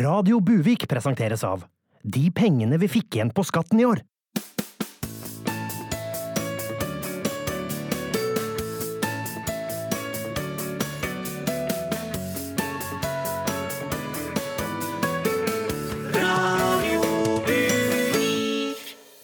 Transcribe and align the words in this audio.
Radio 0.00 0.38
Buvik 0.40 0.86
presenteres 0.88 1.42
av 1.44 1.66
De 2.00 2.30
pengene 2.32 2.78
vi 2.80 2.88
fikk 2.88 3.18
igjen 3.18 3.30
på 3.36 3.42
skatten 3.44 3.82
i 3.82 3.84
år. 3.84 4.00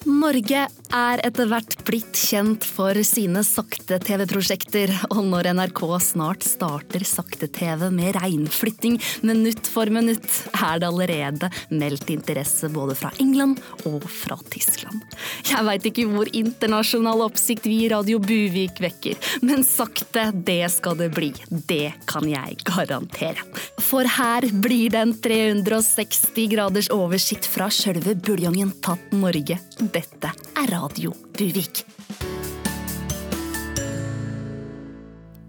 Norge 0.05 0.67
er 0.97 1.21
etter 1.27 1.49
hvert 1.51 1.75
blitt 1.87 2.17
kjent 2.17 2.65
for 2.65 2.97
sine 3.07 3.43
sakte-TV-prosjekter, 3.47 4.93
og 5.13 5.23
når 5.29 5.51
NRK 5.57 5.83
snart 6.03 6.47
starter 6.47 7.05
sakte-TV 7.07 7.89
med 7.95 8.17
reinflytting 8.17 8.99
minutt 9.27 9.69
for 9.71 9.91
minutt, 9.93 10.27
er 10.57 10.81
det 10.81 10.89
allerede 10.89 11.51
meldt 11.75 12.11
interesse 12.15 12.71
både 12.73 12.97
fra 12.99 13.13
England 13.23 13.61
og 13.89 14.07
fra 14.11 14.39
Tyskland. 14.53 15.03
Jeg 15.47 15.67
veit 15.67 15.89
ikke 15.91 16.07
hvor 16.11 16.31
internasjonal 16.33 17.25
oppsikt 17.27 17.69
vi 17.69 17.83
i 17.87 17.91
Radio 17.93 18.21
Buvik 18.23 18.81
vekker, 18.83 19.19
men 19.47 19.67
sakte, 19.67 20.31
det 20.47 20.63
skal 20.75 20.99
det 21.01 21.11
bli. 21.17 21.33
Det 21.51 21.93
kan 22.09 22.29
jeg 22.31 22.61
garantere. 22.67 23.45
For 23.83 24.07
her 24.17 24.49
blir 24.63 24.95
det 24.95 25.03
en 25.03 25.17
360 25.27 26.51
graders 26.53 26.91
oversikt 26.95 27.49
fra 27.51 27.69
sjølve 27.73 28.17
buljongen 28.17 28.73
tatt 28.85 29.13
Norge. 29.17 29.61
Dette 29.81 30.33
er 30.57 30.73
Radio 30.73 30.86
Buvik. 31.39 31.85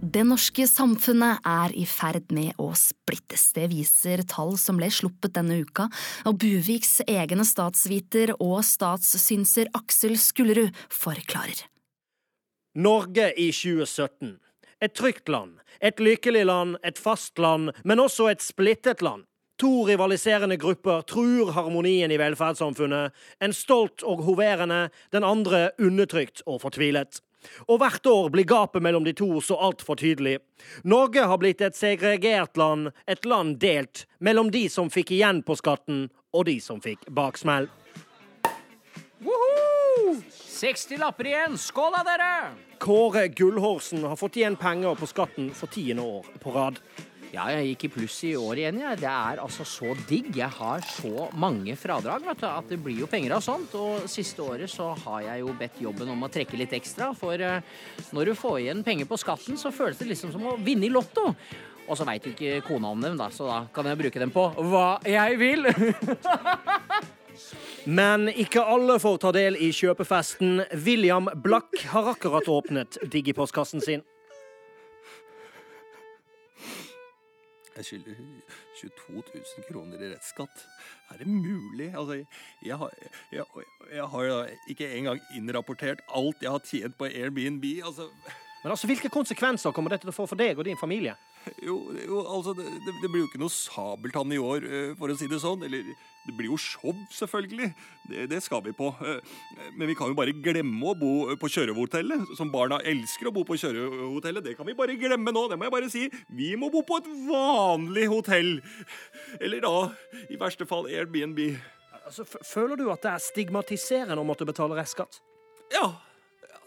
Det 0.02 0.24
norske 0.24 0.66
samfunnet 0.66 1.44
er 1.46 1.74
i 1.78 1.84
ferd 1.86 2.32
med 2.34 2.58
å 2.58 2.72
splittes. 2.80 3.52
Det 3.54 3.68
viser 3.70 4.24
tall 4.26 4.56
som 4.58 4.80
ble 4.80 4.90
sluppet 4.90 5.36
denne 5.36 5.60
uka, 5.62 5.90
og 6.26 6.40
Buviks 6.42 7.02
egne 7.06 7.46
statsviter 7.46 8.34
og 8.38 8.64
statssynser 8.66 9.70
Aksel 9.78 10.18
Skullerud 10.18 10.74
forklarer. 10.90 11.68
Norge 12.78 13.30
i 13.38 13.52
2017. 13.52 14.38
Et 14.82 14.94
trygt 14.94 15.30
land. 15.30 15.58
Et 15.82 16.00
lykkelig 16.00 16.46
land, 16.46 16.78
et 16.82 16.98
fast 16.98 17.38
land, 17.38 17.74
men 17.84 18.00
også 18.00 18.32
et 18.32 18.42
splittet 18.42 19.02
land. 19.06 19.26
To 19.58 19.84
rivaliserende 19.88 20.58
grupper 20.58 21.02
truer 21.02 21.52
harmonien 21.52 22.12
i 22.12 22.18
velferdssamfunnet. 22.22 23.14
En 23.42 23.54
stolt 23.54 24.04
og 24.06 24.22
hoverende, 24.28 24.90
den 25.10 25.26
andre 25.26 25.72
undertrykt 25.82 26.44
og 26.46 26.62
fortvilet. 26.62 27.24
Og 27.66 27.80
hvert 27.82 28.06
år 28.06 28.30
blir 28.34 28.46
gapet 28.46 28.84
mellom 28.86 29.06
de 29.08 29.16
to 29.18 29.42
så 29.42 29.58
altfor 29.70 29.98
tydelig. 29.98 30.38
Norge 30.86 31.26
har 31.26 31.42
blitt 31.42 31.64
et 31.66 31.78
segregert 31.78 32.58
land, 32.58 32.92
et 33.08 33.26
land 33.26 33.58
delt 33.62 34.06
mellom 34.20 34.52
de 34.54 34.68
som 34.70 34.92
fikk 34.94 35.16
igjen 35.18 35.42
på 35.48 35.58
skatten, 35.58 36.06
og 36.34 36.46
de 36.46 36.60
som 36.62 36.82
fikk 36.84 37.08
baksmell. 37.10 37.70
Woohoo! 39.26 40.20
60 40.30 41.02
lapper 41.02 41.32
igjen. 41.32 41.58
Skål 41.58 41.98
da, 41.98 42.06
dere! 42.06 42.32
Kåre 42.78 43.28
Gullhorsen 43.34 44.06
har 44.06 44.18
fått 44.20 44.38
igjen 44.38 44.58
penger 44.60 44.98
på 45.00 45.10
skatten 45.10 45.50
for 45.58 45.74
tiende 45.74 46.06
år 46.06 46.30
på 46.44 46.54
rad. 46.54 46.78
Ja, 47.34 47.50
jeg 47.52 47.74
gikk 47.74 47.88
i 47.88 47.90
pluss 47.92 48.18
i 48.24 48.32
år 48.40 48.62
igjen. 48.62 48.80
Ja. 48.82 48.94
Det 48.96 49.10
er 49.12 49.42
altså 49.44 49.66
så 49.68 49.92
digg. 50.08 50.30
Jeg 50.38 50.50
har 50.58 50.84
så 50.88 51.28
mange 51.36 51.76
fradrag 51.80 52.24
vet 52.24 52.40
du, 52.40 52.48
at 52.48 52.70
det 52.72 52.80
blir 52.84 53.02
jo 53.04 53.10
penger 53.12 53.36
av 53.36 53.44
sånt. 53.44 53.74
Og 53.76 54.08
siste 54.12 54.44
året 54.46 54.72
så 54.72 54.94
har 55.04 55.26
jeg 55.26 55.44
jo 55.44 55.56
bedt 55.60 55.82
jobben 55.84 56.14
om 56.14 56.24
å 56.24 56.32
trekke 56.32 56.60
litt 56.60 56.76
ekstra. 56.78 57.12
For 57.18 57.44
uh, 57.44 57.60
når 58.16 58.32
du 58.32 58.40
får 58.40 58.62
igjen 58.64 58.86
penger 58.88 59.10
på 59.10 59.20
skatten, 59.20 59.60
så 59.60 59.74
føles 59.76 60.00
det 60.00 60.08
liksom 60.14 60.32
som 60.36 60.48
å 60.48 60.56
vinne 60.64 60.88
i 60.88 60.94
Lotto. 60.94 61.34
Og 61.88 62.00
så 62.00 62.08
veit 62.08 62.26
jo 62.28 62.34
ikke 62.34 62.64
kona 62.68 62.92
om 62.92 63.04
dem, 63.04 63.16
da, 63.20 63.30
så 63.32 63.48
da 63.48 63.62
kan 63.76 63.88
jeg 63.88 64.00
bruke 64.00 64.20
dem 64.20 64.32
på 64.36 64.50
hva 64.72 64.98
jeg 65.08 65.38
vil. 65.40 65.68
Men 68.00 68.28
ikke 68.28 68.66
alle 68.68 68.98
får 69.00 69.22
ta 69.24 69.32
del 69.36 69.56
i 69.64 69.70
kjøpefesten. 69.76 70.66
William 70.84 71.30
Blakk 71.44 71.86
har 71.94 72.12
akkurat 72.12 72.50
åpnet 72.52 73.00
Digi-postkassen 73.08 73.84
sin. 73.84 74.04
Jeg 77.78 77.86
skylder 77.86 78.16
22 78.80 79.22
000 79.36 79.66
kroner 79.70 80.02
i 80.02 80.10
rettsskatt. 80.14 80.64
Er 81.14 81.22
det 81.22 81.28
mulig? 81.30 81.92
Altså, 81.94 82.18
jeg 82.66 82.78
har, 82.82 82.94
jeg, 83.32 83.46
jeg 83.94 84.08
har 84.14 84.24
jo 84.26 84.38
ikke 84.74 84.90
engang 84.98 85.22
innrapportert 85.38 86.02
alt 86.10 86.42
jeg 86.42 86.52
har 86.52 86.64
tjent 86.66 86.98
på 86.98 87.06
Airbnb. 87.06 87.66
Altså, 87.86 88.10
Men 88.64 88.74
altså, 88.74 88.90
hvilke 88.90 89.14
konsekvenser 89.14 89.72
kommer 89.72 89.94
dette 89.94 90.08
til 90.08 90.14
å 90.14 90.18
få 90.18 90.26
for 90.26 90.40
deg 90.40 90.58
og 90.58 90.66
din 90.66 90.80
familie? 90.80 91.14
Jo, 91.64 91.78
jo, 91.96 92.22
altså, 92.24 92.54
det, 92.58 92.66
det, 92.86 93.10
blir 93.10 93.24
jo 93.24 93.28
ikke 93.30 93.42
noe 93.42 93.54
sabeltann 93.54 94.32
i 94.36 94.40
år, 94.42 94.66
eh, 94.68 94.94
for 95.00 95.12
å 95.12 95.18
si 95.18 95.30
det 95.30 95.40
sånn. 95.44 95.64
Eller 95.68 95.86
det 96.28 96.36
blir 96.36 96.50
jo 96.52 96.58
show, 96.60 96.96
selvfølgelig. 97.14 97.70
Det, 98.10 98.26
det 98.32 98.42
skal 98.44 98.64
vi 98.66 98.74
på. 98.76 98.90
Eh, 99.02 99.36
Men 99.78 99.92
vi 99.92 99.96
kan 99.98 100.12
jo 100.12 100.18
bare 100.18 100.36
glemme 100.36 100.92
å 100.92 100.96
bo 100.98 101.14
på 101.40 101.52
kjørehotellet, 101.56 102.34
som 102.40 102.52
barna 102.54 102.80
elsker 102.88 103.30
å 103.30 103.36
bo 103.36 103.46
på 103.48 103.60
kjørehotellet. 103.62 104.46
Det 104.50 104.58
kan 104.58 104.68
vi 104.68 104.78
bare 104.78 104.98
glemme 105.00 105.34
nå, 105.34 105.48
det 105.52 105.60
må 105.60 105.68
jeg 105.68 105.76
bare 105.78 105.92
si. 105.94 106.08
Vi 106.34 106.54
må 106.60 106.72
bo 106.74 106.84
på 106.88 107.00
et 107.02 107.12
vanlig 107.30 108.08
hotell. 108.12 108.58
Eller 109.40 109.64
da, 109.64 109.76
i 110.28 110.40
verste 110.40 110.68
fall, 110.70 110.90
Airbnb. 110.92 111.42
Altså, 112.08 112.24
føler 112.26 112.80
du 112.80 112.88
at 112.94 113.04
det 113.04 113.14
er 113.14 113.24
stigmatiserende 113.24 114.22
å 114.22 114.28
måtte 114.28 114.48
betale 114.48 114.78
restskatt? 114.80 115.20
Ja. 115.74 115.90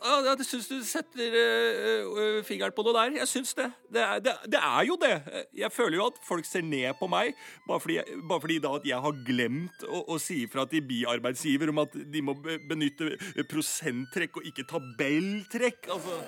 Ja, 0.01 0.21
Jeg 0.25 0.47
syns 0.49 0.69
du 0.69 0.79
setter 0.85 1.35
øh, 1.37 2.45
fingeren 2.45 2.73
på 2.73 2.85
noe 2.87 2.95
der. 2.97 3.19
Jeg 3.21 3.29
syns 3.29 3.53
det. 3.59 3.67
Det 3.93 4.01
er, 4.01 4.23
det. 4.25 4.33
det 4.53 4.61
er 4.61 4.87
jo 4.89 4.97
det. 5.01 5.13
Jeg 5.57 5.73
føler 5.73 5.99
jo 5.99 6.07
at 6.09 6.21
folk 6.25 6.49
ser 6.49 6.65
ned 6.65 6.95
på 7.01 7.09
meg 7.11 7.35
bare 7.69 7.81
fordi, 7.81 7.99
bare 8.29 8.41
fordi 8.41 8.59
da 8.65 8.73
at 8.79 8.89
jeg 8.89 9.05
har 9.05 9.21
glemt 9.27 9.85
å, 9.85 10.03
å 10.15 10.19
si 10.23 10.43
ifra 10.47 10.65
til 10.71 10.87
biarbeidsgiver 10.89 11.73
om 11.73 11.83
at 11.85 11.97
de 12.15 12.25
må 12.25 12.37
benytte 12.41 13.13
prosenttrekk 13.51 14.41
og 14.41 14.49
ikke 14.49 14.67
tabelltrekk. 14.73 15.91
Altså 15.93 16.21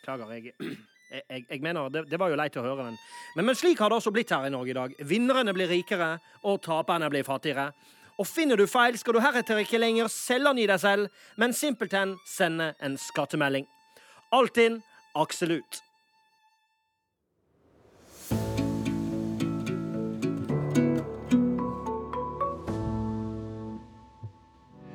Beklager, 0.00 0.32
jeg, 0.32 0.54
jeg, 1.10 1.44
jeg, 1.50 1.60
mener, 1.62 1.88
det, 1.88 2.04
det 2.10 2.18
var 2.20 2.32
jo 2.32 2.38
leit 2.38 2.56
å 2.56 2.64
høre, 2.64 2.86
men, 2.90 2.98
men, 3.36 3.48
men 3.48 3.56
slik 3.58 3.80
har 3.82 3.92
det 3.92 4.00
også 4.00 4.12
blitt 4.14 4.32
her 4.34 4.46
i 4.48 4.52
Norge 4.52 4.72
i 4.72 4.76
dag. 4.76 4.94
Vinnerne 5.06 5.54
blir 5.56 5.70
rikere, 5.70 6.14
og 6.44 6.60
taperne 6.64 7.10
blir 7.12 7.26
fattigere. 7.26 7.70
Og 8.20 8.26
finner 8.26 8.56
du 8.56 8.66
feil, 8.68 8.98
skal 9.00 9.16
du 9.16 9.20
heretter 9.24 9.62
ikke 9.62 9.78
lenger 9.80 10.10
selvangi 10.12 10.66
deg 10.68 10.80
selv, 10.82 11.06
men 11.40 11.54
simpelthen 11.56 12.18
sende 12.28 12.74
en 12.84 12.98
skattemelding. 13.00 13.64
Altinn 14.36 14.82
Aksel 15.16 15.56
ut. 15.56 15.80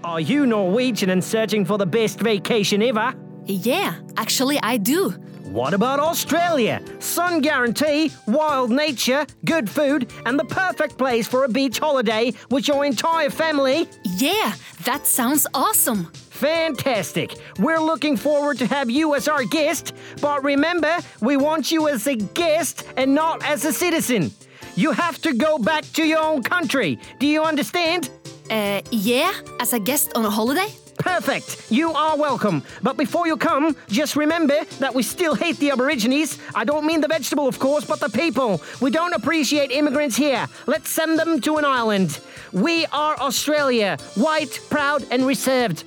Are 0.03 0.22
you 0.22 0.46
Norwegian 0.46 1.09
and 1.09 1.24
searching 1.24 1.66
for 1.66 1.78
the 1.78 1.86
best 1.86 2.22
vacation 2.22 2.84
ever? 2.84 3.16
Yeah, 3.47 3.96
actually 4.18 4.59
I 4.62 4.78
do. 4.78 5.13
What 5.56 5.74
about 5.74 6.02
Australia? 6.02 6.82
Sun 7.00 7.40
guarantee, 7.40 8.12
wild 8.28 8.72
nature, 8.72 9.26
good 9.46 9.70
food, 9.70 10.12
and 10.26 10.38
the 10.38 10.44
perfect 10.44 10.98
place 10.98 11.30
for 11.30 11.46
a 11.46 11.48
beach 11.48 11.80
holiday 11.80 12.34
with 12.50 12.68
your 12.68 12.84
entire 12.84 13.30
family? 13.30 13.88
Yeah, 14.04 14.54
that 14.84 15.08
sounds 15.08 15.48
awesome. 15.54 16.12
Fantastic! 16.30 17.36
We're 17.58 17.80
looking 17.80 18.18
forward 18.18 18.58
to 18.58 18.68
have 18.68 18.90
you 18.90 19.16
as 19.16 19.30
our 19.30 19.46
guest, 19.46 19.94
but 20.20 20.44
remember, 20.44 20.98
we 21.22 21.38
want 21.38 21.72
you 21.72 21.88
as 21.88 22.06
a 22.06 22.18
guest 22.18 22.84
and 22.98 23.16
not 23.16 23.42
as 23.46 23.64
a 23.64 23.72
citizen. 23.72 24.32
You 24.76 24.92
have 24.92 25.22
to 25.22 25.34
go 25.34 25.58
back 25.58 25.86
to 25.94 26.04
your 26.04 26.20
own 26.20 26.44
country. 26.44 27.00
Do 27.18 27.28
you 27.28 27.44
understand? 27.44 28.10
Uh, 28.52 28.82
yeah, 28.92 29.32
as 29.62 29.72
a 29.72 29.80
guest 29.80 30.12
on 30.16 30.26
a 30.26 30.30
holiday? 30.30 30.68
Perfect! 31.06 31.72
You 31.72 31.92
are 31.92 32.18
welcome. 32.18 32.64
But 32.82 32.98
before 32.98 33.28
you 33.28 33.38
come, 33.38 33.76
just 33.88 34.16
remember 34.16 34.66
that 34.80 34.96
we 34.96 35.04
still 35.04 35.36
hate 35.36 35.56
the 35.58 35.70
Aborigines. 35.70 36.40
I 36.56 36.64
don't 36.64 36.84
mean 36.84 37.00
the 37.00 37.08
vegetable, 37.08 37.48
of 37.48 37.60
course, 37.60 37.86
but 37.86 38.00
the 38.00 38.10
people. 38.10 38.60
We 38.82 38.90
don't 38.90 39.14
appreciate 39.14 39.70
immigrants 39.70 40.18
here. 40.18 40.48
Let's 40.66 40.90
send 40.90 41.20
them 41.20 41.42
to 41.42 41.57
an 41.57 41.63
island. 41.63 42.19
We 42.52 42.88
are 42.88 43.16
Australia, 43.19 44.00
white, 44.16 44.60
proud, 44.72 45.06
and 45.12 45.28
reserved. 45.28 45.84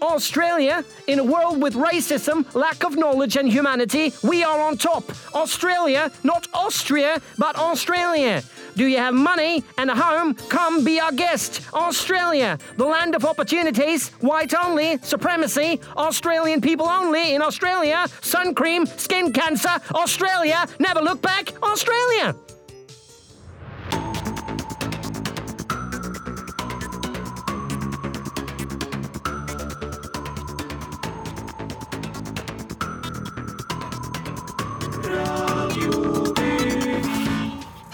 Australia, 0.00 0.84
in 1.08 1.18
a 1.18 1.24
world 1.24 1.60
with 1.60 1.74
racism, 1.74 2.46
lack 2.54 2.84
of 2.84 2.96
knowledge, 2.96 3.36
and 3.36 3.48
humanity, 3.50 4.12
we 4.22 4.44
are 4.44 4.60
on 4.60 4.76
top. 4.76 5.04
Australia, 5.34 6.12
not 6.22 6.46
Austria, 6.54 7.20
but 7.38 7.56
Australia. 7.56 8.42
Do 8.76 8.86
you 8.86 8.98
have 8.98 9.14
money 9.14 9.62
and 9.78 9.90
a 9.90 9.94
home? 9.94 10.34
Come 10.34 10.84
be 10.84 11.00
our 11.00 11.12
guest. 11.12 11.62
Australia, 11.72 12.58
the 12.76 12.84
land 12.84 13.14
of 13.14 13.24
opportunities, 13.24 14.08
white 14.20 14.52
only, 14.54 14.98
supremacy, 14.98 15.80
Australian 15.96 16.60
people 16.60 16.88
only 16.88 17.34
in 17.34 17.42
Australia, 17.42 18.06
sun 18.20 18.54
cream, 18.54 18.86
skin 18.86 19.32
cancer, 19.32 19.80
Australia, 19.94 20.66
never 20.78 21.00
look 21.00 21.22
back, 21.22 21.52
Australia. 21.62 22.34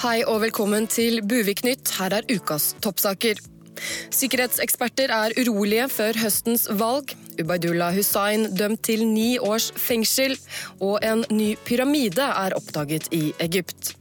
Hei 0.01 0.23
og 0.25 0.39
velkommen 0.41 0.87
til 0.89 1.19
Buviknytt. 1.29 1.91
Her 1.99 2.15
er 2.17 2.25
ukas 2.33 2.71
toppsaker. 2.81 3.37
Sikkerhetseksperter 4.17 5.13
er 5.13 5.35
urolige 5.37 5.91
før 5.93 6.17
høstens 6.23 6.65
valg. 6.81 7.13
Ubaydullah 7.37 7.93
Hussain 7.93 8.47
dømt 8.57 8.81
til 8.89 9.05
ni 9.05 9.35
års 9.37 9.69
fengsel. 9.77 10.39
Og 10.81 11.05
en 11.05 11.27
ny 11.29 11.53
pyramide 11.69 12.33
er 12.33 12.57
oppdaget 12.57 13.13
i 13.13 13.35
Egypt. 13.45 13.93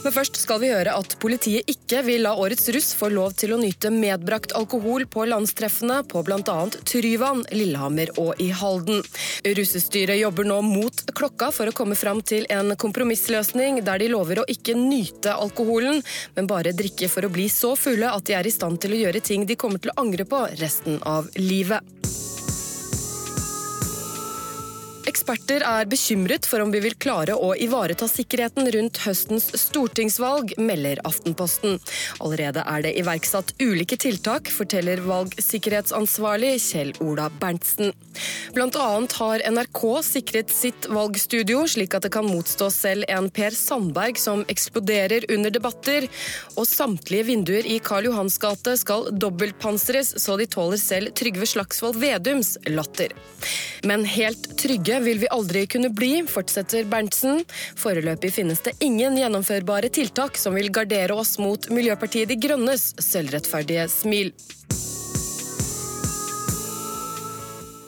Men 0.00 0.14
først 0.14 0.38
skal 0.40 0.62
vi 0.62 0.70
høre 0.72 0.94
at 0.96 1.14
politiet 1.20 1.68
ikke 1.68 2.00
vil 2.06 2.24
la 2.24 2.32
årets 2.40 2.70
russ 2.72 2.94
få 2.96 3.10
lov 3.12 3.34
til 3.40 3.52
å 3.52 3.58
nyte 3.60 3.90
medbrakt 3.92 4.54
alkohol 4.56 5.04
på 5.10 5.26
landstreffene 5.28 6.00
på 6.08 6.22
bl.a. 6.24 6.56
Tryvann, 6.88 7.44
Lillehammer 7.52 8.14
og 8.22 8.40
i 8.40 8.48
Halden. 8.54 9.02
Russestyret 9.44 10.20
jobber 10.22 10.48
nå 10.48 10.60
mot 10.64 11.04
klokka 11.16 11.50
for 11.52 11.68
å 11.68 11.76
komme 11.76 11.98
fram 12.00 12.24
til 12.24 12.48
en 12.48 12.72
kompromissløsning 12.80 13.82
der 13.84 14.00
de 14.00 14.08
lover 14.14 14.40
å 14.40 14.48
ikke 14.48 14.78
nyte 14.78 15.36
alkoholen, 15.36 16.00
men 16.36 16.48
bare 16.48 16.72
drikke 16.76 17.10
for 17.12 17.28
å 17.28 17.32
bli 17.32 17.50
så 17.52 17.74
fulle 17.76 18.08
at 18.08 18.24
de 18.24 18.38
er 18.40 18.48
i 18.48 18.56
stand 18.56 18.80
til 18.80 18.96
å 18.96 19.04
gjøre 19.04 19.24
ting 19.24 19.44
de 19.44 19.58
kommer 19.60 19.84
til 19.84 19.92
å 19.92 20.00
angre 20.00 20.24
på 20.24 20.46
resten 20.62 20.96
av 21.04 21.28
livet. 21.36 21.84
Eksperter 25.10 25.64
er 25.66 25.88
bekymret 25.90 26.46
for 26.46 26.62
om 26.62 26.70
vi 26.70 26.78
vil 26.84 26.94
klare 27.02 27.34
å 27.34 27.48
ivareta 27.58 28.06
sikkerheten 28.06 28.68
rundt 28.76 29.00
høstens 29.02 29.48
stortingsvalg, 29.58 30.52
melder 30.62 31.00
Aftenposten. 31.08 31.80
Allerede 32.22 32.62
er 32.62 32.84
det 32.84 32.92
iverksatt 33.00 33.50
ulike 33.58 33.98
tiltak, 33.98 34.52
forteller 34.54 35.02
valgsikkerhetsansvarlig 35.02 36.52
Kjell 36.62 36.92
Ola 37.02 37.26
Berntsen. 37.40 37.90
Blant 38.54 38.78
annet 38.78 39.16
har 39.18 39.42
NRK 39.50 39.82
sikret 40.06 40.54
sitt 40.54 40.86
valgstudio, 40.90 41.64
slik 41.70 41.96
at 41.96 42.06
det 42.06 42.12
kan 42.14 42.28
motstå 42.30 42.70
selv 42.74 43.08
en 43.10 43.30
Per 43.34 43.54
Sandberg 43.56 44.18
som 44.20 44.44
eksploderer 44.52 45.26
under 45.34 45.54
debatter, 45.54 46.06
og 46.54 46.68
samtlige 46.70 47.26
vinduer 47.32 47.66
i 47.66 47.80
Karl 47.82 48.10
Johans 48.10 48.38
gate 48.42 48.76
skal 48.78 49.08
dobbeltpansres 49.10 50.14
så 50.22 50.38
de 50.38 50.46
tåler 50.50 50.78
selv 50.78 51.14
Trygve 51.18 51.50
Slagsvold 51.50 51.98
Vedums 51.98 52.56
latter. 52.70 53.14
Men 53.86 54.04
helt 54.04 54.50
trygge 54.60 54.99
vil 55.04 55.18
vi 55.22 55.30
aldri 55.32 55.66
kunne 55.70 55.90
bli, 55.94 56.12
fortsetter 56.28 56.86
Berntsen. 56.90 57.44
Foreløpig 57.80 58.32
finnes 58.36 58.62
det 58.66 58.76
ingen 58.84 59.18
gjennomførbare 59.18 59.90
tiltak 59.92 60.38
som 60.40 60.56
vil 60.58 60.72
gardere 60.74 61.16
oss 61.16 61.38
mot 61.42 61.70
Miljøpartiet 61.72 62.30
De 62.30 62.38
Grønnes 62.40 62.92
selvrettferdige 63.02 63.88
smil. 63.92 64.34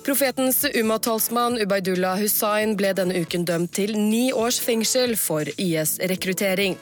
Profetens 0.03 0.65
Umma-talsmann 0.75 1.61
Ubaydullah 1.63 2.17
Hussain 2.19 2.73
ble 2.75 2.91
denne 2.99 3.21
uken 3.23 3.45
dømt 3.47 3.71
til 3.77 3.95
ni 3.95 4.33
års 4.35 4.57
fengsel 4.59 5.13
for 5.15 5.47
IS-rekruttering. 5.63 6.75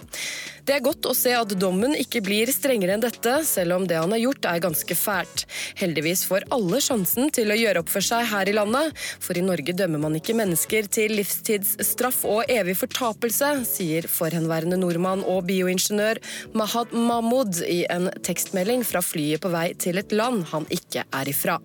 Det 0.64 0.76
er 0.78 0.84
godt 0.84 1.04
å 1.10 1.12
se 1.16 1.34
at 1.36 1.52
dommen 1.60 1.92
ikke 2.00 2.22
blir 2.24 2.48
strengere 2.54 2.94
enn 2.96 3.02
dette, 3.04 3.34
selv 3.44 3.76
om 3.76 3.84
det 3.88 3.98
han 3.98 4.14
har 4.14 4.22
gjort 4.22 4.48
er 4.48 4.62
ganske 4.64 4.96
fælt. 4.96 5.44
Heldigvis 5.76 6.22
får 6.30 6.46
alle 6.56 6.80
sjansen 6.80 7.28
til 7.36 7.52
å 7.52 7.58
gjøre 7.58 7.82
opp 7.82 7.92
for 7.92 8.06
seg 8.06 8.24
her 8.30 8.48
i 8.48 8.54
landet, 8.56 8.96
for 9.20 9.36
i 9.36 9.44
Norge 9.44 9.74
dømmer 9.76 10.00
man 10.00 10.16
ikke 10.16 10.36
mennesker 10.38 10.88
til 10.88 11.12
livstidsstraff 11.18 12.22
og 12.24 12.48
evig 12.48 12.78
fortapelse, 12.80 13.52
sier 13.68 14.08
forhenværende 14.08 14.80
nordmann 14.80 15.26
og 15.28 15.44
bioingeniør 15.50 16.22
Mahad 16.56 16.96
Mahmoud 16.96 17.60
i 17.68 17.82
en 17.92 18.08
tekstmelding 18.24 18.86
fra 18.88 19.04
flyet 19.04 19.44
på 19.44 19.52
vei 19.52 19.68
til 19.76 20.00
et 20.00 20.16
land 20.16 20.46
han 20.54 20.70
ikke 20.72 21.04
er 21.04 21.34
ifra. 21.34 21.60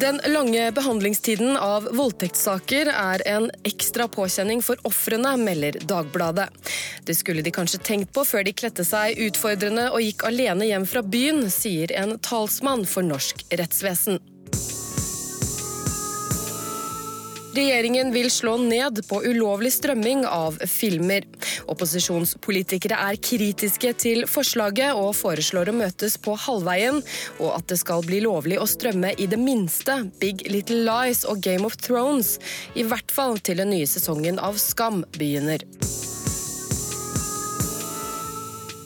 Den 0.00 0.20
lange 0.26 0.72
behandlingstiden 0.72 1.56
av 1.60 1.84
voldtektssaker 1.92 2.88
er 2.88 3.20
en 3.28 3.50
ekstra 3.68 4.06
påkjenning 4.08 4.62
for 4.64 4.80
ofrene, 4.88 5.34
melder 5.36 5.76
Dagbladet. 5.84 6.46
Det 7.04 7.18
skulle 7.18 7.44
de 7.44 7.52
kanskje 7.52 7.82
tenkt 7.84 8.14
på 8.16 8.24
før 8.24 8.46
de 8.46 8.54
kledde 8.56 8.86
seg 8.86 9.20
utfordrende 9.26 9.90
og 9.90 10.00
gikk 10.00 10.24
alene 10.30 10.70
hjem 10.70 10.88
fra 10.88 11.04
byen, 11.04 11.44
sier 11.52 11.92
en 12.00 12.16
talsmann 12.24 12.86
for 12.88 13.04
norsk 13.04 13.44
rettsvesen. 13.52 14.22
Regjeringen 17.54 18.12
vil 18.12 18.30
slå 18.30 18.56
ned 18.62 19.00
på 19.08 19.22
ulovlig 19.26 19.72
strømming 19.74 20.22
av 20.26 20.58
filmer. 20.70 21.24
Opposisjonspolitikere 21.72 22.98
er 23.10 23.18
kritiske 23.18 23.90
til 23.98 24.22
forslaget 24.30 24.94
og 24.94 25.16
foreslår 25.18 25.72
å 25.72 25.76
møtes 25.80 26.14
på 26.22 26.36
halvveien, 26.46 27.02
og 27.40 27.50
at 27.56 27.66
det 27.72 27.80
skal 27.82 28.06
bli 28.06 28.22
lovlig 28.22 28.60
å 28.60 28.68
strømme 28.70 29.16
i 29.18 29.26
det 29.30 29.40
minste 29.40 29.98
Big 30.22 30.46
Little 30.46 30.84
Lies 30.86 31.24
og 31.26 31.42
Game 31.42 31.66
of 31.66 31.74
Thrones, 31.82 32.36
i 32.78 32.86
hvert 32.86 33.10
fall 33.10 33.42
til 33.42 33.58
den 33.64 33.74
nye 33.74 33.90
sesongen 33.90 34.38
av 34.38 34.60
Skam 34.62 35.02
begynner. 35.18 35.66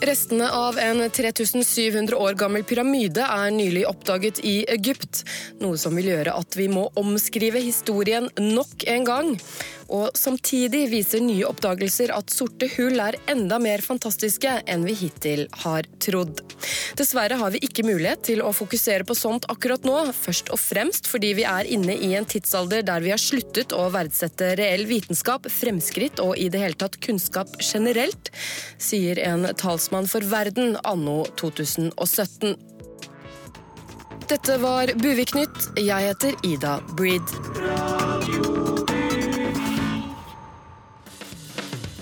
Restene 0.05 0.51
av 0.53 0.79
en 0.79 1.11
3700 1.11 2.17
år 2.17 2.35
gammel 2.37 2.65
pyramide 2.69 3.25
er 3.25 3.53
nylig 3.55 3.87
oppdaget 3.89 4.43
i 4.45 4.59
Egypt, 4.69 5.23
noe 5.63 5.79
som 5.81 5.97
vil 5.97 6.11
gjøre 6.11 6.35
at 6.37 6.59
vi 6.59 6.67
må 6.69 6.91
omskrive 7.01 7.63
historien 7.65 8.29
nok 8.37 8.85
en 8.85 9.09
gang. 9.09 9.31
Og 9.89 10.17
samtidig 10.17 10.87
viser 10.93 11.21
nye 11.25 11.47
oppdagelser 11.49 12.13
at 12.13 12.33
sorte 12.33 12.69
hull 12.77 13.01
er 13.01 13.17
enda 13.31 13.59
mer 13.61 13.85
fantastiske 13.85 14.59
enn 14.69 14.85
vi 14.85 14.97
hittil 14.97 15.47
har 15.65 15.89
trodd. 16.05 16.43
Dessverre 16.97 17.37
har 17.41 17.53
vi 17.55 17.63
ikke 17.65 17.85
mulighet 17.87 18.25
til 18.29 18.43
å 18.45 18.53
fokusere 18.55 19.05
på 19.09 19.17
sånt 19.19 19.49
akkurat 19.53 19.85
nå, 19.89 19.97
først 20.17 20.53
og 20.55 20.61
fremst 20.61 21.09
fordi 21.11 21.33
vi 21.41 21.47
er 21.49 21.69
inne 21.69 21.97
i 21.97 22.13
en 22.19 22.29
tidsalder 22.29 22.85
der 22.87 23.05
vi 23.05 23.13
har 23.13 23.21
sluttet 23.21 23.73
å 23.77 23.89
verdsette 23.93 24.53
reell 24.61 24.87
vitenskap, 24.89 25.49
fremskritt 25.53 26.21
og 26.23 26.37
i 26.41 26.51
det 26.53 26.61
hele 26.61 26.81
tatt 26.81 27.01
kunnskap 27.05 27.57
generelt, 27.61 28.33
sier 28.81 29.21
en 29.25 29.49
talsmann 29.61 29.94
for 30.11 30.21
verden 30.27 30.77
anno 30.83 31.25
2017. 31.39 32.57
Dette 34.29 34.57
var 34.59 34.91
Buviknytt. 34.99 35.69
Jeg 35.79 36.09
heter 36.09 36.35
Ida 36.43 36.81
Breed. 36.97 37.23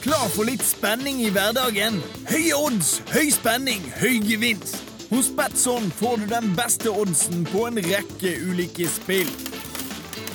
Klar 0.03 0.29
for 0.33 0.49
litt 0.49 0.65
spenning 0.65 1.21
i 1.21 1.29
hverdagen? 1.35 2.00
Høye 2.31 2.56
odds, 2.56 2.94
høy 3.12 3.29
spenning, 3.35 3.85
høy 4.00 4.23
gevinst. 4.25 4.81
Hos 5.12 5.29
Batson 5.37 5.91
får 5.99 6.23
du 6.23 6.31
den 6.33 6.55
beste 6.56 6.89
oddsen 6.89 7.44
på 7.53 7.67
en 7.69 7.83
rekke 7.85 8.33
ulike 8.49 8.89
spill. 8.89 9.29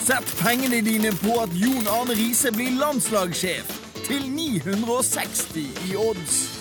Sett 0.06 0.30
pengene 0.44 0.84
dine 0.86 1.10
på 1.24 1.40
at 1.42 1.58
Jon 1.58 1.90
Arne 1.90 2.14
Riise 2.20 2.54
blir 2.54 2.78
landslagssjef 2.78 3.74
til 4.06 4.30
960 4.38 5.90
i 5.90 5.98
odds. 5.98 6.57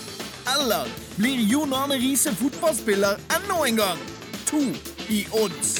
Eller 0.55 0.85
blir 1.15 1.39
Jon 1.51 1.73
Arne 1.73 1.99
Riise 1.99 2.35
fotballspiller 2.35 3.17
enda 3.35 3.67
en 3.67 3.75
gang? 3.75 3.97
To 4.45 4.61
i 5.09 5.27
odds. 5.31 5.75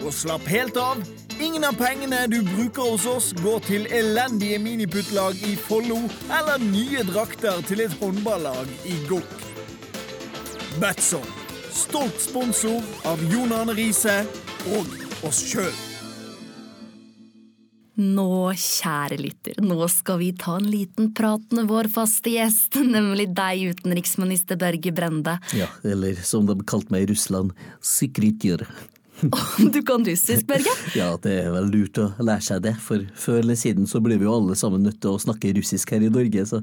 Og 0.00 0.14
slapp 0.14 0.46
helt 0.48 0.76
av. 0.80 0.96
Ingen 1.40 1.64
av 1.68 1.76
pengene 1.78 2.26
du 2.32 2.42
bruker 2.42 2.82
hos 2.94 3.06
oss, 3.06 3.32
går 3.42 3.58
til 3.68 3.86
elendige 3.94 4.58
miniputtlag 4.58 5.34
i 5.46 5.56
Follo 5.68 5.98
eller 6.26 6.58
nye 6.64 7.02
drakter 7.12 7.62
til 7.68 7.80
et 7.84 7.94
håndballag 8.00 8.66
i 8.88 8.94
Gokk. 9.10 9.47
Betson, 10.80 11.24
stolt 11.72 12.20
sponsor 12.22 12.82
av 13.10 13.22
Jon 13.32 13.50
Arne 13.52 13.74
Riise 13.74 14.20
og 14.76 14.92
oss 15.26 15.40
sjøl. 15.50 15.72
Nå, 17.98 18.52
kjære 18.54 19.16
lytter, 19.18 19.58
nå 19.58 19.88
skal 19.90 20.20
vi 20.20 20.28
ta 20.38 20.54
en 20.60 20.68
liten 20.70 21.10
prat 21.18 21.42
med 21.56 21.66
vår 21.66 21.88
faste 21.90 22.30
gjest, 22.30 22.78
nemlig 22.94 23.26
deg, 23.34 23.72
utenriksminister 23.74 24.60
Børge 24.60 24.92
Brende. 24.94 25.40
Ja, 25.58 25.66
eller 25.82 26.20
som 26.22 26.46
de 26.46 26.60
kalte 26.62 26.94
meg 26.94 27.08
i 27.08 27.10
Russland, 27.10 27.56
Sikritjør. 27.82 28.62
Du 29.74 29.80
kan 29.82 30.04
russisk, 30.04 30.46
Børge? 30.46 30.72
Ja, 30.96 31.10
det 31.22 31.34
er 31.42 31.50
vel 31.52 31.68
lurt 31.72 31.98
å 32.00 32.08
lære 32.22 32.44
seg 32.44 32.62
det, 32.66 32.74
for 32.82 33.02
før 33.18 33.40
eller 33.42 33.58
siden 33.58 33.88
så 33.90 34.00
ble 34.04 34.18
vi 34.20 34.26
jo 34.26 34.34
alle 34.36 34.56
sammen 34.58 34.84
nødt 34.86 35.00
til 35.02 35.14
å 35.16 35.22
snakke 35.22 35.52
russisk 35.56 35.92
her 35.94 36.04
i 36.06 36.10
Norge, 36.12 36.44
så 36.48 36.60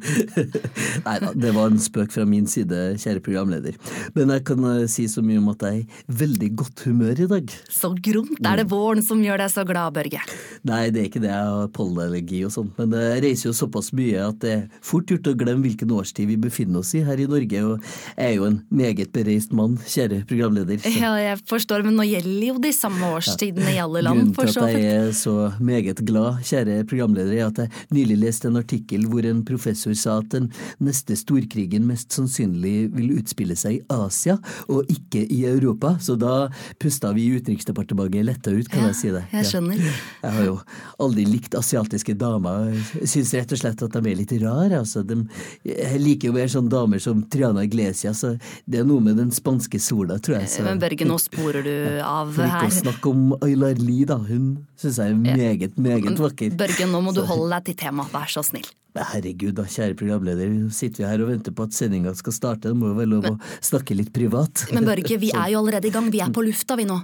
Nei 1.05 1.15
da, 1.21 1.31
det 1.35 1.51
var 1.55 1.71
en 1.71 1.81
spøk 1.81 2.13
fra 2.15 2.25
min 2.29 2.47
side, 2.50 2.95
kjære 3.01 3.24
programleder. 3.25 3.75
Men 4.15 4.31
jeg 4.33 4.45
kan 4.47 4.67
eh, 4.71 4.85
si 4.91 5.07
så 5.12 5.24
mye 5.25 5.41
om 5.41 5.51
at 5.51 5.65
jeg 5.65 5.83
er 5.83 5.83
i 5.83 6.17
veldig 6.21 6.51
godt 6.62 6.85
humør 6.88 7.24
i 7.25 7.29
dag. 7.31 7.55
Så 7.71 7.91
gromt 8.07 8.41
er 8.45 8.62
det 8.62 8.67
våren 8.71 9.03
som 9.05 9.21
gjør 9.24 9.43
deg 9.43 9.51
så 9.53 9.65
glad, 9.67 9.95
Børge. 9.95 10.24
Nei, 10.65 10.81
det 10.93 11.01
er 11.01 11.09
ikke 11.09 11.24
det, 11.24 11.31
jeg 11.33 11.51
har 11.51 11.71
pollenallergi 11.75 12.41
og 12.47 12.53
sånn, 12.55 12.71
men 12.79 12.95
jeg 12.97 13.24
reiser 13.25 13.50
jo 13.50 13.55
såpass 13.57 13.91
mye 13.95 14.24
at 14.29 14.39
det 14.43 14.53
er 14.55 14.63
fort 14.85 15.12
gjort 15.12 15.29
å 15.31 15.35
glemme 15.38 15.65
hvilken 15.65 15.91
årstid 15.95 16.29
vi 16.31 16.39
befinner 16.41 16.81
oss 16.81 16.93
i 16.97 17.03
her 17.05 17.21
i 17.21 17.27
Norge, 17.29 17.63
og 17.67 17.89
jeg 18.15 18.31
er 18.31 18.35
jo 18.38 18.47
en 18.50 18.59
meget 18.74 19.12
bereist 19.15 19.53
mann, 19.55 19.77
kjære 19.85 20.24
programleder. 20.29 20.81
Så. 20.81 20.93
Ja, 20.95 21.13
jeg 21.21 21.41
forstår, 21.50 21.85
men 21.85 21.97
nå 22.00 22.07
gjelder 22.07 22.44
gjelder 22.45 22.61
jo 22.61 22.63
de 22.65 22.71
samme 22.75 23.09
årstidene 23.17 23.73
i 23.73 23.79
alle 23.81 24.01
land, 24.05 24.21
Grunnen 24.35 24.51
til 24.53 24.61
at 24.63 24.75
jeg 24.75 24.95
er 24.95 25.11
så 25.17 25.35
meget 25.59 26.01
glad, 26.07 26.41
kjære 26.45 26.77
programleder, 26.89 27.33
er 27.35 27.47
at 27.49 27.57
jeg 27.63 27.71
nylig 27.95 28.17
leste 28.21 28.49
en 28.49 28.59
artikkel 28.61 29.05
hvor 29.09 29.25
en 29.27 29.41
professor 29.47 29.93
sa 29.97 30.17
at 30.21 30.29
den 30.33 30.49
neste 30.83 31.15
storkrigen 31.19 31.85
mest 31.89 32.13
sannsynlig 32.15 32.91
vil 32.95 33.15
utspille 33.19 33.55
seg 33.59 33.79
i 33.79 33.81
Asia, 33.93 34.37
og 34.69 34.85
ikke 34.91 35.23
i 35.31 35.41
Europa. 35.49 35.95
Så 36.01 36.15
da 36.19 36.47
pusta 36.81 37.11
vi 37.15 37.27
i 37.29 37.39
Utenriksdepartementet 37.39 38.25
letta 38.27 38.51
ut, 38.53 38.69
kan 38.69 38.85
Ja, 38.85 38.91
jeg 38.91 38.95
si 38.99 39.09
det. 39.13 39.23
jeg 39.33 39.45
skjønner. 39.49 39.79
Jeg 40.21 40.31
har 40.37 40.45
jo 40.45 40.55
aldri 41.01 41.25
likt 41.25 41.55
asiatiske 41.57 42.13
damer. 42.19 42.71
Jeg 43.01 43.09
Syns 43.15 43.33
rett 43.33 43.51
og 43.55 43.59
slett 43.61 43.81
at 43.85 43.93
de 43.95 44.11
er 44.11 44.17
litt 44.19 44.33
rare. 44.41 44.79
Altså. 44.81 45.01
De, 45.07 45.17
jeg 45.65 45.99
liker 46.01 46.29
jo 46.29 46.35
mer 46.35 46.49
sånne 46.51 46.69
damer 46.73 46.99
som 47.01 47.23
Triana 47.31 47.63
Iglesias. 47.65 48.19
Så 48.21 48.35
det 48.67 48.81
er 48.81 48.87
noe 48.87 49.01
med 49.03 49.17
den 49.17 49.31
spanske 49.35 49.79
sola, 49.81 50.17
tror 50.19 50.39
jeg. 50.41 50.49
Så. 50.51 50.65
Men 50.67 50.79
Børge, 50.81 51.07
nå 51.07 51.17
sporer 51.21 51.63
du 51.65 51.73
av 52.05 52.35
For 52.36 52.46
ikke 52.48 52.70
å 52.70 52.74
snakke 52.77 53.12
om 53.12 53.36
Aylar 53.46 53.80
Lie, 53.82 54.08
da. 54.10 54.18
Hun 54.22 54.50
syns 54.80 55.00
jeg 55.01 55.13
er 55.13 55.20
meget, 55.20 55.77
meget 55.82 56.20
vakker. 56.20 56.56
Børge, 56.60 56.88
nå 56.92 57.01
må 57.06 57.13
du 57.15 57.24
holde 57.27 57.50
deg 57.56 57.70
til 57.72 57.80
temaet, 57.86 58.12
vær 58.13 58.32
så 58.32 58.44
snill. 58.46 58.68
Herregud, 58.96 59.56
da, 59.58 59.65
kjære 59.68 59.98
programleder. 60.00 60.51
Sitter 60.75 61.04
vi 61.04 61.08
her 61.10 61.24
og 61.25 61.32
venter 61.34 61.56
på 61.56 61.65
at 61.68 61.75
sendinga 61.75 62.13
skal 62.15 62.36
starte. 62.36 62.72
Det 62.72 62.80
må 62.80 62.94
jo 62.94 63.00
være 63.00 63.12
lov 63.12 63.30
å 63.34 63.36
snakke 63.60 63.98
litt 63.98 64.13
privat. 64.15 64.68
Men 64.75 64.88
Børge, 64.88 65.20
vi 65.20 65.34
er 65.42 65.51
jo 65.51 65.63
allerede 65.63 65.89
i 65.89 65.96
gang, 65.96 66.08
vi 66.13 66.24
er 66.24 66.32
på 66.36 66.46
lufta 66.46 66.77
vi 66.80 66.88
nå. 66.88 67.00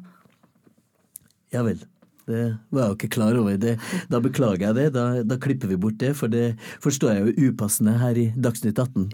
Ja 1.52 1.66
vel. 1.68 1.82
Det 2.28 2.42
var 2.72 2.84
jeg 2.86 2.92
jo 2.92 2.98
ikke 3.00 3.10
klar 3.16 3.38
over. 3.40 3.58
Det, 3.62 3.76
da 4.12 4.20
beklager 4.24 4.68
jeg 4.68 4.78
det. 4.78 4.88
Da, 4.96 5.06
da 5.28 5.38
klipper 5.42 5.72
vi 5.72 5.78
bort 5.82 5.98
det, 6.02 6.14
for 6.18 6.32
det 6.32 6.54
forstår 6.84 7.16
jeg 7.16 7.24
jo 7.38 7.50
upassende 7.52 7.96
her 8.02 8.18
i 8.20 8.28
Dagsnytt 8.36 8.80
18. 8.80 9.08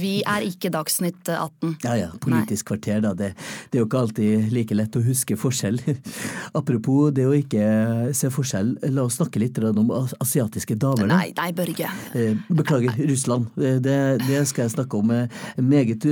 Vi 0.00 0.14
er 0.26 0.46
ikke 0.48 0.70
Dagsnytt 0.74 1.28
18. 1.30 1.76
Ja 1.84 1.94
ja, 2.00 2.08
Politisk 2.20 2.70
kvarter, 2.72 3.00
da. 3.04 3.12
Det, 3.18 3.32
det 3.70 3.78
er 3.78 3.84
jo 3.84 3.88
ikke 3.88 4.02
alltid 4.04 4.48
like 4.54 4.76
lett 4.76 4.98
å 4.98 5.04
huske 5.04 5.36
forskjell. 5.38 5.78
Apropos 6.58 7.12
det 7.14 7.26
å 7.28 7.34
ikke 7.36 8.12
se 8.16 8.30
forskjell, 8.32 8.74
la 8.94 9.06
oss 9.06 9.18
snakke 9.20 9.42
litt 9.42 9.58
om 9.64 9.92
asiatiske 9.94 10.76
damer. 10.80 11.08
Nei, 11.10 11.28
nei, 11.36 11.50
Børge. 11.56 11.90
Eh, 12.16 12.34
Beklager, 12.50 12.96
Russland. 13.10 13.50
Eh, 13.60 13.78
Det, 13.84 13.96
det 14.24 14.40
skal 14.48 14.66
jeg 14.66 14.74
snakke 14.76 14.98
om. 14.98 15.12
Meget 15.60 16.04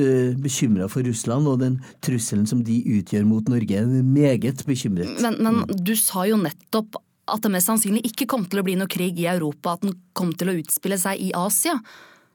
bekymra 0.42 0.88
for 0.92 1.04
Russland 1.06 1.48
og 1.48 1.60
den 1.62 1.78
trusselen 2.04 2.46
som 2.48 2.62
de 2.66 2.78
utgjør 2.98 3.24
mot 3.26 3.48
Norge. 3.50 3.82
Meget 4.02 4.62
bekymret. 4.68 5.10
Men, 5.22 5.38
men 5.42 5.62
du 5.82 5.94
sa 5.98 6.26
jo 6.28 6.36
nettopp 6.38 6.51
at 6.52 7.44
det 7.44 7.52
mest 7.54 7.70
sannsynlig 7.70 8.02
ikke 8.08 8.28
kom 8.30 8.46
til 8.50 8.60
å 8.60 8.66
bli 8.66 8.74
noe 8.78 8.90
krig 8.90 9.20
i 9.22 9.28
Europa, 9.30 9.76
at 9.76 9.84
den 9.86 9.94
kom 10.16 10.32
til 10.36 10.52
å 10.52 10.56
utspille 10.58 10.98
seg 11.00 11.20
i 11.22 11.30
Asia. 11.38 11.78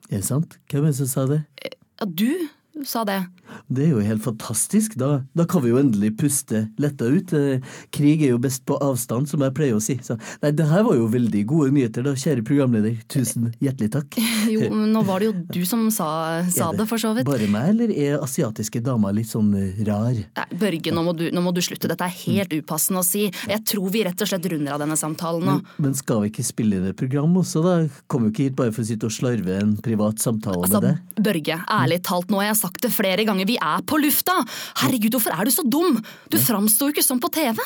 Er 0.08 0.22
det 0.22 0.28
sant? 0.28 0.58
Hvem 0.72 0.86
er 0.88 0.94
det 0.94 1.00
som 1.02 1.12
sa 1.12 1.26
det? 1.30 1.42
Ja, 1.64 2.08
du 2.08 2.86
sa 2.88 3.04
det. 3.08 3.20
Det 3.68 3.86
er 3.86 3.94
jo 3.96 4.04
helt 4.04 4.24
fantastisk. 4.24 4.98
Da, 5.00 5.22
da 5.38 5.46
kan 5.50 5.64
vi 5.64 5.72
jo 5.74 5.80
endelig 5.82 6.14
puste 6.20 6.66
letta 6.82 7.10
ut. 7.12 7.34
Eh, 7.36 7.64
Krig 7.96 8.24
er 8.24 8.34
jo 8.34 8.42
best 8.42 8.66
på 8.68 8.78
avstand, 8.84 9.30
som 9.32 9.44
jeg 9.44 9.56
pleier 9.58 9.78
å 9.78 9.84
si. 9.84 9.98
Så, 10.04 10.18
nei, 10.44 10.54
det 10.56 10.68
her 10.70 10.86
var 10.88 10.98
jo 10.98 11.10
veldig 11.12 11.44
gode 11.50 11.74
nyheter, 11.76 12.06
da, 12.08 12.16
kjære 12.18 12.46
programleder. 12.48 12.98
Tusen 13.12 13.52
hjertelig 13.64 13.94
takk. 13.98 14.20
Jo, 14.48 14.70
men 14.72 14.94
nå 14.96 15.02
var 15.04 15.20
det 15.20 15.28
jo 15.28 15.34
du 15.58 15.60
som 15.68 15.82
sa, 15.92 16.08
sa 16.54 16.70
det, 16.72 16.80
det, 16.80 16.86
for 16.88 17.02
så 17.02 17.12
vidt. 17.18 17.28
Bare 17.28 17.50
meg, 17.52 17.74
eller 17.74 17.92
er 17.92 18.22
asiatiske 18.24 18.80
damer 18.86 19.16
litt 19.18 19.28
sånn 19.32 19.50
eh, 19.60 19.82
rar? 19.88 20.16
Nei, 20.16 20.46
Børge, 20.58 20.94
nå 20.96 21.04
må, 21.04 21.14
du, 21.18 21.26
nå 21.36 21.44
må 21.44 21.52
du 21.56 21.60
slutte. 21.66 21.90
Dette 21.92 22.08
er 22.08 22.16
helt 22.24 22.54
upassende 22.56 23.04
å 23.04 23.06
si. 23.06 23.26
Jeg 23.28 23.64
tror 23.68 23.92
vi 23.94 24.06
rett 24.08 24.24
og 24.24 24.32
slett 24.32 24.48
runder 24.54 24.78
av 24.78 24.84
denne 24.84 24.96
samtalen 25.00 25.44
nå. 25.44 25.58
Men, 25.60 25.84
men 25.90 25.98
skal 25.98 26.24
vi 26.24 26.32
ikke 26.32 26.46
spille 26.48 26.80
inn 26.80 26.88
et 26.90 26.98
program 26.98 27.36
også, 27.42 27.64
da? 27.66 27.76
Kommer 28.08 28.30
jo 28.30 28.36
ikke 28.36 28.48
hit 28.48 28.58
bare 28.60 28.74
for 28.76 28.86
å 28.86 28.88
sitte 28.88 29.10
og 29.10 29.14
slarve 29.14 29.60
en 29.60 29.76
privat 29.84 30.24
samtale 30.24 30.64
Altså, 30.64 30.80
med 30.82 30.88
deg. 30.88 31.24
Børge, 31.28 31.60
ærlig 31.78 32.00
talt, 32.08 32.32
nå 32.32 32.42
har 32.42 32.50
jeg 32.52 32.60
sagt 32.62 32.82
det 32.86 32.92
flere 32.94 33.26
ganger, 33.28 33.37
vi 33.46 33.58
er 33.62 33.84
på 33.88 34.00
lufta! 34.02 34.40
Herregud, 34.82 35.18
hvorfor 35.18 35.36
er 35.36 35.46
du 35.46 35.54
så 35.54 35.66
dum? 35.68 36.00
Du 36.32 36.40
framstår 36.42 36.90
jo 36.90 36.96
ikke 36.96 37.06
sånn 37.06 37.22
på 37.22 37.30
TV! 37.36 37.60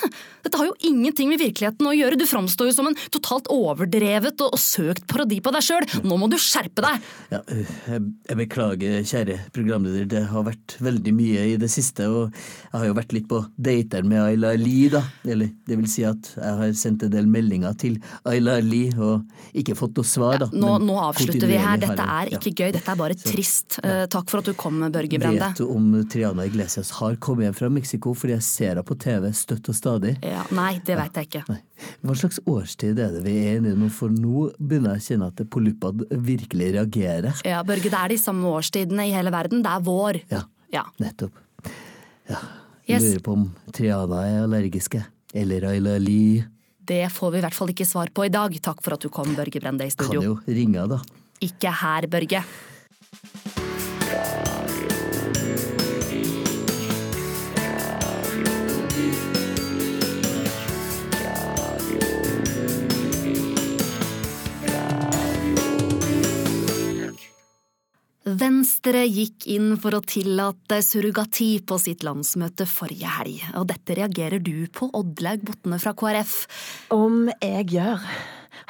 Dette 0.44 0.60
har 0.60 0.68
jo 0.68 0.76
ingenting 0.90 1.30
med 1.32 1.42
virkeligheten 1.42 1.88
å 1.88 1.96
gjøre, 1.96 2.20
du 2.20 2.26
framstår 2.28 2.72
jo 2.72 2.76
som 2.76 2.90
en 2.90 2.98
totalt 3.14 3.50
overdrevet 3.54 4.42
og, 4.44 4.56
og 4.58 4.62
søkt 4.62 5.06
parodi 5.10 5.40
på 5.44 5.54
deg 5.56 5.66
sjøl! 5.66 5.88
Nå 6.08 6.18
må 6.20 6.30
du 6.32 6.38
skjerpe 6.42 6.84
deg! 6.84 7.08
Ja, 7.32 7.42
øh, 7.46 7.72
jeg, 7.88 8.06
jeg 8.30 8.40
beklager, 8.42 8.98
kjære 9.08 9.38
programleder. 9.56 10.08
Det 10.12 10.24
har 10.32 10.46
vært 10.48 10.78
veldig 10.84 11.14
mye 11.16 11.48
i 11.54 11.56
det 11.62 11.70
siste, 11.72 12.10
og 12.10 12.34
jeg 12.34 12.76
har 12.76 12.88
jo 12.90 12.98
vært 12.98 13.16
litt 13.16 13.30
på 13.32 13.42
dater 13.56 14.08
med 14.08 14.24
Ayla 14.24 14.54
Lie, 14.60 14.92
da. 14.94 15.04
Eller 15.28 15.54
det 15.68 15.80
vil 15.80 15.90
si 15.92 16.06
at 16.08 16.34
jeg 16.36 16.60
har 16.62 16.76
sendt 16.78 17.06
en 17.08 17.14
del 17.14 17.30
meldinger 17.32 17.76
til 17.80 18.00
Ayla 18.28 18.60
Lie 18.66 18.92
og 18.98 19.58
ikke 19.58 19.78
fått 19.80 19.98
noe 20.00 20.08
svar, 20.08 20.40
da. 20.42 20.50
Nå, 20.52 20.78
nå 20.84 20.98
avslutter 21.02 21.48
vi 21.50 21.60
her, 21.62 21.80
dette 21.82 22.08
er 22.18 22.34
ikke 22.38 22.54
gøy, 22.56 22.72
dette 22.78 22.92
er 22.92 23.00
bare 23.00 23.18
trist. 23.18 23.80
Ja. 23.82 24.06
takk 24.12 24.32
for 24.32 24.42
at 24.42 24.50
du 24.50 24.56
kom, 24.58 24.82
Børge 24.92 25.20
Brende. 25.22 25.52
Vet 25.62 25.68
du 25.70 25.76
om 25.76 26.06
Triana 26.10 26.46
Iglesias 26.46 26.90
har 26.92 27.16
kommet 27.22 27.44
hjem 27.46 27.54
fra 27.54 27.68
Mexico 27.70 28.16
fordi 28.18 28.34
jeg 28.34 28.42
ser 28.48 28.70
henne 28.72 28.82
på 28.88 28.96
TV 28.98 29.28
støtt 29.36 29.68
og 29.70 29.76
stadig? 29.78 30.16
Ja, 30.26 30.42
nei, 30.58 30.80
det 30.88 30.96
vet 30.98 31.20
jeg 31.20 31.28
ikke. 31.28 31.42
Nei. 31.52 31.58
Hva 32.02 32.16
slags 32.18 32.40
årstid 32.50 32.98
er 32.98 33.12
det 33.14 33.22
vi 33.28 33.36
er 33.44 33.60
inne 33.60 33.76
i 33.76 33.78
nå, 33.78 33.90
for 33.94 34.10
nå 34.10 34.48
begynner 34.58 34.96
jeg 34.98 35.04
å 35.04 35.06
kjenne 35.06 35.28
at 35.30 35.44
Polypad 35.54 36.02
virkelig 36.26 36.72
reagerer. 36.80 37.44
Ja, 37.46 37.60
Børge, 37.68 37.92
det 37.94 38.00
er 38.00 38.10
de 38.16 38.18
samme 38.18 38.50
årstidene 38.56 39.06
i 39.06 39.14
hele 39.14 39.30
verden. 39.36 39.62
Det 39.62 39.70
er 39.76 39.86
vår. 39.86 40.22
Ja, 40.34 40.42
Ja. 40.74 40.84
nettopp. 41.00 41.38
Ja, 42.30 42.42
Yes. 42.90 43.04
Lurer 43.04 43.22
på 43.22 43.34
om 43.38 43.44
Triana 43.72 44.24
er 44.26 44.42
allergiske. 44.48 45.04
Eller 45.34 45.62
Ayla 45.70 46.00
Lie. 46.00 46.48
Det 46.84 47.06
får 47.14 47.32
vi 47.32 47.38
i 47.38 47.42
hvert 47.46 47.54
fall 47.54 47.70
ikke 47.70 47.86
svar 47.86 48.10
på 48.10 48.26
i 48.26 48.30
dag. 48.34 48.52
Takk 48.60 48.82
for 48.82 48.94
at 48.98 49.00
du 49.06 49.10
kom, 49.10 49.36
Børge 49.36 49.62
Brende, 49.62 49.86
i 49.86 49.94
studio. 49.94 50.20
Kan 50.20 50.24
jo 50.26 50.40
ringe, 50.48 50.88
da. 50.90 51.00
Ikke 51.40 51.70
her, 51.72 52.08
Børge. 52.08 52.42
Venstre 68.38 69.02
gikk 69.10 69.48
inn 69.52 69.74
for 69.82 69.98
å 69.98 70.04
tillate 70.08 70.78
surrogati 70.86 71.58
på 71.68 71.76
sitt 71.82 72.06
landsmøte 72.06 72.68
forrige 72.70 73.10
helg, 73.18 73.42
og 73.60 73.68
dette 73.72 73.98
reagerer 73.98 74.40
du 74.44 74.68
på, 74.72 74.88
Oddlaug 74.96 75.44
Botne 75.48 75.80
fra 75.82 75.92
KrF. 75.98 76.36
Om 76.96 77.26
jeg 77.42 77.68
gjør. 77.74 78.06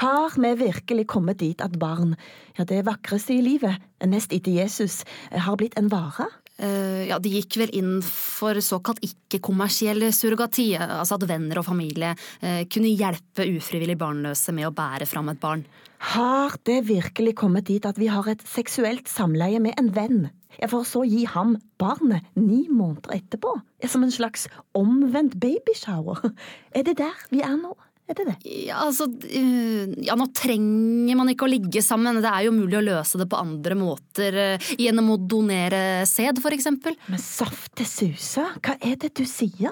Har 0.02 0.38
vi 0.38 0.54
virkelig 0.64 1.06
kommet 1.12 1.42
dit 1.44 1.62
at 1.62 1.78
barn, 1.78 2.16
ja 2.58 2.66
det 2.66 2.86
vakreste 2.88 3.36
i 3.36 3.44
livet, 3.46 3.78
nest 4.08 4.34
etter 4.34 4.56
Jesus, 4.56 5.02
har 5.30 5.60
blitt 5.60 5.78
en 5.78 5.92
vare? 5.92 6.30
Eh, 6.62 7.08
ja, 7.10 7.18
De 7.20 7.32
gikk 7.34 7.58
vel 7.62 7.72
inn 7.78 8.00
for 8.06 8.60
såkalt 8.62 9.02
ikke-kommersiell 9.06 10.06
surrogati, 10.14 10.72
altså 10.78 11.18
at 11.18 11.26
venner 11.30 11.62
og 11.62 11.66
familie 11.66 12.14
eh, 12.42 12.66
kunne 12.70 12.92
hjelpe 12.94 13.48
ufrivillig 13.56 13.98
barnløse 14.02 14.54
med 14.54 14.70
å 14.70 14.76
bære 14.76 15.08
fram 15.10 15.32
et 15.34 15.42
barn. 15.42 15.66
Har 16.14 16.56
det 16.66 16.84
virkelig 16.88 17.36
kommet 17.42 17.68
dit 17.70 17.86
at 17.86 17.98
vi 18.02 18.10
har 18.10 18.30
et 18.30 18.42
seksuelt 18.50 19.10
samleie 19.10 19.62
med 19.62 19.78
en 19.82 19.92
venn? 19.96 20.22
For 20.70 20.86
så 20.86 21.02
å 21.02 21.08
gi 21.08 21.24
ham 21.30 21.56
barnet 21.82 22.26
ni 22.38 22.66
måneder 22.70 23.16
etterpå? 23.16 23.56
Som 23.90 24.04
en 24.06 24.14
slags 24.14 24.48
omvendt 24.78 25.40
babyshower? 25.42 26.34
Er 26.78 26.86
det 26.86 27.00
der 27.02 27.26
vi 27.32 27.42
er 27.46 27.58
nå? 27.58 27.74
Er 28.12 28.18
det 28.18 28.26
det? 28.28 28.52
Ja, 28.68 28.82
altså, 28.84 29.06
eh, 29.24 29.92
ja, 30.04 30.18
nå 30.20 30.28
trenger 30.36 31.16
man 31.16 31.30
ikke 31.32 31.48
å 31.48 31.52
ligge 31.52 31.84
sammen, 31.86 32.20
det 32.20 32.28
er 32.28 32.44
jo 32.48 32.56
mulig 32.56 32.76
å 32.82 32.84
løse 32.84 33.20
det 33.22 33.30
på 33.32 33.40
andre 33.40 33.78
måter, 33.80 34.36
eh, 34.36 34.72
gjennom 34.82 35.14
å 35.14 35.22
donere 35.32 36.04
sæd, 36.10 36.42
for 36.44 36.52
eksempel. 36.52 36.98
Men 37.08 37.24
safte 37.24 37.88
susa, 37.88 38.50
hva 38.60 38.76
er 38.84 39.00
det 39.00 39.14
du 39.16 39.24
sier? 39.24 39.72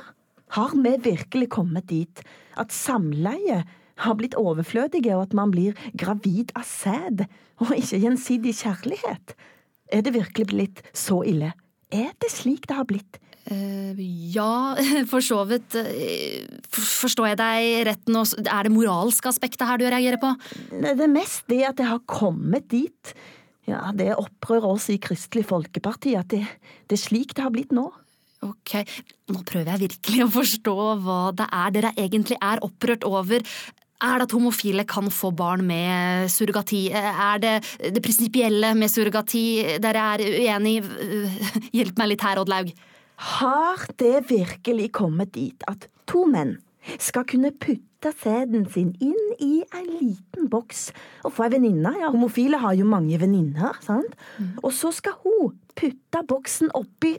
Har 0.55 0.72
vi 0.72 0.96
virkelig 1.12 1.50
kommet 1.51 1.89
dit 1.91 2.24
at 2.58 2.72
samleie 2.72 3.65
har 4.00 4.15
blitt 4.15 4.39
overflødige, 4.39 5.17
og 5.17 5.27
at 5.27 5.36
man 5.36 5.51
blir 5.51 5.75
gravid 6.00 6.53
av 6.55 6.63
sæd, 6.63 7.27
og 7.60 7.75
ikke 7.75 8.00
gjensidig 8.00 8.55
kjærlighet? 8.63 9.36
Er 9.91 10.05
det 10.05 10.15
virkelig 10.15 10.48
blitt 10.48 10.86
så 10.96 11.25
ille? 11.27 11.51
Er 11.91 12.13
det 12.22 12.31
slik 12.31 12.69
det 12.69 12.77
har 12.77 12.88
blitt? 12.88 13.19
Eh, 13.50 14.01
ja, 14.34 14.75
for 15.12 15.25
så 15.25 15.41
vidt. 15.50 15.75
eh, 15.79 16.46
Forstår 16.70 17.32
jeg 17.32 17.39
deg 17.39 17.88
rett 17.89 18.12
nå, 18.12 18.24
er 18.46 18.68
det 18.68 18.74
moralske 18.74 19.32
aspektet 19.32 19.65
her 19.68 19.82
du 19.82 19.88
reagerer 19.88 20.20
på? 20.22 20.34
Det 20.70 20.94
er 20.96 21.12
mest 21.12 21.48
det 21.50 21.63
at 21.72 21.79
det 21.79 21.88
har 21.89 22.03
kommet 22.10 22.70
dit. 22.72 23.13
Ja, 23.70 23.89
det 23.94 24.12
opprører 24.18 24.70
oss 24.72 24.88
i 24.94 25.00
Kristelig 25.01 25.46
Folkeparti 25.50 26.15
at 26.18 26.29
det, 26.34 26.44
det 26.89 26.98
er 26.98 27.01
slik 27.01 27.36
det 27.38 27.46
har 27.46 27.53
blitt 27.53 27.74
nå. 27.75 27.88
Ok, 28.46 28.77
nå 29.34 29.41
prøver 29.44 29.74
jeg 29.74 29.84
virkelig 29.89 30.24
å 30.24 30.32
forstå 30.32 30.75
hva 31.03 31.20
det 31.36 31.50
er 31.51 31.74
dere 31.75 31.91
egentlig 32.00 32.38
er 32.39 32.62
opprørt 32.65 33.03
over. 33.08 33.44
Er 34.00 34.22
det 34.22 34.29
at 34.29 34.34
homofile 34.38 34.86
kan 34.88 35.10
få 35.12 35.34
barn 35.36 35.65
med 35.68 36.29
surrogati? 36.32 36.86
Er 36.96 37.41
det 37.44 37.56
det 37.98 38.03
prinsipielle 38.06 38.72
med 38.79 38.94
surrogati 38.94 39.44
dere 39.84 40.06
er 40.13 40.24
uenig 40.24 40.77
i? 40.77 40.86
Hjelp 41.82 42.00
meg 42.00 42.13
litt 42.13 42.24
her, 42.24 42.39
Oddlaug. 42.39 42.72
Har 43.20 43.84
det 44.00 44.30
virkelig 44.30 44.92
kommet 44.96 45.34
dit 45.36 45.64
at 45.68 45.90
to 46.08 46.24
menn 46.30 46.58
skal 47.04 47.26
kunne 47.28 47.52
putte 47.52 48.14
sæden 48.22 48.64
sin 48.72 48.94
inn 49.04 49.34
i 49.44 49.60
ei 49.76 49.84
liten 49.86 50.48
boks 50.52 50.86
og 51.28 51.34
få 51.36 51.50
ei 51.50 51.56
venninne? 51.58 51.92
Ja, 52.00 52.14
homofile 52.14 52.62
har 52.64 52.78
jo 52.80 52.88
mange 52.88 53.20
venninner, 53.20 53.76
sant? 53.84 54.16
Og 54.64 54.72
så 54.76 54.94
skal 54.96 55.18
hun 55.26 55.58
putte 55.76 56.24
boksen 56.28 56.72
oppi 56.78 57.18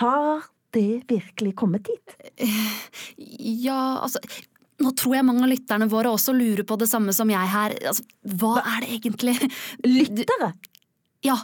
Har 0.00 0.48
det 0.72 1.04
virkelig 1.10 1.54
kommet 1.60 1.84
dit? 1.90 2.16
Ja, 3.66 4.00
altså 4.00 4.22
Nå 4.80 4.94
tror 4.96 5.18
jeg 5.18 5.26
mange 5.28 5.44
av 5.44 5.50
lytterne 5.50 5.90
våre 5.92 6.08
også 6.08 6.32
lurer 6.32 6.64
på 6.64 6.78
det 6.80 6.86
samme 6.88 7.12
som 7.12 7.28
jeg 7.28 7.48
her. 7.52 7.74
Altså, 7.90 8.00
hva 8.24 8.62
er 8.62 8.78
det 8.80 8.94
egentlig 8.96 9.34
Lyttere? 9.84 10.54
Ja, 11.20 11.36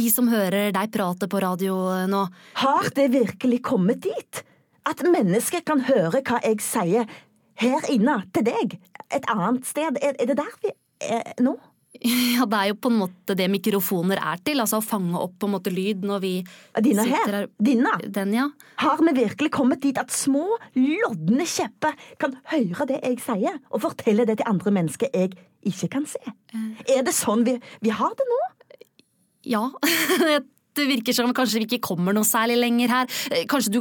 de 0.00 0.10
som 0.12 0.28
hører 0.32 0.72
deg 0.76 0.92
prate 0.94 1.28
på 1.30 1.40
radio 1.42 1.76
nå. 2.10 2.26
Har 2.62 2.92
det 2.96 3.10
virkelig 3.12 3.60
kommet 3.68 4.02
dit? 4.06 4.44
At 4.88 5.02
mennesker 5.04 5.64
kan 5.66 5.84
høre 5.88 6.22
hva 6.24 6.40
jeg 6.44 6.62
sier 6.64 7.10
her 7.60 7.90
inne 7.92 8.22
til 8.32 8.46
deg, 8.48 8.78
et 9.12 9.26
annet 9.28 9.66
sted? 9.68 9.98
Er, 10.00 10.16
er 10.16 10.30
det 10.30 10.38
der 10.40 10.54
vi 10.62 10.72
er 11.04 11.34
nå? 11.44 11.58
Ja, 12.00 12.44
det 12.46 12.56
er 12.56 12.68
jo 12.70 12.76
på 12.78 12.90
en 12.92 13.00
måte 13.00 13.34
det 13.36 13.48
mikrofoner 13.50 14.20
er 14.22 14.38
til, 14.46 14.60
altså 14.62 14.78
å 14.78 14.84
fange 14.84 15.18
opp 15.18 15.34
på 15.42 15.48
en 15.48 15.54
måte 15.56 15.72
lyd 15.74 16.04
når 16.06 16.22
vi 16.22 16.30
Dine 16.86 17.04
sitter 17.04 17.34
her? 17.34 17.48
Dine? 17.58 17.92
Den, 18.06 18.32
ja. 18.36 18.46
Har 18.80 19.02
vi 19.02 19.14
virkelig 19.18 19.50
kommet 19.52 19.82
dit 19.82 19.98
at 20.00 20.14
små, 20.14 20.46
lodne 20.78 21.46
kjepper 21.50 21.98
kan 22.22 22.38
høre 22.52 22.86
det 22.92 23.02
jeg 23.02 23.18
sier, 23.26 23.58
og 23.74 23.82
fortelle 23.84 24.24
det 24.28 24.38
til 24.40 24.48
andre 24.52 24.74
mennesker 24.78 25.10
jeg 25.12 25.34
ikke 25.66 25.90
kan 25.98 26.06
se? 26.08 26.22
Er 26.86 27.02
det 27.04 27.16
sånn 27.16 27.44
vi, 27.44 27.58
vi 27.82 27.92
har 27.92 28.14
det 28.16 28.28
nå? 28.30 28.40
Ja. 29.48 29.66
Det 30.78 30.84
virker 30.86 31.12
som 31.12 31.32
kanskje 31.34 31.58
vi 31.58 31.66
ikke 31.66 31.80
kommer 31.82 32.14
noe 32.14 32.24
særlig 32.24 32.54
lenger 32.60 32.92
her. 32.94 33.08
Eh, 33.34 33.42
Kanskje 33.50 33.72
du 33.74 33.80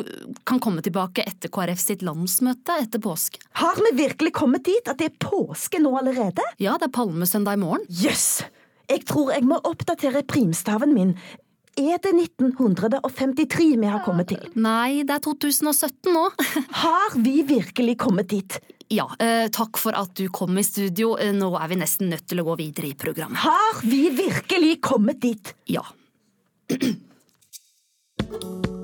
kan 0.50 0.58
komme 0.60 0.82
tilbake 0.84 1.22
etter 1.22 1.52
KrF 1.54 1.78
sitt 1.80 2.02
landsmøte 2.04 2.80
etter 2.82 3.02
påske? 3.04 3.38
Har 3.62 3.78
vi 3.78 3.92
virkelig 4.00 4.34
kommet 4.36 4.66
dit 4.66 4.90
at 4.90 4.98
det 4.98 5.12
er 5.12 5.20
påske 5.22 5.80
nå 5.84 5.92
allerede? 6.00 6.42
Ja, 6.58 6.80
det 6.82 6.90
er 6.90 6.96
palmesøndag 6.98 7.60
i 7.60 7.62
morgen. 7.62 7.86
Jøss! 7.94 8.42
Jeg 8.90 9.06
tror 9.06 9.30
jeg 9.36 9.46
må 9.46 9.60
oppdatere 9.70 10.26
primstaven 10.26 10.96
min. 10.98 11.14
Er 11.78 12.02
det 12.02 12.12
1953 12.18 13.70
vi 13.80 13.88
har 13.88 14.02
kommet 14.04 14.34
til? 14.34 14.42
Nei, 14.58 15.04
det 15.06 15.14
er 15.20 15.22
2017 15.24 16.10
nå. 16.12 16.26
Har 16.82 17.16
vi 17.22 17.44
virkelig 17.48 18.00
kommet 18.02 18.34
dit? 18.34 18.58
Ja, 18.90 19.06
eh, 19.20 19.48
takk 19.54 19.78
for 19.78 19.94
at 19.94 20.16
du 20.18 20.30
kom 20.34 20.58
i 20.58 20.64
studio. 20.66 21.14
Eh, 21.22 21.30
Nå 21.34 21.52
er 21.62 21.68
vi 21.70 21.78
nesten 21.78 22.10
nødt 22.10 22.26
til 22.28 22.42
å 22.42 22.48
gå 22.48 22.56
videre 22.58 22.90
i 22.90 22.96
programmet. 22.98 23.38
Har 23.46 23.84
vi 23.86 24.10
virkelig 24.10 24.82
kommet 24.82 25.22
dit? 25.22 25.54
Ja. 25.70 25.86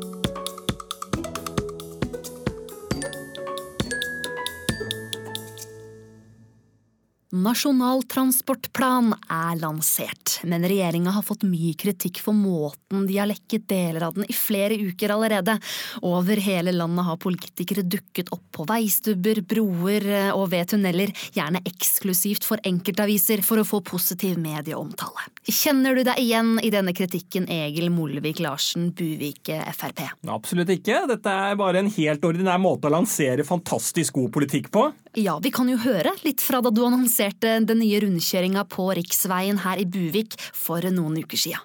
Nasjonal 7.34 8.03
transportplan 8.05 9.08
er 9.34 9.55
lansert, 9.58 10.36
men 10.46 10.62
regjeringa 10.62 11.10
har 11.15 11.24
fått 11.25 11.41
mye 11.50 11.74
kritikk 11.74 12.20
for 12.22 12.38
måten 12.38 13.08
de 13.10 13.17
har 13.17 13.25
lekket 13.25 13.65
deler 13.65 14.05
av 14.05 14.13
den 14.13 14.27
i 14.29 14.36
flere 14.38 14.77
uker 14.77 15.10
allerede. 15.15 15.55
Over 16.05 16.38
hele 16.46 16.70
landet 16.75 17.08
har 17.08 17.17
politikere 17.17 17.82
dukket 17.82 18.29
opp 18.36 18.44
på 18.53 18.67
veistubber, 18.70 19.41
broer 19.41 20.05
og 20.36 20.51
ved 20.53 20.70
tunneler, 20.75 21.13
gjerne 21.34 21.63
eksklusivt 21.65 22.46
for 22.46 22.62
enkeltaviser, 22.62 23.41
for 23.41 23.58
å 23.58 23.65
få 23.65 23.82
positiv 23.82 24.38
medieomtale. 24.38 25.25
Kjenner 25.50 25.98
du 25.98 26.03
deg 26.05 26.22
igjen 26.22 26.60
i 26.62 26.70
denne 26.74 26.94
kritikken, 26.94 27.50
Egil 27.50 27.89
Molvik 27.94 28.44
Larsen, 28.46 28.91
Buvike 28.94 29.63
Frp? 29.74 30.05
Absolutt 30.29 30.70
ikke. 30.77 31.01
Dette 31.10 31.34
er 31.50 31.58
bare 31.58 31.82
en 31.82 31.89
helt 31.98 32.29
ordinær 32.29 32.62
måte 32.62 32.86
å 32.86 32.94
lansere 32.94 33.48
fantastisk 33.48 34.22
god 34.22 34.32
politikk 34.38 34.70
på. 34.74 34.91
Ja, 35.15 35.38
vi 35.39 35.48
kan 35.48 35.69
jo 35.72 35.77
høre 35.79 36.12
litt 36.25 36.41
fra 36.43 36.60
da 36.60 36.67
du 36.75 36.81
annonserte 36.84 37.62
den 37.63 37.79
nye 37.79 38.01
rundkjøringa 38.03 38.65
på 38.67 38.89
riksveien 38.98 39.62
her 39.63 39.79
i 39.79 39.86
Buvik 39.88 40.36
for 40.51 40.84
noen 40.91 41.22
uker 41.24 41.39
sia. 41.39 41.62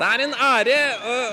Det 0.00 0.08
er 0.08 0.22
en 0.24 0.32
ære 0.34 0.76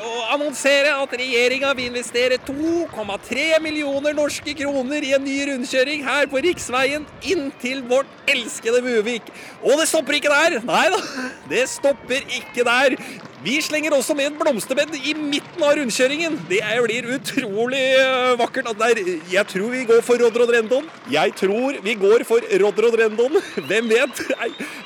å 0.05 0.11
annonsere 0.35 0.91
at 0.99 1.15
regjeringa 1.17 1.71
vil 1.79 1.87
investere 1.89 2.37
2,3 2.45 3.47
millioner 3.63 4.13
norske 4.13 4.53
kroner 4.59 5.07
i 5.07 5.15
en 5.17 5.25
ny 5.25 5.37
rundkjøring 5.49 6.03
her 6.05 6.29
på 6.29 6.43
riksveien 6.45 7.07
inn 7.25 7.47
til 7.63 7.81
vårt 7.89 8.29
elskede 8.29 8.83
Buvik. 8.85 9.31
Og 9.63 9.79
det 9.81 9.87
stopper 9.89 10.19
ikke 10.19 10.33
der! 10.35 10.59
Nei 10.67 10.83
da, 10.93 11.01
det 11.49 11.65
stopper 11.73 12.21
ikke 12.27 12.67
der. 12.67 12.99
Vi 13.43 13.59
slenger 13.61 13.93
også 13.93 14.15
med 14.17 14.31
et 14.31 14.37
blomsterbed 14.39 14.95
i 14.97 15.11
midten 15.13 15.61
av 15.61 15.75
rundkjøringen. 15.77 16.39
Det 16.49 16.61
blir 16.87 17.05
utrolig 17.13 17.83
vakkert. 18.39 18.71
Og 18.71 18.79
Der, 18.79 19.01
jeg 19.29 19.45
tror 19.47 19.69
vi 19.69 19.83
går 19.85 20.01
for 20.01 20.17
Rodrodrendon. 20.17 20.89
Jeg 21.11 21.35
tror 21.37 21.77
vi 21.83 21.93
går 21.93 22.25
for 22.25 22.41
Rodrodrendon. 22.63 23.37
Hvem 23.69 23.89
vet? 23.93 24.23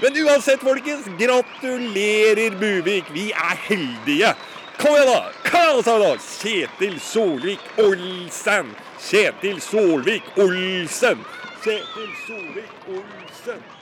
Men 0.03 0.19
uansett, 0.25 0.59
folkens, 0.59 1.07
gratulerer 1.19 2.59
Buvik. 2.59 3.13
Vi 3.15 3.31
er 3.31 3.57
heldige. 3.69 4.35
Kom 4.81 4.97
igjen, 4.97 5.07
da! 5.07 5.21
Kom 5.47 5.79
igjen, 5.79 6.01
da! 6.03 6.15
Kjetil 6.19 6.97
Solvik 6.99 7.67
Olsen. 7.79 8.73
Kjetil 8.99 9.61
Solvik 9.63 10.27
Olsen. 10.35 11.23
Kjetil 11.63 12.17
Solvik 12.27 12.89
Olsen. 12.89 13.80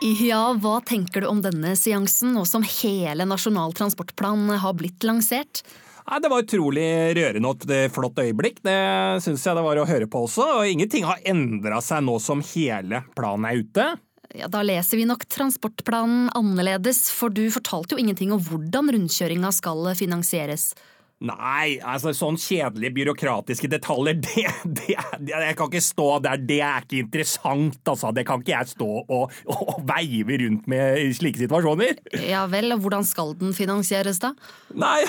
Ja, 0.00 0.54
hva 0.56 0.78
tenker 0.80 1.20
du 1.20 1.26
om 1.28 1.42
denne 1.44 1.74
seansen, 1.76 2.32
nå 2.32 2.46
som 2.48 2.64
hele 2.64 3.26
Nasjonal 3.28 3.74
transportplan 3.76 4.48
har 4.62 4.72
blitt 4.78 5.04
lansert? 5.04 5.60
Nei, 6.08 6.20
Det 6.24 6.30
var 6.32 6.42
utrolig 6.42 6.86
rørende 7.18 7.50
og 7.50 7.66
et 7.68 7.92
flott 7.92 8.16
øyeblikk. 8.16 8.62
Det 8.64 8.78
syns 9.20 9.44
jeg 9.44 9.58
det 9.58 9.64
var 9.66 9.76
å 9.76 9.84
høre 9.84 10.08
på 10.08 10.24
også. 10.24 10.46
Og 10.56 10.70
ingenting 10.72 11.04
har 11.04 11.20
endra 11.28 11.82
seg 11.84 12.00
nå 12.06 12.16
som 12.18 12.40
hele 12.54 13.02
planen 13.12 13.44
er 13.44 13.60
ute. 13.60 13.86
Ja, 14.32 14.48
Da 14.48 14.62
leser 14.64 14.96
vi 14.96 15.04
nok 15.04 15.26
transportplanen 15.28 16.30
annerledes, 16.32 17.10
for 17.12 17.28
du 17.28 17.50
fortalte 17.52 17.92
jo 17.92 18.00
ingenting 18.00 18.32
om 18.32 18.40
hvordan 18.40 18.88
rundkjøringa 18.94 19.52
skal 19.52 19.92
finansieres. 19.98 20.72
Nei, 21.20 21.76
altså 21.84 22.14
sånn 22.16 22.38
kjedelige 22.40 22.94
byråkratiske 22.96 23.68
detaljer, 23.68 24.16
det, 24.24 24.46
det, 24.64 24.96
det 25.20 25.34
Jeg 25.34 25.56
kan 25.58 25.68
ikke 25.68 25.84
stå 25.84 26.08
der, 26.24 26.40
det 26.48 26.60
er 26.64 26.86
ikke 26.86 27.02
interessant, 27.04 27.80
altså. 27.84 28.12
Det 28.16 28.24
kan 28.28 28.40
ikke 28.40 28.54
jeg 28.54 28.72
stå 28.72 28.90
og, 29.02 29.38
og 29.52 29.82
veive 29.88 30.40
rundt 30.46 30.68
med 30.70 31.00
i 31.04 31.10
slike 31.16 31.42
situasjoner. 31.42 32.00
Ja 32.24 32.46
vel, 32.48 32.72
og 32.72 32.84
hvordan 32.86 33.04
skal 33.04 33.34
den 33.40 33.52
finansieres 33.56 34.22
da? 34.24 34.32
Nei 34.72 35.02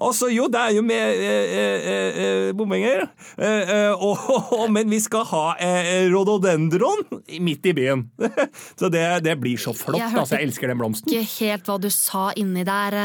Altså, 0.00 0.28
jo, 0.30 0.46
det 0.50 0.60
er 0.60 0.74
jo 0.76 0.82
med 0.86 1.22
eh, 1.26 1.88
eh, 2.22 2.50
bompenger. 2.56 3.04
Eh, 3.36 3.92
og, 4.06 4.64
men 4.72 4.90
vi 4.90 5.00
skal 5.02 5.26
ha 5.30 5.44
rhododendron 6.12 7.04
midt 7.42 7.66
i 7.70 7.74
byen. 7.76 8.06
Så 8.78 8.90
det, 8.92 9.04
det 9.26 9.36
blir 9.42 9.60
så 9.60 9.74
flott. 9.76 9.98
Jeg 9.98 10.10
hørte 10.12 10.24
altså, 10.24 10.38
jeg 10.38 10.50
elsker 10.50 10.72
den 10.72 10.80
blomsten. 10.80 11.12
Ikke 11.12 11.44
helt 11.44 11.70
hva 11.70 11.78
du 11.82 11.90
sa 11.94 12.30
inni 12.38 12.64
der. 12.68 12.98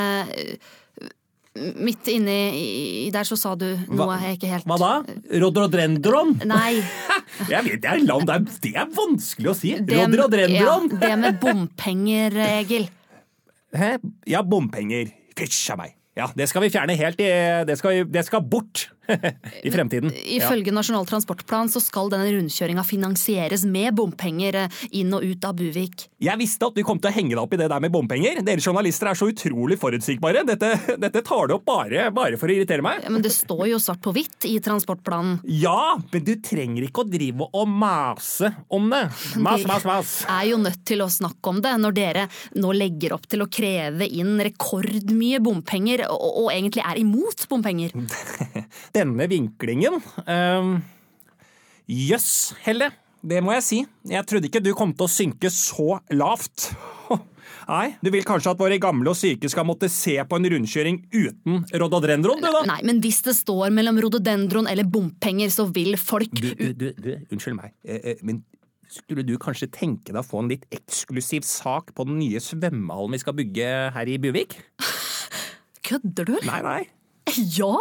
Midt 1.56 2.08
inni 2.12 2.38
i- 2.60 3.12
der 3.16 3.24
så 3.24 3.38
sa 3.40 3.54
du 3.56 3.68
noe 3.88 4.18
jeg 4.20 4.36
ikke 4.38 4.50
helt 4.52 4.66
Hva 4.68 4.76
da? 4.82 4.90
Rodrodrendron? 5.40 6.34
Nei. 6.46 6.82
Jeg 7.52 7.64
vet, 7.66 7.82
det 7.84 7.90
er, 7.94 8.02
land, 8.04 8.28
det 8.28 8.36
er, 8.36 8.48
det 8.66 8.74
er 8.84 8.90
vanskelig 8.96 9.50
å 9.52 9.56
si. 9.56 9.72
Rodrodrendron! 9.80 10.90
ja, 10.92 11.00
det 11.06 11.14
med 11.22 11.40
bompenger, 11.42 12.36
Egil. 12.60 12.90
Hæ? 13.76 13.94
Ja, 14.28 14.42
bompenger. 14.44 15.10
Fysj 15.36 15.72
a 15.74 15.80
meg. 15.80 15.96
Ja, 16.16 16.30
det 16.36 16.48
skal 16.48 16.64
vi 16.64 16.70
fjerne 16.72 16.96
helt 16.96 17.20
i 17.20 17.28
Det 17.68 17.76
skal, 17.80 18.06
det 18.08 18.22
skal 18.28 18.44
bort 18.48 18.86
i 19.64 19.72
fremtiden. 19.72 20.12
Ja. 20.14 20.40
Ifølge 20.40 20.74
Nasjonal 20.76 21.08
transportplan 21.10 21.70
så 21.72 21.82
skal 21.84 22.12
denne 22.14 22.30
rundkjøringa 22.34 22.84
finansieres 22.88 23.66
med 23.70 23.96
bompenger 23.98 24.60
eh, 24.66 24.80
inn 25.00 25.14
og 25.16 25.26
ut 25.26 25.48
av 25.48 25.56
Buvik. 25.60 26.08
Jeg 26.26 26.40
visste 26.42 26.70
at 26.70 26.78
du 26.78 26.84
kom 26.88 27.00
til 27.02 27.12
å 27.12 27.16
henge 27.16 27.34
deg 27.36 27.42
opp 27.44 27.54
i 27.56 27.60
det 27.60 27.70
der 27.72 27.84
med 27.84 27.94
bompenger. 27.94 28.42
Dere 28.46 28.64
journalister 28.64 29.12
er 29.12 29.20
så 29.20 29.30
utrolig 29.32 29.78
forutsigbare. 29.82 30.46
Dette, 30.48 30.72
dette 31.02 31.24
tar 31.26 31.50
du 31.50 31.58
opp 31.58 31.66
bare, 31.68 32.10
bare 32.16 32.40
for 32.42 32.50
å 32.50 32.56
irritere 32.56 32.86
meg. 32.86 33.06
Men 33.12 33.24
det 33.26 33.34
står 33.36 33.68
jo 33.72 33.82
svart 33.82 34.02
på 34.04 34.14
hvitt 34.16 34.48
i 34.50 34.56
transportplanen. 34.64 35.40
Ja, 35.62 35.96
men 36.12 36.26
du 36.26 36.34
trenger 36.44 36.88
ikke 36.88 37.06
å 37.06 37.10
drive 37.10 37.50
og 37.52 37.70
mase 37.70 38.52
om 38.74 38.90
det. 38.94 39.04
Mas, 39.42 39.66
mas, 39.70 39.86
mas. 39.88 40.16
Vi 40.26 40.34
er 40.34 40.50
jo 40.52 40.60
nødt 40.62 40.82
til 40.88 41.04
å 41.06 41.10
snakke 41.12 41.52
om 41.52 41.62
det 41.64 41.76
når 41.82 41.96
dere 41.96 42.28
nå 42.60 42.74
legger 42.76 43.16
opp 43.16 43.28
til 43.30 43.44
å 43.46 43.50
kreve 43.52 44.08
inn 44.08 44.38
rekordmye 44.44 45.42
bompenger, 45.44 46.06
og, 46.12 46.46
og 46.46 46.52
egentlig 46.54 46.84
er 46.86 47.02
imot 47.02 47.46
bompenger. 47.52 47.96
Denne 48.94 49.26
vinklingen 49.32 49.98
ehm, 50.30 50.78
Jøss, 51.86 52.56
Helle. 52.66 52.92
Det 53.26 53.42
må 53.42 53.56
jeg 53.56 53.66
si. 53.66 53.80
Jeg 54.10 54.26
trodde 54.30 54.50
ikke 54.50 54.62
du 54.62 54.72
kom 54.78 54.94
til 54.94 55.08
å 55.08 55.12
synke 55.12 55.50
så 55.54 56.00
lavt. 56.14 56.70
Nei, 57.66 57.96
du 58.06 58.12
vil 58.14 58.26
kanskje 58.26 58.52
at 58.54 58.60
våre 58.62 58.78
gamle 58.82 59.10
og 59.10 59.18
syke 59.18 59.50
skal 59.50 59.66
måtte 59.66 59.90
se 59.90 60.20
på 60.22 60.38
en 60.38 60.50
rundkjøring 60.54 61.00
uten 61.14 61.64
rododendron? 61.82 62.42
du 62.42 62.46
da? 62.46 62.62
Nei, 62.70 62.82
men 62.86 63.02
hvis 63.02 63.24
det 63.26 63.34
står 63.40 63.74
mellom 63.74 63.98
rododendron 64.06 64.70
eller 64.70 64.86
bompenger, 64.86 65.50
så 65.54 65.66
vil 65.74 65.98
folk 65.98 66.36
Du, 66.38 66.52
du, 66.54 66.68
du, 66.78 66.88
du 66.94 67.10
unnskyld 67.34 67.58
meg, 67.58 67.74
eh, 67.88 68.14
eh, 68.14 68.22
men 68.26 68.44
skulle 68.92 69.26
du 69.26 69.34
kanskje 69.42 69.72
tenke 69.74 70.14
deg 70.14 70.22
å 70.22 70.26
få 70.26 70.44
en 70.44 70.52
litt 70.54 70.68
eksklusiv 70.74 71.46
sak 71.48 71.90
på 71.98 72.06
den 72.06 72.20
nye 72.22 72.42
svømmehallen 72.44 73.18
vi 73.18 73.22
skal 73.24 73.38
bygge 73.38 73.72
her 73.98 74.12
i 74.14 74.20
Buvik? 74.22 74.60
Kødder 75.90 76.30
du? 76.30 76.36
Nei, 76.46 76.62
nei. 76.66 76.82
Ja! 77.58 77.74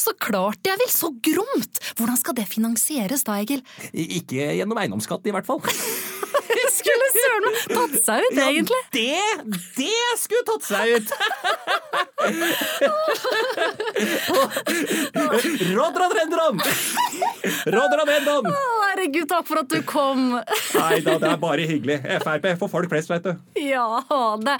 Så 0.00 0.14
klart 0.16 0.64
jeg 0.66 0.78
vil! 0.80 0.88
Så 0.92 1.10
gromt! 1.24 1.78
Hvordan 1.98 2.16
skal 2.20 2.34
det 2.38 2.46
finansieres 2.48 3.24
da, 3.26 3.32
Egil? 3.42 3.60
Ikke 3.92 4.54
gjennom 4.56 4.78
eiendomsskatt, 4.80 5.26
i 5.28 5.32
hvert 5.34 5.46
fall. 5.48 5.60
Skulle 6.80 7.06
søren 7.12 7.44
meg 7.44 7.54
tatt 7.68 7.96
seg 8.06 8.18
ut, 8.24 8.38
egentlig. 8.40 8.80
Det, 8.94 9.20
det 9.76 10.00
skulle 10.18 10.44
tatt 10.48 10.64
seg 10.66 10.84
ut! 10.96 11.08
Rodradrendron! 15.76 16.56
Rodradrendron! 17.74 18.46
Å, 18.50 18.52
Herregud, 18.90 19.26
takk 19.30 19.46
for 19.50 19.56
at 19.62 19.68
du 19.70 19.80
kom. 19.86 20.18
Nei 20.40 20.96
da, 21.04 21.12
det 21.20 21.28
er 21.30 21.36
bare 21.42 21.66
hyggelig. 21.68 21.98
Frp 22.24 22.44
for 22.62 22.68
folk 22.72 22.88
flest, 22.92 23.08
vet 23.12 23.24
du. 23.28 23.32
Ja, 23.60 24.02
det 24.40 24.56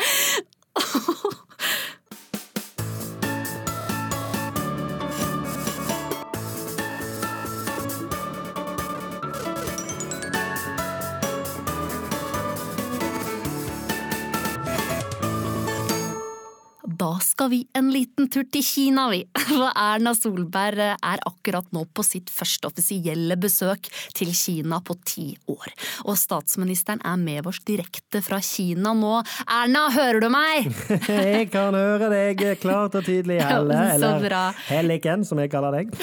Da 17.01 17.15
skal 17.25 17.49
vi 17.49 17.59
en 17.73 17.87
liten 17.89 18.27
tur 18.29 18.45
til 18.53 18.61
Kina, 18.61 19.07
vi. 19.09 19.23
For 19.49 19.71
Erna 19.73 20.13
Solberg 20.13 20.83
er 20.85 21.23
akkurat 21.25 21.71
nå 21.73 21.87
på 21.97 22.05
sitt 22.05 22.29
første 22.29 22.69
offisielle 22.69 23.39
besøk 23.41 23.89
til 24.17 24.35
Kina 24.37 24.83
på 24.85 24.99
ti 25.09 25.31
år. 25.49 25.73
Og 26.05 26.19
statsministeren 26.21 27.01
er 27.09 27.17
med 27.17 27.49
oss 27.49 27.63
direkte 27.65 28.21
fra 28.25 28.43
Kina 28.45 28.93
nå. 28.93 29.15
Erna, 29.47 29.87
hører 29.95 30.21
du 30.21 30.29
meg? 30.35 30.69
Jeg 31.31 31.49
kan 31.55 31.79
høre 31.79 32.11
deg 32.13 32.45
klart 32.61 32.99
og 33.01 33.07
tydelig, 33.07 33.39
Helle. 33.49 33.81
Eller. 33.95 34.29
Helliken, 34.69 35.25
som 35.25 35.41
jeg 35.41 35.51
kaller 35.53 35.79
deg. 35.79 35.97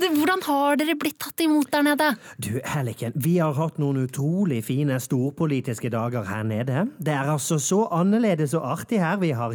Hvordan 0.00 0.40
har 0.46 0.80
dere 0.80 0.96
blitt 0.96 1.18
tatt 1.20 1.44
imot 1.44 1.68
der 1.74 1.84
nede? 1.90 2.08
Du, 2.40 2.54
Helliken, 2.72 3.12
vi 3.20 3.36
har 3.36 3.52
hatt 3.58 3.76
noen 3.82 4.00
utrolig 4.06 4.62
fine 4.64 4.96
storpolitiske 5.02 5.92
dager 5.92 6.24
her 6.30 6.48
nede. 6.48 6.86
Det 6.96 7.12
er 7.12 7.34
altså 7.36 7.60
så 7.60 7.84
annerledes 7.92 8.56
og 8.56 8.70
artig 8.78 9.02
her. 9.02 9.20
Vi 9.20 9.34
har 9.36 9.52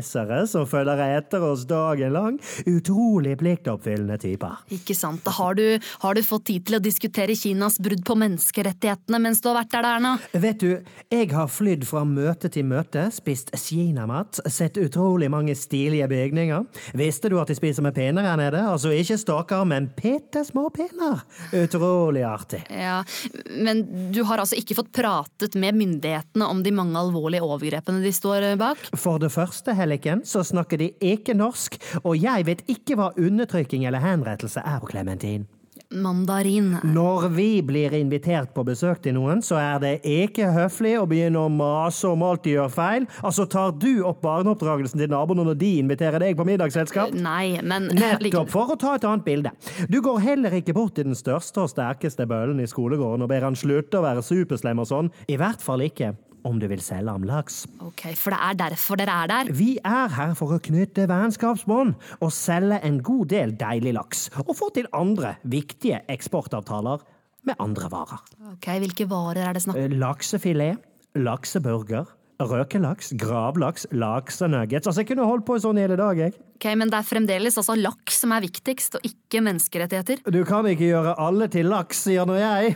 kinesere 0.00 0.46
som 0.46 0.66
følger 0.66 1.00
etter 1.18 1.42
oss 1.44 1.66
dagen 1.68 2.12
lang. 2.12 2.38
Utrolig 2.66 3.38
pliktoppfyllende 3.38 4.18
typer. 4.18 4.58
Ikke 4.70 4.94
sant. 4.94 5.22
Da 5.24 5.30
har, 5.30 5.54
du, 5.54 5.78
har 6.00 6.14
du 6.14 6.22
fått 6.22 6.46
tid 6.46 6.66
til 6.66 6.78
å 6.78 6.82
diskutere 6.82 7.36
Kinas 7.36 7.78
brudd 7.80 8.04
på 8.04 8.16
menneskerettighetene 8.16 9.20
mens 9.20 9.40
du 9.40 9.50
har 9.50 9.60
vært 9.60 9.72
der, 9.74 9.88
Erna? 9.96 10.14
Vet 10.32 10.60
du, 10.60 10.80
jeg 11.10 11.30
har 11.32 11.48
flydd 11.50 11.84
fra 11.88 12.04
møte 12.04 12.50
til 12.50 12.66
møte, 12.68 13.08
spist 13.12 13.52
kinamat, 13.54 14.40
sett 14.50 14.78
utrolig 14.80 15.30
mange 15.30 15.54
stilige 15.58 16.08
bygninger. 16.10 16.66
Visste 16.98 17.30
du 17.30 17.38
at 17.40 17.50
de 17.50 17.58
spiser 17.58 17.84
med 17.84 17.94
pinner 17.96 18.26
her 18.26 18.38
nede? 18.40 18.62
Altså 18.64 18.92
ikke 18.94 19.18
staker, 19.20 19.66
men 19.68 19.90
bitte 19.96 20.44
små 20.48 20.68
pinner. 20.74 21.24
Utrolig 21.56 22.24
artig. 22.26 22.62
Ja, 22.70 23.02
Men 23.50 23.82
du 24.12 24.22
har 24.26 24.40
altså 24.40 24.56
ikke 24.58 24.76
fått 24.78 24.92
pratet 24.94 25.56
med 25.58 25.76
myndighetene 25.78 26.46
om 26.46 26.62
de 26.64 26.72
mange 26.74 26.98
alvorlige 26.98 27.44
overgrepene 27.44 28.02
de 28.02 28.12
står 28.14 28.50
bak? 28.60 28.80
For 28.98 29.20
det 29.22 29.30
første, 29.34 29.74
Helliken, 29.90 30.22
så 30.24 30.44
snakker 30.44 30.78
de 30.78 30.92
ikke 31.02 31.34
norsk, 31.34 31.80
og 32.04 32.14
jeg 32.20 32.46
vet 32.46 32.62
ikke 32.70 32.98
hva 32.98 33.10
undertrykking 33.18 33.88
eller 33.88 34.04
henrettelse 34.04 34.62
er 34.62 34.78
på 34.82 34.92
Clementin. 34.92 35.48
Mandarin. 35.90 36.76
Når 36.86 37.24
vi 37.34 37.62
blir 37.66 37.94
invitert 37.98 38.52
på 38.54 38.62
besøk 38.62 39.00
til 39.02 39.16
noen, 39.16 39.40
så 39.42 39.56
er 39.58 39.80
det 39.82 39.90
ikke 40.06 40.52
høflig 40.54 40.92
å 41.00 41.06
begynne 41.10 41.42
å 41.42 41.50
mase 41.50 42.06
om 42.06 42.22
alt 42.22 42.44
de 42.44 42.52
gjør 42.52 42.70
feil. 42.70 43.08
Altså, 43.26 43.48
tar 43.50 43.72
du 43.74 44.04
opp 44.06 44.20
barneoppdragelsen 44.22 45.02
til 45.02 45.10
naboene 45.10 45.48
når 45.48 45.58
de 45.58 45.72
inviterer 45.80 46.22
deg 46.22 46.38
på 46.38 46.46
middagsselskap? 46.46 47.16
Nei, 47.18 47.58
men 47.66 47.90
Nettopp, 47.90 48.52
for 48.54 48.70
å 48.70 48.78
ta 48.78 48.94
et 49.00 49.08
annet 49.08 49.26
bilde. 49.26 49.54
Du 49.90 49.98
går 50.04 50.22
heller 50.28 50.60
ikke 50.60 50.76
bort 50.78 50.94
til 50.94 51.10
den 51.10 51.18
største 51.18 51.64
og 51.64 51.72
sterkeste 51.74 52.28
bøllen 52.30 52.62
i 52.62 52.70
skolegården 52.70 53.26
og 53.26 53.32
ber 53.34 53.50
han 53.50 53.58
slutte 53.58 53.98
å 53.98 54.06
være 54.06 54.22
superslem 54.22 54.84
og 54.84 54.92
sånn. 54.94 55.14
I 55.26 55.40
hvert 55.42 55.64
fall 55.64 55.82
ikke 55.90 56.14
om 56.48 56.58
du 56.60 56.66
vil 56.70 56.80
selge 56.84 57.10
ham 57.14 57.24
laks. 57.28 57.62
Ok, 57.84 58.06
For 58.18 58.34
det 58.34 58.40
er 58.46 58.58
derfor 58.64 59.00
dere 59.00 59.16
er 59.24 59.30
der? 59.32 59.50
Vi 59.56 59.70
er 59.84 60.12
her 60.16 60.34
for 60.38 60.54
å 60.56 60.60
knytte 60.62 61.06
vennskapsbånd 61.10 61.94
og 62.20 62.32
selge 62.34 62.80
en 62.86 63.00
god 63.06 63.30
del 63.32 63.54
deilig 63.60 63.94
laks. 63.96 64.26
Og 64.46 64.54
få 64.58 64.70
til 64.76 64.88
andre 64.96 65.36
viktige 65.42 66.02
eksportavtaler 66.12 67.02
med 67.48 67.56
andre 67.62 67.88
varer. 67.92 68.22
Ok, 68.52 68.66
Hvilke 68.82 69.08
varer 69.10 69.46
er 69.48 69.56
det 69.56 69.62
snakk 69.64 69.78
om? 69.80 69.98
Laksefilet, 70.02 70.82
lakseburger, 71.16 72.06
røkelaks, 72.48 73.12
gravlaks, 73.20 73.86
laks 73.92 74.40
og 74.44 74.52
nuggets. 74.54 74.86
Altså, 74.88 75.02
jeg 75.02 75.10
kunne 75.10 75.26
holdt 75.28 75.44
på 75.48 75.58
sånn 75.62 75.80
hele 75.80 75.98
dag, 75.98 76.18
jeg. 76.18 76.34
Ok, 76.60 76.66
Men 76.76 76.90
det 76.92 76.98
er 76.98 77.06
fremdeles 77.08 77.56
altså 77.56 77.76
laks 77.78 78.18
som 78.20 78.32
er 78.36 78.44
viktigst, 78.44 78.98
og 78.98 79.04
ikke 79.06 79.40
menneskerettigheter? 79.46 80.20
Du 80.28 80.40
kan 80.48 80.66
ikke 80.68 80.90
gjøre 80.90 81.14
alle 81.20 81.48
til 81.52 81.70
laks, 81.72 82.02
sier 82.06 82.28
nå 82.28 82.36
jeg. 82.36 82.74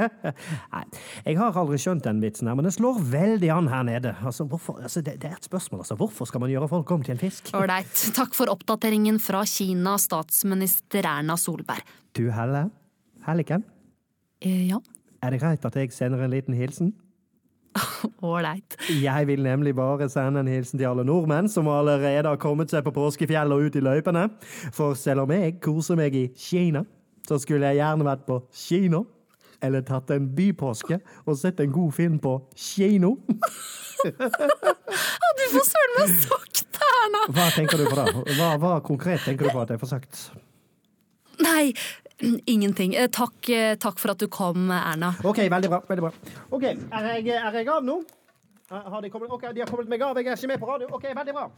Nei, 0.74 0.84
jeg 1.26 1.38
har 1.38 1.60
aldri 1.60 1.78
skjønt 1.82 2.06
den 2.06 2.22
vitsen 2.24 2.50
her, 2.50 2.58
men 2.58 2.66
det 2.66 2.74
slår 2.74 2.98
veldig 3.12 3.52
an 3.54 3.70
her 3.70 3.84
nede. 3.86 4.14
Altså, 4.26 4.48
hvorfor, 4.50 4.80
altså, 4.82 5.02
det, 5.06 5.18
det 5.22 5.30
er 5.30 5.38
et 5.38 5.46
spørsmål, 5.50 5.84
altså. 5.84 5.98
Hvorfor 6.00 6.30
skal 6.30 6.42
man 6.42 6.50
gjøre 6.54 6.70
folk 6.72 6.90
om 6.96 7.06
til 7.06 7.14
en 7.14 7.22
fisk? 7.22 7.52
Ålreit. 7.54 7.92
Takk 8.18 8.34
for 8.34 8.50
oppdateringen 8.50 9.20
fra 9.22 9.44
Kina, 9.48 9.94
statsminister 10.02 11.06
Erna 11.06 11.38
Solberg. 11.40 11.86
Du, 12.18 12.26
Helle? 12.34 12.66
Helliken? 13.24 13.62
Eh, 14.44 14.68
ja, 14.68 14.82
Er 15.22 15.30
det 15.32 15.40
greit 15.40 15.64
at 15.64 15.76
jeg 15.78 15.92
sender 15.94 16.20
en 16.20 16.34
liten 16.34 16.54
hilsen? 16.58 16.92
ålreit. 18.22 18.76
Jeg 19.02 19.28
vil 19.28 19.42
nemlig 19.44 19.74
bare 19.76 20.08
sende 20.12 20.42
en 20.44 20.50
hilsen 20.50 20.80
til 20.80 20.88
alle 20.90 21.04
nordmenn 21.06 21.48
som 21.50 21.68
allerede 21.70 22.28
har 22.28 22.40
kommet 22.42 22.72
seg 22.72 22.84
på 22.86 22.94
påskefjell 22.94 23.54
og 23.54 23.66
ut 23.68 23.78
i 23.78 23.82
løypene. 23.84 24.28
For 24.74 24.96
selv 24.98 25.24
om 25.24 25.34
jeg 25.34 25.58
koser 25.64 25.98
meg 25.98 26.16
i 26.18 26.28
Kina, 26.38 26.84
så 27.28 27.38
skulle 27.40 27.72
jeg 27.72 27.80
gjerne 27.82 28.06
vært 28.06 28.26
på 28.28 28.40
kino. 28.54 29.04
Eller 29.64 29.84
tatt 29.86 30.10
en 30.12 30.26
bypåske 30.36 30.98
og 31.24 31.38
sett 31.40 31.62
en 31.64 31.72
god 31.72 31.94
film 31.96 32.18
på 32.22 32.38
kino. 32.56 33.16
Du 34.04 35.44
får 35.48 35.64
søren 35.64 35.94
meg 35.96 36.10
sagt 36.20 36.58
det, 36.76 36.88
Erna! 37.00 37.20
Hva 37.32 37.46
tenker 37.54 37.80
du 37.80 37.86
på 37.88 37.96
da? 37.96 38.04
Hva, 38.36 38.48
hva 38.60 38.72
konkret 38.84 39.24
tenker 39.24 39.48
du 39.48 39.54
på 39.54 39.62
at 39.62 39.72
jeg 39.72 39.80
får 39.80 39.90
sagt? 39.94 40.18
Nei, 41.40 41.72
ingenting. 42.46 42.94
Eh, 42.94 43.08
Takk, 43.08 43.48
eh, 43.48 43.74
takk 43.76 43.98
for 43.98 44.10
at 44.14 44.18
du 44.18 44.28
kom, 44.28 44.70
Erna. 44.70 45.14
OK, 45.24 45.38
veldig 45.50 45.70
bra. 45.70 45.80
veldig 45.88 46.04
bra. 46.06 46.12
OK, 46.50 46.62
er 46.64 47.08
jeg, 47.18 47.28
er 47.38 47.58
jeg 47.60 47.68
av 47.68 47.84
nå? 47.84 48.00
De 48.68 49.10
kommet? 49.10 49.30
Ok, 49.30 49.42
de 49.54 49.60
har 49.60 49.68
kommet 49.70 49.88
meg 49.88 50.02
av. 50.02 50.16
Jeg 50.18 50.26
er 50.32 50.38
ikke 50.38 50.52
med 50.54 50.60
på 50.62 50.70
radio. 50.70 50.88
OK, 50.94 51.04
veldig 51.14 51.34
bra. 51.36 51.48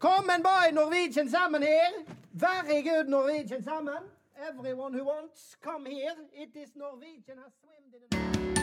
Come 0.00 0.30
and 0.30 0.42
buy 0.42 0.70
Norwegian 0.72 1.28
salmon 1.28 1.62
here. 1.62 2.04
Very 2.32 2.82
good 2.82 3.08
Norwegian 3.08 3.62
salmon. 3.62 4.08
Everyone 4.48 4.94
who 4.94 5.04
wants, 5.04 5.56
come 5.60 5.84
here. 5.84 6.16
It 6.32 6.56
is 6.56 6.70
Norwegian 6.74 7.36
has 7.44 7.52
swimmed 7.60 7.92
in 7.94 8.59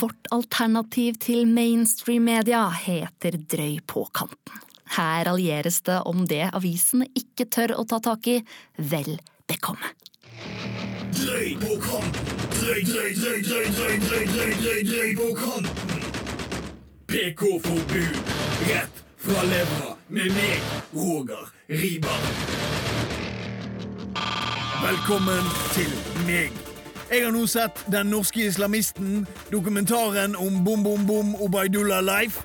Vårt 0.00 0.26
alternativ 0.30 1.14
til 1.22 1.46
mainstream-media 1.48 2.66
heter 2.82 3.36
Drøy 3.48 3.78
på 3.88 4.02
kanten. 4.12 4.58
Her 4.96 5.30
allieres 5.30 5.78
det 5.86 6.00
om 6.10 6.26
det 6.28 6.50
avisene 6.52 7.06
ikke 7.16 7.46
tør 7.48 7.72
å 7.80 7.84
ta 7.88 8.00
tak 8.04 8.28
i. 8.28 8.34
Vel 8.76 9.14
bekomme. 9.48 9.94
Drøy 11.16 11.54
på 11.62 11.78
kanten. 11.86 12.44
Drøy, 12.58 12.82
drøy, 12.90 13.14
drøy, 13.22 13.40
drøy, 13.46 13.64
drøy, 13.78 13.96
drøy, 14.04 14.26
drøy, 14.34 14.52
drøy, 14.60 14.84
drøy 14.90 15.16
på 15.22 15.30
kanten. 15.40 16.04
PK-forbud. 17.06 18.20
Rett 18.68 19.02
fra 19.22 19.48
levra 19.48 19.96
med 20.12 20.36
meg, 20.36 20.70
Roger 20.92 21.50
Riiber. 21.72 22.30
Velkommen 24.84 25.52
til 25.72 26.00
meg. 26.28 26.65
Jeg 27.06 27.22
har 27.22 27.30
nå 27.30 27.44
sett 27.46 27.84
Den 27.86 28.08
norske 28.10 28.48
islamisten, 28.48 29.26
dokumentaren 29.50 30.36
om 30.36 30.64
Bom 30.64 30.82
Bom 30.82 31.06
Bom 31.06 31.34
Obaidullah 31.38 32.02
Life. 32.02 32.42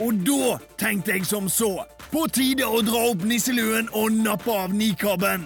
Og 0.00 0.16
da 0.26 0.56
tenkte 0.80 1.14
jeg 1.14 1.26
som 1.28 1.46
så. 1.48 1.84
På 2.10 2.24
tide 2.32 2.66
å 2.66 2.80
dra 2.82 3.04
opp 3.12 3.22
nisseluen 3.22 3.90
og 3.94 4.16
nappe 4.24 4.50
av 4.50 4.74
nikaben. 4.74 5.44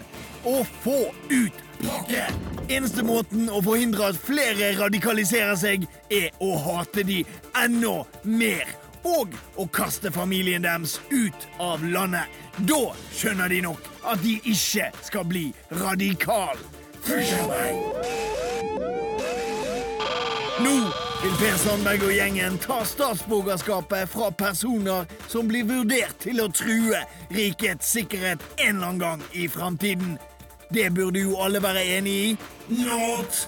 Og 0.49 0.65
få 0.85 0.97
ut 1.29 1.61
pakken. 1.83 2.41
Eneste 2.73 3.05
måten 3.05 3.51
å 3.53 3.61
forhindre 3.65 4.09
at 4.15 4.23
flere 4.25 4.73
radikaliserer 4.79 5.59
seg, 5.61 5.85
er 6.09 6.33
å 6.41 6.55
hate 6.65 7.05
de 7.05 7.21
enda 7.61 7.99
mer. 8.25 8.65
Og 9.05 9.37
å 9.61 9.69
kaste 9.69 10.09
familien 10.15 10.65
deres 10.65 10.97
ut 11.13 11.49
av 11.61 11.85
landet. 11.85 12.33
Da 12.65 12.95
skjønner 13.13 13.53
de 13.53 13.61
nok 13.69 13.93
at 14.09 14.25
de 14.25 14.39
ikke 14.41 14.89
skal 15.05 15.29
bli 15.29 15.51
radikal. 15.85 16.57
Meg. 17.05 18.14
Nå 20.65 20.71
vil 21.21 21.35
Per 21.37 21.57
Sandberg 21.61 22.07
og 22.07 22.13
gjengen 22.15 22.55
ta 22.63 22.79
statsborgerskapet 22.89 24.09
fra 24.09 24.31
personer 24.33 25.05
som 25.29 25.49
blir 25.51 25.67
vurdert 25.69 26.17
til 26.25 26.41
å 26.41 26.47
true 26.57 27.03
rikets 27.35 27.91
sikkerhet 27.93 28.41
en 28.57 28.79
eller 28.79 28.87
annen 28.87 29.03
gang 29.03 29.25
i 29.37 29.45
framtiden. 29.49 30.17
Det 30.73 30.89
burde 30.97 31.21
jo 31.21 31.37
alle 31.45 31.61
være 31.61 31.85
enig 31.99 32.15
i. 32.15 32.31
Not! 32.81 33.45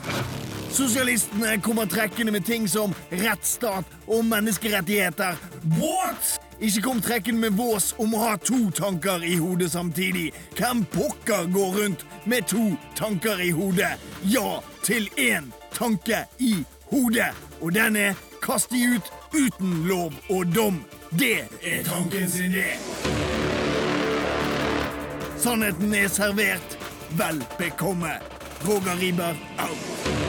Sosialistene 0.76 1.57
kommer 1.64 1.88
trekkende 1.88 2.37
med 2.37 2.44
ting 2.44 2.68
som 2.68 2.92
rettsstat 3.09 3.96
og 4.05 4.24
menneskerettigheter. 4.29 5.40
What? 5.81 6.37
Ikke 6.61 6.85
kom 6.85 7.00
trekken 7.00 7.40
med 7.40 7.57
vås 7.57 7.94
om 8.02 8.12
å 8.12 8.24
ha 8.26 8.37
to 8.44 8.66
tanker 8.76 9.24
i 9.24 9.38
hodet 9.40 9.72
samtidig. 9.72 10.29
Hvem 10.61 10.85
pokker 10.92 11.48
går 11.52 11.76
rundt 11.81 12.07
med 12.29 12.48
to 12.52 12.74
tanker 12.98 13.40
i 13.40 13.52
hodet? 13.57 13.96
Ja 14.29 14.59
til 14.85 15.09
én 15.16 15.48
tanke 15.72 16.26
i 16.44 16.59
hodet, 16.90 17.33
og 17.61 17.75
den 17.75 17.96
er 17.96 18.14
kast 18.42 18.72
ut 18.72 19.12
uten 19.35 19.87
lov 19.88 20.12
og 20.31 20.55
dom. 20.55 20.85
Det 21.11 21.38
er 21.62 21.83
tankens 21.85 22.37
idé. 22.40 22.68
Sannheten 25.38 25.94
er 25.94 26.09
servert. 26.09 26.79
Vel 27.11 27.44
bekomme. 27.59 28.12
Roger 28.66 29.01
Riiber 29.01 29.35
out. 29.59 30.26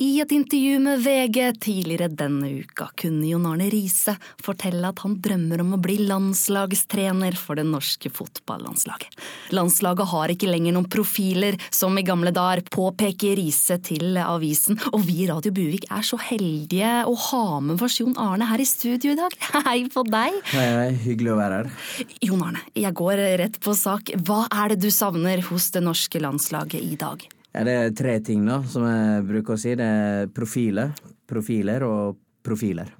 I 0.00 0.20
et 0.22 0.30
intervju 0.32 0.78
med 0.80 1.02
VG 1.04 1.60
tidligere 1.60 2.06
denne 2.08 2.48
uka 2.62 2.86
kunne 2.96 3.26
Jon 3.28 3.44
Arne 3.50 3.66
Riise 3.68 4.14
fortelle 4.40 4.88
at 4.88 5.02
han 5.04 5.18
drømmer 5.20 5.60
om 5.60 5.74
å 5.76 5.78
bli 5.84 5.98
landslagstrener 6.08 7.34
for 7.36 7.60
det 7.60 7.66
norske 7.68 8.08
fotballandslaget. 8.08 9.18
Landslaget 9.52 10.08
har 10.08 10.32
ikke 10.32 10.48
lenger 10.48 10.72
noen 10.72 10.88
profiler, 10.88 11.58
som 11.68 11.98
i 12.00 12.04
gamle 12.06 12.32
dager, 12.32 12.62
påpeker 12.72 13.36
Riise 13.36 13.76
til 13.84 14.16
avisen, 14.22 14.78
og 14.88 15.04
vi 15.04 15.18
i 15.26 15.26
Radio 15.28 15.52
Buvik 15.52 15.84
er 15.92 16.06
så 16.08 16.16
heldige 16.30 16.94
å 17.04 17.12
ha 17.26 17.58
med 17.66 17.84
oss 17.84 17.98
Jon 18.00 18.16
Arne 18.16 18.48
her 18.48 18.62
i 18.64 18.68
studio 18.70 19.12
i 19.12 19.18
dag. 19.20 19.36
Hei 19.66 19.82
på 19.92 20.06
deg! 20.08 20.38
Hei, 20.54 20.64
hei, 20.78 20.94
hyggelig 21.02 21.34
å 21.34 21.36
være 21.42 21.58
her. 21.58 22.08
Jon 22.30 22.46
Arne, 22.46 22.64
jeg 22.72 22.94
går 23.02 23.20
rett 23.42 23.60
på 23.60 23.76
sak. 23.76 24.14
Hva 24.24 24.46
er 24.48 24.72
det 24.72 24.80
du 24.86 24.88
savner 24.88 25.44
hos 25.50 25.68
det 25.76 25.84
norske 25.84 26.24
landslaget 26.24 26.80
i 26.80 26.96
dag? 27.04 27.28
Ja, 27.50 27.64
det 27.66 27.72
er 27.74 27.94
tre 27.98 28.18
ting 28.22 28.44
da, 28.46 28.60
som 28.70 28.84
jeg 28.86 29.26
bruker 29.26 29.56
å 29.56 29.60
si. 29.60 29.74
Det 29.78 29.86
er 29.86 30.30
profiler, 30.34 30.92
profiler 31.26 31.86
og 31.86 32.20
profiler. 32.46 32.92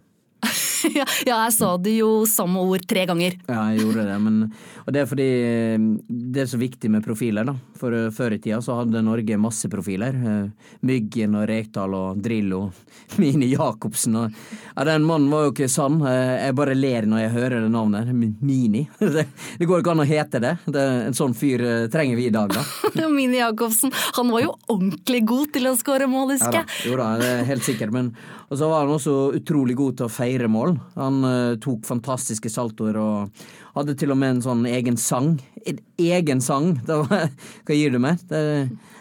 ja, 1.01 1.07
jeg 1.27 1.53
sa 1.55 1.71
det 1.81 1.95
jo 1.99 2.25
samme 2.29 2.63
ord 2.63 2.85
tre 2.89 3.05
ganger. 3.09 3.37
Ja, 3.49 3.65
jeg 3.73 3.85
gjorde 3.85 4.07
det, 4.09 4.17
men 4.23 4.39
Og 4.87 4.93
det 4.95 5.03
er 5.03 5.09
fordi 5.11 5.29
eh, 5.29 5.87
det 6.09 6.45
er 6.45 6.51
så 6.51 6.61
viktig 6.61 6.91
med 6.93 7.05
profiler, 7.05 7.47
da. 7.47 7.55
For 7.81 7.95
uh, 7.95 8.09
før 8.15 8.37
i 8.37 8.41
tida 8.43 8.61
så 8.65 8.77
hadde 8.81 9.03
Norge 9.05 9.39
masse 9.41 9.71
profiler. 9.73 10.17
Uh, 10.17 10.73
Myggen 10.87 11.37
og 11.39 11.47
Rekdal 11.51 11.95
og 11.97 12.21
Drillo. 12.23 12.63
Mini 13.21 13.53
Jacobsen 13.55 14.19
og 14.21 14.41
Ja, 14.77 14.85
den 14.89 15.07
mannen 15.09 15.31
var 15.33 15.47
jo 15.47 15.55
ikke 15.55 15.71
sann. 15.71 15.99
Jeg 16.05 16.55
bare 16.57 16.77
ler 16.77 17.09
når 17.09 17.25
jeg 17.25 17.35
hører 17.37 17.65
det 17.65 17.71
navnet. 17.73 18.11
Mini. 18.15 18.87
det, 19.01 19.27
det, 19.59 19.69
går 19.69 19.83
ikke 19.83 19.95
an 19.95 20.05
å 20.05 20.09
hete 20.09 20.43
det. 20.43 20.55
det 20.71 20.87
en 21.11 21.17
sånn 21.17 21.37
fyr 21.37 21.65
trenger 21.93 22.19
vi 22.19 22.29
i 22.31 22.35
dag, 22.35 22.53
da. 22.55 23.09
Mini 23.11 23.41
Jacobsen, 23.41 23.93
han 24.17 24.31
var 24.33 24.45
jo 24.45 24.55
ordentlig 24.71 25.25
god 25.29 25.55
til 25.57 25.71
å 25.71 25.77
skåre 25.79 26.09
mål, 26.11 26.37
husker 26.37 26.63
jeg. 26.63 26.69
Ja, 26.71 26.91
jo 26.91 27.01
da, 27.01 27.11
det 27.21 27.33
er 27.35 27.49
helt 27.51 27.67
sikkert. 27.67 27.95
Men 27.95 28.13
og 28.51 28.59
så 28.59 28.67
var 28.67 28.83
han 28.83 28.97
også 28.97 29.13
utrolig 29.39 29.77
god 29.79 30.01
til 30.01 30.09
å 30.09 30.11
feire 30.11 30.49
mål. 30.51 30.70
Han 30.99 31.25
uh, 31.25 31.57
tok 31.63 31.87
fantastiske 31.89 32.53
saltoer 32.53 32.99
og 33.01 33.43
hadde 33.75 33.97
til 33.99 34.15
og 34.15 34.21
med 34.21 34.37
en 34.37 34.45
sånn 34.45 34.65
egen 34.71 34.99
sang. 35.01 35.35
En 35.67 35.83
egen 36.01 36.43
sang! 36.45 36.75
Var, 36.87 37.31
hva 37.67 37.77
gir 37.77 37.95
du 37.95 38.01
meg? 38.03 38.23
Det, 38.31 38.43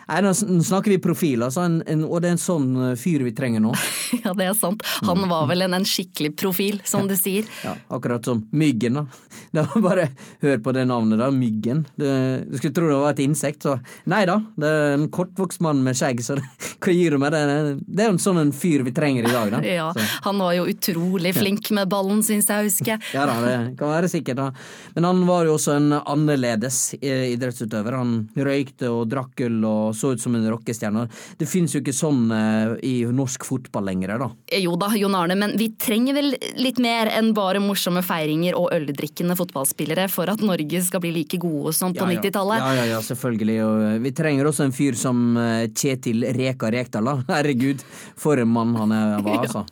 Nei, 0.10 0.22
Nå 0.26 0.34
snakker 0.64 0.92
vi 0.92 0.98
profil, 1.02 1.44
altså, 1.46 1.62
en, 1.68 1.80
en, 1.86 2.04
og 2.08 2.24
det 2.24 2.32
er 2.32 2.36
en 2.36 2.42
sånn 2.42 2.70
eh, 2.82 2.96
fyr 2.98 3.22
vi 3.28 3.34
trenger 3.38 3.62
nå. 3.62 3.74
ja, 4.24 4.34
det 4.38 4.48
er 4.50 4.56
sant. 4.58 4.82
Han 5.06 5.28
var 5.30 5.46
vel 5.52 5.68
en, 5.68 5.76
en 5.78 5.86
skikkelig 5.86 6.34
profil, 6.40 6.82
som 6.88 7.08
du 7.10 7.16
sier. 7.20 7.46
Ja, 7.60 7.74
akkurat 7.92 8.24
som 8.26 8.46
Myggen, 8.56 8.96
da. 8.96 9.06
Det 9.54 9.64
var 9.74 9.82
bare 9.84 10.06
Hør 10.42 10.60
på 10.64 10.72
det 10.74 10.86
navnet, 10.88 11.20
da. 11.20 11.28
Myggen. 11.34 11.84
Det, 12.00 12.12
du 12.48 12.56
skulle 12.58 12.74
tro 12.74 12.88
det 12.90 13.00
var 13.02 13.14
et 13.14 13.22
insekt, 13.24 13.66
så 13.66 13.76
Nei 14.10 14.22
da, 14.30 14.38
det 14.60 14.70
er 14.70 14.96
en 14.96 15.08
kortvokst 15.14 15.62
mann 15.66 15.82
med 15.86 15.98
skjegg, 15.98 16.22
så 16.26 16.38
det, 16.40 16.46
hva 16.80 16.94
gir 16.96 17.14
du 17.14 17.20
meg? 17.22 17.36
Det, 17.36 17.76
det 17.86 18.06
er 18.06 18.10
jo 18.10 18.16
en 18.16 18.22
sånn 18.24 18.40
en 18.42 18.54
fyr 18.56 18.86
vi 18.88 18.94
trenger 18.96 19.28
i 19.28 19.34
dag, 19.34 19.52
da. 19.54 19.62
Ja, 19.66 19.90
så. 19.96 20.06
han 20.26 20.42
var 20.42 20.56
jo 20.56 20.66
utrolig 20.72 21.34
flink 21.38 21.70
med 21.76 21.92
ballen, 21.92 22.24
syns 22.26 22.50
jeg 22.50 22.64
å 22.64 22.68
huske. 22.70 22.98
ja 23.14 23.28
da, 23.30 23.38
det 23.44 23.56
kan 23.80 23.94
være 23.94 24.10
sikkert, 24.12 24.40
da. 24.40 24.48
Men 24.96 25.10
han 25.10 25.24
var 25.30 25.50
jo 25.50 25.58
også 25.58 25.76
en 25.76 25.92
annerledes 26.00 26.80
eh, 27.02 27.28
idrettsutøver. 27.36 28.00
Han 28.00 28.16
røykte 28.38 28.90
og 28.94 29.10
drakk 29.12 29.36
gull 29.44 29.60
og 29.68 29.99
så 30.00 30.14
ut 30.16 30.22
som 30.22 30.36
en 30.36 30.48
rockestjerne. 30.50 31.06
Det 31.40 31.48
finnes 31.50 31.74
jo 31.76 31.82
ikke 31.84 31.96
sånn 31.96 32.30
uh, 32.32 32.76
i 32.86 33.04
norsk 33.06 33.46
fotball 33.48 33.90
lenger, 33.90 34.16
da. 34.22 34.30
Jo 34.60 34.76
da, 34.80 34.92
Jon 34.98 35.18
Arne, 35.18 35.38
men 35.40 35.56
vi 35.60 35.70
trenger 35.80 36.18
vel 36.18 36.34
litt 36.60 36.80
mer 36.82 37.12
enn 37.14 37.34
bare 37.38 37.62
morsomme 37.64 38.04
feiringer 38.06 38.58
og 38.60 38.72
øldrikkende 38.76 39.38
fotballspillere 39.40 40.08
for 40.12 40.32
at 40.32 40.44
Norge 40.46 40.84
skal 40.86 41.04
bli 41.04 41.14
like 41.20 41.40
gode 41.42 41.74
som 41.78 41.94
på 41.96 42.06
ja, 42.06 42.16
ja. 42.16 42.24
90-tallet? 42.24 42.64
Ja, 42.64 42.74
ja, 42.80 42.88
ja, 42.96 43.02
selvfølgelig. 43.06 43.58
Og 43.66 43.86
eh, 43.88 43.98
vi 44.06 44.14
trenger 44.16 44.50
også 44.50 44.68
en 44.68 44.76
fyr 44.76 44.98
som 45.00 45.38
Kjetil 45.76 46.26
Reka 46.36 46.72
Rekdal, 46.74 47.10
da. 47.10 47.18
Herregud, 47.36 47.84
for 48.20 48.40
en 48.42 48.52
mann 48.52 48.76
han 48.80 48.96
var, 49.26 49.42
altså. 49.46 49.66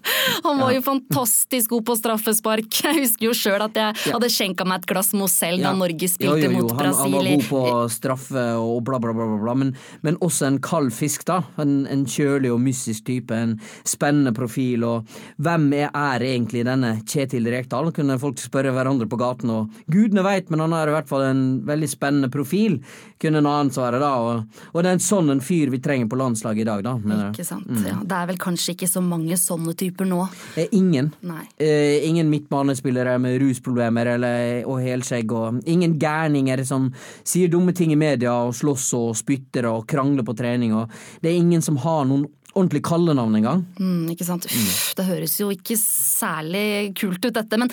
han 0.44 0.62
var 0.62 0.74
jo 0.76 0.84
fantastisk 0.86 1.76
god 1.76 1.88
på 1.92 1.98
straffespark. 2.02 2.70
Jeg 2.88 3.02
husker 3.02 3.30
jo 3.30 3.36
sjøl 3.36 3.64
at 3.66 3.76
jeg 3.78 4.14
hadde 4.14 4.30
skjenka 4.32 4.66
meg 4.68 4.82
et 4.82 4.88
glass 4.90 5.12
Mozell 5.18 5.60
da 5.62 5.74
Norge 5.76 6.08
spilte 6.10 6.46
jo, 6.46 6.50
jo, 6.50 6.52
jo. 6.52 6.64
mot 6.64 6.74
Brasil. 6.78 7.02
Han, 7.04 7.14
han 7.14 7.18
var 7.18 7.30
god 7.32 7.48
på 7.50 7.62
straffe 7.94 8.46
og 8.62 8.80
bla, 8.88 9.00
bla, 9.04 9.14
bla, 9.16 9.28
bla. 9.42 9.56
Men, 9.58 9.74
men 10.06 10.17
også 10.24 10.48
en 10.48 10.60
kald 10.64 10.92
fisk, 10.96 11.26
da. 11.28 11.42
En, 11.62 11.86
en, 11.90 12.06
kjølig 12.08 12.52
og 12.54 12.62
mystisk 12.64 13.06
type, 13.08 13.36
en 13.36 13.58
spennende 13.88 14.34
profil. 14.36 14.86
Og 14.88 15.20
hvem 15.44 15.68
er, 15.76 15.90
er 15.92 16.26
egentlig 16.26 16.64
denne 16.68 16.96
Kjetil 17.08 17.50
Rekdal? 17.52 17.92
Kunne 17.96 18.20
folk 18.22 18.40
spørre 18.42 18.74
hverandre 18.76 19.10
på 19.10 19.20
gaten, 19.20 19.52
og 19.54 19.82
gudene 19.92 20.24
veit, 20.26 20.52
men 20.52 20.64
han 20.64 20.76
har 20.76 20.90
i 20.90 20.96
hvert 20.96 21.10
fall 21.10 21.26
en 21.28 21.44
veldig 21.68 21.90
spennende 21.92 22.32
profil, 22.34 22.80
kunne 23.22 23.42
en 23.42 23.50
annen 23.50 23.74
svare 23.74 24.02
da. 24.02 24.14
Og, 24.24 24.62
og, 24.72 24.80
det 24.82 24.92
er 24.92 24.98
en 24.98 25.04
sånn 25.04 25.34
en 25.34 25.44
fyr 25.44 25.72
vi 25.74 25.82
trenger 25.84 26.10
på 26.12 26.20
landslaget 26.20 26.64
i 26.64 26.68
dag, 26.70 26.86
da. 26.86 26.96
Ikke 27.30 27.48
sant. 27.48 27.68
Mm. 27.70 27.86
Ja, 27.88 27.98
det 28.04 28.20
er 28.22 28.32
vel 28.32 28.42
kanskje 28.42 28.76
ikke 28.76 28.92
så 28.92 29.04
mange 29.06 29.38
sånne 29.42 29.76
typer 29.78 30.08
nå? 30.10 30.24
Eh, 30.58 30.72
ingen. 30.78 31.12
Eh, 31.58 32.08
ingen 32.08 32.32
midtbanespillere 32.32 33.18
med 33.22 33.40
rusproblemer 33.44 34.14
eller, 34.16 34.64
og 34.70 34.82
helskjegg, 34.86 35.34
og 35.36 35.62
ingen 35.70 35.98
gærninger 36.02 36.64
som 36.68 36.90
sier 37.28 37.52
dumme 37.52 37.76
ting 37.76 37.94
i 37.94 38.00
media 38.00 38.34
og 38.48 38.56
slåss 38.58 38.90
og 38.98 39.12
spytter 39.18 39.68
og 39.70 39.86
krangler 39.90 39.97
på 40.26 40.36
trening. 40.38 40.74
og 40.74 40.92
Det 41.22 41.32
er 41.32 41.40
ingen 41.42 41.62
som 41.62 41.78
har 41.84 42.06
noen 42.06 42.28
ordentlig 42.58 42.82
kallenavn 42.86 43.38
engang. 43.40 43.64
Mm, 43.80 44.10
ikke 44.14 44.26
sant. 44.28 44.48
Uff, 44.50 44.94
det 44.98 45.06
høres 45.08 45.36
jo 45.40 45.50
ikke 45.54 45.78
særlig 45.80 46.94
kult 46.98 47.24
ut 47.24 47.36
dette, 47.36 47.60
men 47.60 47.72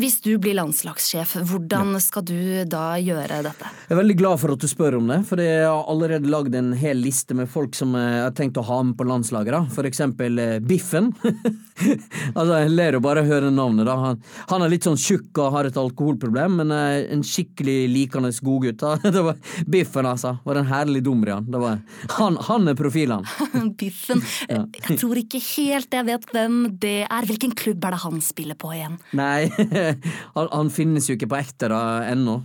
hvis 0.00 0.18
du 0.24 0.32
blir 0.40 0.56
landslagssjef, 0.58 1.36
hvordan 1.48 1.96
skal 2.02 2.24
du 2.26 2.64
da 2.68 2.96
gjøre 3.02 3.42
dette? 3.46 3.72
Jeg 3.88 3.94
er 3.94 4.00
veldig 4.00 4.18
glad 4.18 4.40
for 4.42 4.54
at 4.54 4.64
du 4.64 4.68
spør 4.70 4.98
om 5.00 5.10
det, 5.10 5.20
for 5.28 5.42
jeg 5.42 5.66
har 5.66 5.84
allerede 5.92 6.30
lagd 6.32 6.56
en 6.58 6.72
hel 6.78 7.00
liste 7.04 7.36
med 7.36 7.50
folk 7.52 7.76
som 7.78 7.94
jeg 7.98 8.24
har 8.24 8.34
tenkt 8.36 8.60
å 8.60 8.66
ha 8.68 8.80
med 8.86 8.96
på 8.98 9.06
landslaget. 9.08 9.54
da. 9.54 9.62
For 9.74 9.88
eksempel 9.88 10.40
uh, 10.40 10.56
Biffen. 10.64 11.12
altså, 12.38 12.62
Jeg 12.62 12.72
ler 12.74 12.98
jo 12.98 13.02
bare 13.04 13.22
av 13.22 13.28
å 13.28 13.34
høre 13.34 13.52
navnet. 13.54 13.86
da. 13.88 13.98
Han, 14.04 14.22
han, 14.48 14.64
er 14.64 14.72
litt 14.72 14.88
sånn 14.88 14.98
tjukk 15.00 15.42
og 15.44 15.52
har 15.58 15.68
et 15.68 15.80
alkoholproblem, 15.80 16.60
men 16.62 16.74
er 16.74 17.08
en 17.12 17.24
skikkelig 17.26 17.78
likende 17.92 18.32
godgutt. 18.44 18.84
Biffen, 19.72 20.08
altså. 20.08 20.38
Var 20.48 20.62
en 20.62 20.72
herlig 20.72 21.04
dumrian. 21.06 21.48
han. 21.52 21.84
han. 22.16 22.42
Han 22.48 22.72
er 22.72 22.78
profilen. 22.78 23.26
Biffen 23.78 23.97
Biffen. 23.98 24.22
Ja. 24.48 24.62
Jeg 24.88 24.98
tror 25.00 25.18
ikke 25.18 25.40
helt 25.42 25.94
jeg 25.94 26.06
vet 26.06 26.26
hvem 26.32 26.56
det 26.80 27.06
er. 27.06 27.26
Hvilken 27.28 27.54
klubb 27.58 27.84
er 27.84 27.96
det 27.96 28.02
han 28.04 28.20
spiller 28.24 28.58
på 28.58 28.70
igjen? 28.76 28.98
Nei, 29.18 29.48
han, 30.36 30.70
finnes 30.72 31.08
jo 31.08 31.16
ikke 31.16 31.30
på 31.32 31.38
ekte 31.40 31.70
da 31.72 31.82
ennå. 32.08 32.40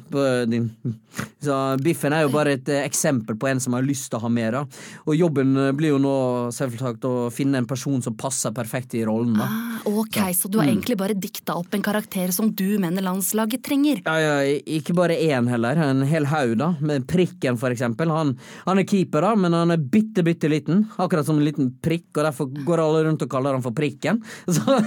Så 1.43 1.57
Biffen 1.83 2.15
er 2.15 2.25
jo 2.25 2.31
bare 2.33 2.55
et 2.57 2.69
eh, 2.71 2.83
eksempel 2.87 3.37
på 3.39 3.49
en 3.49 3.61
som 3.61 3.75
har 3.77 3.85
lyst 3.85 4.09
til 4.11 4.19
å 4.19 4.23
ha 4.25 4.31
mer. 4.33 4.57
av. 4.63 4.79
Og 5.05 5.17
jobben 5.17 5.55
eh, 5.59 5.71
blir 5.77 5.93
jo 5.93 6.01
nå 6.01 6.15
selvfølgelig 6.55 7.09
å 7.09 7.29
finne 7.33 7.61
en 7.61 7.69
person 7.69 8.01
som 8.03 8.17
passer 8.17 8.53
perfekt 8.55 8.95
i 8.97 9.03
rollen. 9.05 9.35
Da. 9.37 9.47
Ah, 9.47 9.87
ok, 9.91 10.19
så 10.35 10.49
du 10.49 10.59
har 10.59 10.67
mm. 10.67 10.73
egentlig 10.73 10.97
bare 10.99 11.17
dikta 11.17 11.57
opp 11.59 11.75
en 11.75 11.85
karakter 11.85 12.33
som 12.35 12.49
du 12.51 12.79
mener 12.81 13.05
landslaget 13.05 13.63
trenger? 13.65 14.01
Ja, 14.07 14.17
ja 14.19 14.57
ikke 14.79 14.95
bare 14.97 15.19
én 15.19 15.49
heller. 15.51 15.79
En 15.83 16.03
hel 16.07 16.27
haug, 16.31 16.55
da. 16.59 16.73
Med 16.81 17.07
Prikken, 17.09 17.59
for 17.61 17.73
eksempel. 17.75 18.11
Han, 18.13 18.35
han 18.65 18.81
er 18.81 18.87
keeper, 18.89 19.27
da, 19.27 19.35
men 19.37 19.55
han 19.57 19.75
er 19.75 19.83
bitte, 19.93 20.25
bitte 20.25 20.49
liten. 20.51 20.87
Akkurat 20.97 21.27
som 21.27 21.42
en 21.43 21.49
liten 21.49 21.71
prikk, 21.83 22.09
og 22.15 22.23
derfor 22.25 22.49
går 22.65 22.83
alle 22.83 23.03
rundt 23.07 23.25
og 23.25 23.31
kaller 23.31 23.57
han 23.57 23.63
for 23.65 23.75
Prikken. 23.75 24.21
Så 24.55 24.77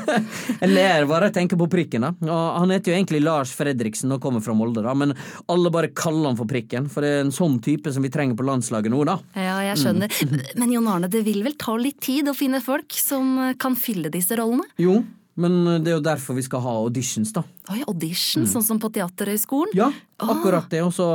jeg 0.61 0.71
ler 0.73 1.09
bare 1.09 1.31
jeg 1.31 1.37
tenker 1.41 1.61
på 1.61 1.69
Prikken, 1.73 2.07
da. 2.09 2.13
Og 2.27 2.61
han 2.63 2.75
heter 2.75 2.93
jo 2.93 2.99
egentlig 2.99 3.23
Lars 3.25 3.53
Fredriksen 3.57 4.15
og 4.17 4.23
kommer 4.25 4.45
fra 4.45 4.57
Molde, 4.57 4.85
da, 4.87 4.95
men 4.97 5.15
alle 5.53 5.73
bare 5.75 5.93
kaller 5.97 6.31
han 6.31 6.39
for 6.39 6.49
Prikken, 6.51 6.89
for 6.93 7.05
det 7.05 7.13
er 7.13 7.27
en 7.27 7.35
sånn 7.35 7.61
type 7.65 7.93
som 7.93 8.05
vi 8.07 8.13
trenger 8.13 8.39
på 8.39 8.47
landslaget 8.47 8.93
nå, 8.93 9.03
da. 9.09 9.19
Ja, 9.37 9.61
jeg 9.71 9.83
skjønner. 9.83 10.13
Mm. 10.27 10.41
Men 10.63 10.75
Jon 10.75 10.91
Arne, 10.95 11.13
det 11.13 11.23
vil 11.27 11.45
vel 11.47 11.59
ta 11.61 11.77
litt 11.81 12.01
tid 12.05 12.31
å 12.31 12.37
finne 12.37 12.63
folk 12.65 12.97
som 12.97 13.37
kan 13.61 13.79
fylle 13.79 14.13
disse 14.13 14.39
rollene? 14.39 14.67
Jo, 14.81 15.01
men 15.37 15.59
det 15.85 15.93
er 15.93 15.99
jo 15.99 16.05
derfor 16.05 16.37
vi 16.39 16.45
skal 16.47 16.63
ha 16.65 16.79
auditions, 16.81 17.35
da. 17.37 17.43
Oi, 17.67 17.81
audition, 17.91 18.47
sånn 18.47 18.63
som 18.63 18.79
på 18.79 18.91
Teaterhøgskolen? 18.95 19.73
Ja, 19.75 19.89
akkurat 20.23 20.69
det. 20.71 20.85
Og 20.87 20.93
så 20.95 21.07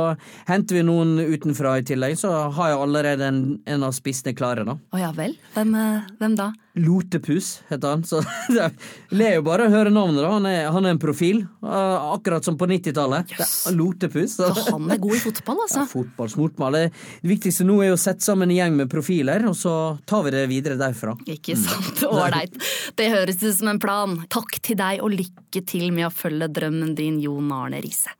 henter 0.48 0.76
vi 0.76 0.82
noen 0.84 1.16
utenfra 1.20 1.78
i 1.80 1.86
tillegg, 1.86 2.18
så 2.20 2.32
har 2.52 2.74
jeg 2.74 2.82
allerede 2.82 3.30
en, 3.30 3.40
en 3.64 3.86
av 3.88 3.94
spissene 3.96 4.36
klare, 4.36 4.66
da. 4.68 4.76
Å 4.92 5.00
ja 5.00 5.12
vel. 5.16 5.38
Hvem, 5.54 5.72
eh, 5.78 6.10
hvem 6.20 6.36
da? 6.36 6.50
Lotepus 6.74 7.62
heter 7.68 7.88
han. 7.88 8.04
Så 8.04 8.22
ler 9.18 9.34
jo 9.36 9.44
bare 9.44 9.66
å 9.68 9.72
høre 9.72 9.92
navnet, 9.92 10.22
da. 10.22 10.30
Han 10.32 10.48
er, 10.48 10.68
han 10.72 10.88
er 10.88 10.94
en 10.94 11.00
profil, 11.02 11.42
eh, 11.64 12.06
akkurat 12.12 12.44
som 12.44 12.56
på 12.60 12.68
90-tallet. 12.68 13.32
Yes. 13.38 13.54
Lotepus. 13.76 14.36
Så. 14.38 14.52
Så 14.56 14.76
han 14.76 14.92
er 14.92 15.00
god 15.02 15.16
i 15.16 15.22
fotball, 15.24 15.64
altså? 15.66 15.80
Ja, 15.82 15.88
fotball, 15.88 16.28
smortmål. 16.32 16.78
Det 16.78 17.32
viktigste 17.32 17.66
nå 17.68 17.78
er 17.84 17.94
å 17.96 18.00
sette 18.00 18.24
sammen 18.24 18.50
en 18.50 18.56
gjeng 18.56 18.76
med 18.78 18.92
profiler, 18.92 19.44
og 19.48 19.56
så 19.58 19.74
tar 20.08 20.28
vi 20.28 20.34
det 20.36 20.44
videre 20.52 20.76
derfra. 20.80 21.16
Ikke 21.32 21.56
sant. 21.60 22.04
Ålreit. 22.08 22.56
Det 22.98 23.08
høres 23.08 23.40
ut 23.40 23.54
som 23.56 23.70
en 23.72 23.80
plan. 23.80 24.18
Takk 24.32 24.58
til 24.64 24.76
deg, 24.76 25.00
og 25.04 25.14
lykke 25.16 25.62
til 25.68 25.88
med 25.96 26.08
å 26.08 26.12
følge 26.12 26.41
drømmen 26.48 26.96
din, 26.98 27.20
Jon 27.22 27.52
Arne 27.52 27.82
Riise. 27.84 28.10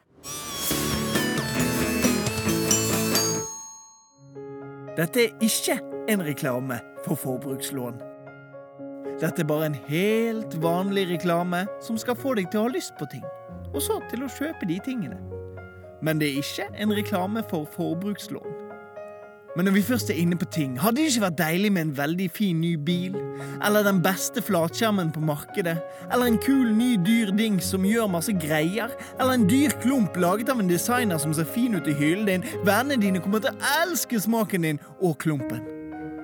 Dette 4.96 5.24
er 5.24 5.44
ikke 5.44 5.78
en 6.12 6.22
reklame 6.26 6.76
for 7.06 7.16
forbrukslån. 7.16 7.96
Dette 9.22 9.40
er 9.40 9.48
bare 9.48 9.70
en 9.70 9.78
helt 9.88 10.56
vanlig 10.62 11.06
reklame 11.14 11.64
som 11.80 11.96
skal 11.98 12.18
få 12.18 12.34
deg 12.36 12.50
til 12.52 12.60
å 12.60 12.66
ha 12.66 12.74
lyst 12.74 12.92
på 12.98 13.08
ting, 13.12 13.24
og 13.72 13.80
så 13.80 14.00
til 14.10 14.26
å 14.26 14.32
kjøpe 14.36 14.68
de 14.68 14.76
tingene. 14.84 15.16
Men 16.02 16.20
det 16.20 16.28
er 16.32 16.42
ikke 16.42 16.68
en 16.82 16.92
reklame 16.92 17.44
for 17.48 17.64
forbrukslån. 17.72 18.61
Men 19.56 19.66
når 19.68 19.72
vi 19.72 19.82
først 19.84 20.10
er 20.10 20.16
inne 20.16 20.36
på 20.40 20.46
ting, 20.48 20.78
hadde 20.80 20.96
det 20.96 21.10
ikke 21.10 21.26
vært 21.26 21.36
deilig 21.36 21.70
med 21.74 21.82
en 21.82 21.96
veldig 21.96 22.28
fin 22.32 22.60
ny 22.60 22.70
bil? 22.80 23.18
Eller 23.66 23.84
den 23.84 23.98
beste 24.04 24.40
flatskjermen 24.42 25.10
på 25.12 25.20
markedet? 25.20 25.74
Eller 26.08 26.30
en 26.30 26.38
kul 26.40 26.70
ny 26.72 26.94
dyr 27.04 27.34
dings 27.36 27.68
som 27.68 27.84
gjør 27.84 28.08
masse 28.14 28.32
greier? 28.40 28.94
Eller 29.18 29.36
en 29.36 29.44
dyr 29.50 29.74
klump 29.82 30.16
laget 30.16 30.48
av 30.48 30.62
en 30.62 30.70
designer 30.72 31.20
som 31.20 31.34
ser 31.36 31.44
fin 31.44 31.76
ut 31.76 31.88
i 31.88 31.96
hyllen 31.98 32.30
din? 32.30 32.46
Vennene 32.64 32.96
dine 33.02 33.20
kommer 33.20 33.44
til 33.44 33.52
å 33.52 33.72
elske 33.82 34.20
smaken 34.24 34.64
din 34.64 34.80
og 35.02 35.18
klumpen. 35.20 35.60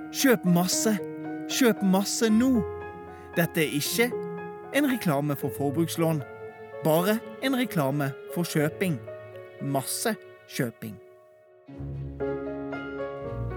Kjøp 0.09 0.47
masse. 0.49 0.95
Kjøp 1.53 1.83
masse 1.85 2.31
nå. 2.33 2.55
Dette 3.37 3.61
er 3.61 3.77
ikke 3.77 4.09
en 4.79 4.89
reklame 4.89 5.37
for 5.37 5.53
forbrukslån. 5.59 6.23
Bare 6.85 7.19
en 7.45 7.61
reklame 7.61 8.09
for 8.33 8.49
kjøping. 8.49 8.97
Masse 9.61 10.15
kjøping. 10.49 10.97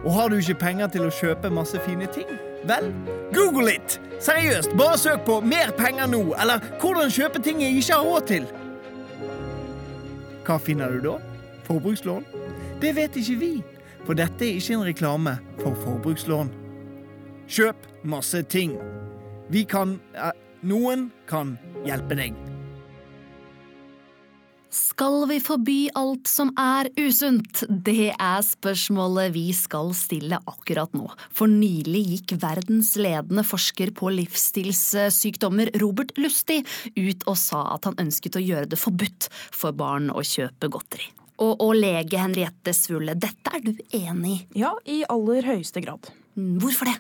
Og 0.04 0.14
har 0.14 0.30
du 0.30 0.36
ikke 0.36 0.60
penger 0.60 0.88
til 0.88 1.06
å 1.06 1.14
kjøpe 1.14 1.52
masse 1.54 1.80
fine 1.86 2.08
ting? 2.14 2.30
Vel, 2.66 2.92
google 3.34 3.74
it! 3.74 4.00
Seriøst, 4.22 4.74
bare 4.78 4.98
søk 4.98 5.26
på 5.26 5.40
'mer 5.42 5.72
penger 5.78 6.08
nå' 6.08 6.34
eller 6.42 6.60
'hvordan 6.80 7.10
kjøpe 7.10 7.44
ting 7.44 7.62
jeg 7.62 7.78
ikke 7.78 7.94
har 7.94 8.04
råd 8.04 8.22
til'. 8.28 8.48
Hva 10.46 10.58
finner 10.58 10.90
du 10.92 11.00
da? 11.10 11.18
Forbrukslån? 11.64 12.26
Det 12.82 12.96
vet 12.96 13.16
ikke 13.16 13.40
vi, 13.40 13.64
for 14.06 14.14
dette 14.14 14.46
er 14.46 14.56
ikke 14.56 14.74
en 14.74 14.86
reklame 14.86 15.38
for 15.60 15.76
forbrukslån. 15.84 16.50
Kjøp 17.48 17.76
masse 18.04 18.42
ting. 18.42 18.78
Vi 19.50 19.64
kan 19.64 20.00
eh, 20.16 20.32
Noen 20.62 21.12
kan 21.28 21.58
hjelpe 21.86 22.16
deg. 22.16 22.51
Skal 24.72 25.26
vi 25.28 25.36
forby 25.44 25.90
alt 26.00 26.30
som 26.32 26.54
er 26.56 26.88
usunt? 26.96 27.66
Det 27.68 28.14
er 28.14 28.44
spørsmålet 28.48 29.34
vi 29.36 29.50
skal 29.52 29.92
stille 29.98 30.40
akkurat 30.48 30.94
nå. 30.96 31.10
For 31.36 31.52
nylig 31.52 32.06
gikk 32.14 32.38
verdens 32.40 32.94
ledende 32.96 33.44
forsker 33.44 33.92
på 33.92 34.14
livsstilssykdommer, 34.16 35.74
Robert 35.84 36.16
Lustig, 36.16 36.62
ut 36.96 37.28
og 37.28 37.36
sa 37.42 37.66
at 37.74 37.90
han 37.90 38.00
ønsket 38.00 38.40
å 38.40 38.46
gjøre 38.46 38.72
det 38.72 38.80
forbudt 38.80 39.28
for 39.52 39.76
barn 39.76 40.08
å 40.08 40.24
kjøpe 40.24 40.72
godteri. 40.72 41.12
Og, 41.42 41.52
og 41.58 41.76
lege 41.76 42.24
Henriette 42.24 42.72
Svulle, 42.78 43.18
dette 43.20 43.52
er 43.52 43.68
du 43.68 43.76
enig 43.76 44.38
i? 44.38 44.42
Ja, 44.64 44.72
i 44.88 45.02
aller 45.12 45.52
høyeste 45.52 45.84
grad. 45.84 46.14
Hvorfor 46.36 46.88
det? 46.88 46.96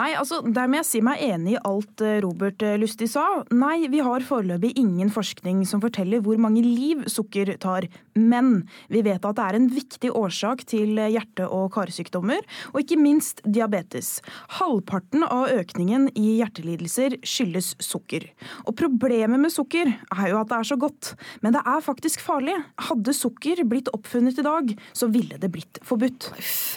Nei, 0.00 0.10
altså, 0.18 0.40
Der 0.42 0.66
må 0.66 0.80
jeg 0.80 0.88
si 0.88 1.00
meg 1.04 1.20
enig 1.22 1.54
i 1.54 1.60
alt 1.62 2.02
eh, 2.02 2.18
Robert 2.24 2.62
eh, 2.66 2.74
Lustig 2.80 3.06
sa. 3.12 3.22
Nei, 3.54 3.86
vi 3.92 4.00
har 4.02 4.24
foreløpig 4.26 4.72
ingen 4.80 5.12
forskning 5.14 5.62
som 5.68 5.82
forteller 5.84 6.22
hvor 6.24 6.40
mange 6.42 6.64
liv 6.64 7.04
sukker 7.10 7.52
tar. 7.62 7.86
Men 8.18 8.64
vi 8.90 9.04
vet 9.06 9.22
at 9.22 9.38
det 9.38 9.44
er 9.44 9.58
en 9.58 9.68
viktig 9.70 10.10
årsak 10.14 10.64
til 10.70 10.98
hjerte- 10.98 11.46
og 11.46 11.70
karsykdommer, 11.74 12.42
og 12.72 12.80
ikke 12.82 12.98
minst 12.98 13.42
diabetes. 13.46 14.18
Halvparten 14.58 15.22
av 15.26 15.52
økningen 15.54 16.08
i 16.18 16.40
hjertelidelser 16.40 17.18
skyldes 17.26 17.74
sukker. 17.82 18.26
Og 18.66 18.74
problemet 18.78 19.42
med 19.42 19.54
sukker 19.54 19.90
er 19.94 20.26
jo 20.30 20.40
at 20.40 20.50
det 20.50 20.58
er 20.58 20.70
så 20.72 20.78
godt, 20.80 21.14
men 21.46 21.54
det 21.54 21.62
er 21.62 21.84
faktisk 21.84 22.22
farlig. 22.24 22.56
Hadde 22.88 23.14
sukker 23.16 23.62
blitt 23.70 23.90
oppfunnet 23.94 24.38
i 24.42 24.46
dag, 24.46 24.74
så 24.94 25.10
ville 25.14 25.38
det 25.38 25.52
blitt 25.54 25.82
forbudt. 25.86 26.30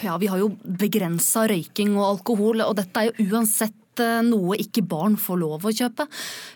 Ja, 0.06 0.18
vi 0.22 0.30
har 0.30 0.42
jo 0.42 0.52
begrensa 0.62 1.46
røyking 1.50 1.87
og 1.96 2.06
alkohol, 2.12 2.64
og 2.66 2.76
dette 2.78 3.00
er 3.00 3.10
jo 3.10 3.28
uansett 3.32 3.76
eh, 4.04 4.20
noe 4.26 4.58
ikke 4.60 4.84
barn 4.88 5.16
får 5.20 5.40
lov 5.40 5.66
å 5.68 5.72
kjøpe. 5.74 6.06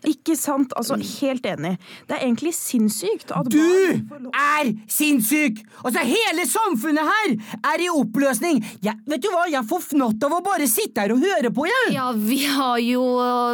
Ikke 0.08 0.36
sant? 0.38 0.72
Altså, 0.78 0.98
helt 1.22 1.46
enig. 1.46 1.76
Det 2.08 2.16
er 2.16 2.24
egentlig 2.26 2.54
sinnssykt 2.56 3.32
at 3.34 3.50
Du 3.52 3.58
barn 3.58 4.06
får 4.10 4.24
lov 4.26 4.38
er 4.42 4.72
sinnssyk! 4.90 5.62
Altså, 5.82 6.04
hele 6.06 6.46
samfunnet 6.48 7.08
her 7.08 7.34
er 7.72 7.84
i 7.84 7.88
oppløsning! 7.92 8.62
Jeg, 8.84 8.98
vet 9.08 9.22
du 9.24 9.30
hva, 9.32 9.46
jeg 9.50 9.66
får 9.68 9.84
fnatt 9.92 10.26
av 10.26 10.36
å 10.38 10.42
bare 10.44 10.68
sitte 10.70 11.04
her 11.04 11.14
og 11.14 11.22
høre 11.24 11.52
på, 11.54 11.66
jeg! 11.68 11.94
Ja, 11.96 12.10
vi 12.16 12.40
har 12.48 12.78
jo 12.82 13.02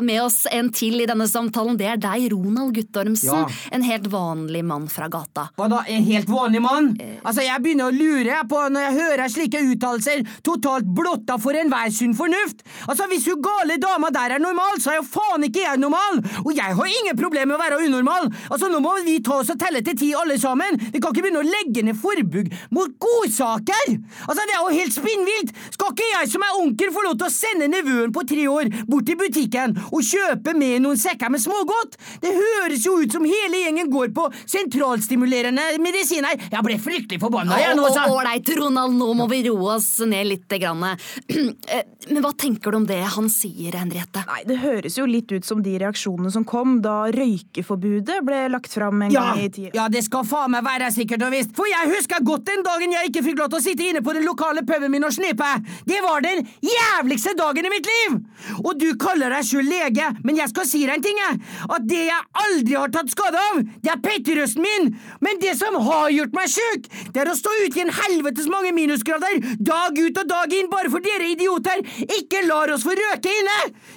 med 0.04 0.22
oss 0.22 0.42
en 0.52 0.70
til 0.74 1.00
i 1.02 1.08
denne 1.08 1.28
samtalen. 1.30 1.78
Det 1.78 1.88
er 1.90 2.00
deg, 2.02 2.28
Ronald 2.32 2.74
Guttormsen. 2.76 3.44
Ja. 3.44 3.46
En 3.74 3.84
helt 3.86 4.08
vanlig 4.12 4.64
mann 4.66 4.88
fra 4.92 5.08
gata. 5.12 5.48
Hva 5.58 5.68
da, 5.72 5.82
en 5.88 6.06
helt 6.08 6.30
vanlig 6.30 6.62
mann? 6.64 6.92
Altså, 7.22 7.44
Jeg 7.46 7.62
begynner 7.64 7.90
å 7.90 7.94
lure 7.94 8.40
på 8.50 8.62
når 8.72 8.86
jeg 8.86 8.96
hører 8.98 9.32
slike 9.32 9.62
uttalelser, 9.72 10.24
totalt 10.46 10.88
blotta 10.98 11.38
for 11.40 11.56
enhver 11.58 11.92
sunn 11.94 12.16
fornuft. 12.18 12.64
Altså, 12.86 13.08
Hvis 13.12 13.28
hun 13.30 13.42
gale 13.44 13.77
dama 13.82 14.10
der 14.14 14.34
er 14.36 14.42
normal, 14.42 14.78
så 14.82 14.92
er 14.92 14.98
jo 15.00 15.06
faen 15.06 15.44
ikke 15.46 15.62
jeg 15.64 15.80
normal! 15.82 16.20
Og 16.44 16.50
jeg 16.56 16.76
har 16.78 16.90
ingen 17.00 17.18
problemer 17.18 17.52
med 17.52 17.56
å 17.58 17.62
være 17.62 17.80
unormal! 17.86 18.28
Altså, 18.50 18.68
Nå 18.72 18.80
må 18.84 18.94
vi 19.06 19.18
ta 19.24 19.38
oss 19.42 19.52
og 19.54 19.58
telle 19.60 19.82
til 19.86 19.96
ti 19.98 20.10
alle 20.16 20.36
sammen! 20.40 20.78
Vi 20.92 21.00
kan 21.00 21.12
ikke 21.14 21.24
begynne 21.26 21.42
å 21.42 21.48
legge 21.48 21.84
ned 21.86 21.98
forbud 22.00 22.50
mot 22.76 22.94
godsaker! 23.04 23.94
Altså, 24.26 24.40
Det 24.48 24.56
er 24.56 24.62
jo 24.62 24.74
helt 24.78 24.96
spinnvilt! 24.96 25.54
Skal 25.76 25.94
ikke 25.94 26.10
jeg 26.12 26.32
som 26.34 26.44
er 26.46 26.58
onkel 26.62 26.92
få 26.94 27.04
lov 27.06 27.18
til 27.20 27.28
å 27.28 27.34
sende 27.34 27.70
nevøen 27.72 28.12
på 28.14 28.24
tre 28.28 28.48
år 28.50 28.72
bort 28.88 29.06
til 29.08 29.18
butikken 29.20 29.76
og 29.88 30.02
kjøpe 30.04 30.54
med 30.58 30.82
noen 30.84 30.98
sekker 31.00 31.32
med 31.32 31.42
smågodt? 31.44 31.98
Det 32.24 32.34
høres 32.34 32.86
jo 32.86 32.98
ut 33.02 33.14
som 33.14 33.26
hele 33.28 33.62
gjengen 33.64 33.90
går 33.92 34.12
på 34.16 34.26
sentralstimulerende 34.48 35.64
medisiner. 35.82 36.36
Jeg 36.50 36.64
ble 36.64 36.78
fryktelig 36.82 37.20
forbanna, 37.22 37.58
jeg 37.60 37.76
nå, 37.78 37.86
altså. 37.88 38.06
Ålreit, 38.14 38.48
Ronald, 38.58 38.96
nå 38.98 39.10
må 39.18 39.26
vi 39.30 39.42
roe 39.48 39.74
oss 39.76 39.90
ned 40.08 40.26
litt. 40.32 40.44
Grann. 40.48 40.84
Eh, 41.68 41.82
Men 42.08 42.22
hva 42.24 42.30
tenker 42.38 42.72
du 42.72 42.78
om 42.78 42.86
det 42.88 43.00
han 43.12 43.26
sier, 43.28 43.67
Henriette? 43.76 44.22
Nei, 44.26 44.42
Det 44.48 44.56
høres 44.62 44.96
jo 44.98 45.04
litt 45.06 45.30
ut 45.32 45.44
som 45.44 45.62
de 45.62 45.76
reaksjonene 45.78 46.30
som 46.32 46.44
kom 46.44 46.80
da 46.82 47.10
røykeforbudet 47.12 48.20
ble 48.26 48.40
lagt 48.52 48.72
fram 48.72 49.02
en 49.02 49.10
Ja, 49.12 49.22
gang 49.34 49.40
i 49.44 49.48
tida. 49.50 49.70
ja, 49.74 49.88
det 49.88 50.02
skal 50.04 50.24
faen 50.24 50.50
meg 50.52 50.64
være 50.64 50.90
sikkert 50.94 51.22
og 51.26 51.32
visst. 51.32 51.54
For 51.56 51.66
jeg 51.68 51.90
husker 51.96 52.22
godt 52.24 52.44
den 52.46 52.62
dagen 52.62 52.92
jeg 52.92 53.10
ikke 53.10 53.22
fikk 53.24 53.38
lov 53.38 53.48
til 53.52 53.58
å 53.58 53.62
sitte 53.62 53.88
inne 53.88 54.02
på 54.02 54.14
den 54.14 54.24
lokale 54.24 54.62
puben 54.66 54.90
min 54.90 55.04
og 55.04 55.12
snipe. 55.12 55.50
Det 55.86 56.00
var 56.04 56.20
den 56.24 56.46
jævligste 56.64 57.34
dagen 57.38 57.66
i 57.66 57.72
mitt 57.72 57.86
liv! 57.86 58.18
Og 58.64 58.78
du 58.78 58.92
kaller 58.96 59.30
deg 59.34 59.44
sjøl 59.44 59.66
lege, 59.68 60.08
men 60.24 60.36
jeg 60.38 60.48
skal 60.52 60.66
si 60.68 60.84
deg 60.86 60.94
en 60.98 61.02
ting, 61.02 61.18
jeg. 61.18 61.40
At 61.68 61.86
det 61.88 62.04
jeg 62.08 62.22
aldri 62.44 62.74
har 62.78 62.88
tatt 62.94 63.10
skade 63.10 63.38
av, 63.52 63.62
det 63.82 63.90
er 63.92 64.00
petterøsten 64.04 64.62
min. 64.62 64.92
Men 65.20 65.38
det 65.42 65.56
som 65.58 65.74
har 65.88 66.08
gjort 66.14 66.32
meg 66.36 66.48
sjuk, 66.52 66.86
det 67.12 67.22
er 67.24 67.30
å 67.32 67.36
stå 67.36 67.50
ute 67.64 67.78
i 67.80 67.82
en 67.84 67.90
helvetes 67.92 68.48
mange 68.48 68.72
minusgrader 68.76 69.40
dag 69.58 69.98
ut 69.98 70.18
og 70.22 70.28
dag 70.30 70.52
inn 70.54 70.70
bare 70.70 70.90
for 70.92 71.00
dere 71.04 71.32
idioter 71.32 71.82
ikke 72.18 72.44
lar 72.46 72.70
oss 72.74 72.84
få 72.86 72.94
røke 72.96 73.32
inne. 73.40 73.47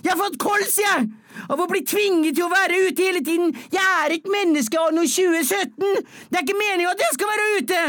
Jeg 0.01 0.11
har 0.11 0.19
fått 0.19 0.39
kols, 0.41 0.77
jeg. 0.81 1.09
Av 1.51 1.59
å 1.59 1.67
bli 1.69 1.81
tvinget 1.87 2.35
til 2.37 2.45
å 2.45 2.51
være 2.51 2.79
ute 2.87 3.05
hele 3.07 3.21
tiden. 3.25 3.53
Jeg 3.73 3.85
er 4.03 4.15
ikke 4.17 4.33
menneske 4.33 4.79
anno 4.81 5.05
2017. 5.07 6.01
Det 6.29 6.39
er 6.39 6.45
ikke 6.45 6.59
meningen 6.59 6.91
at 6.91 7.01
jeg 7.05 7.17
skal 7.17 7.31
være 7.31 7.47
ute. 7.59 7.81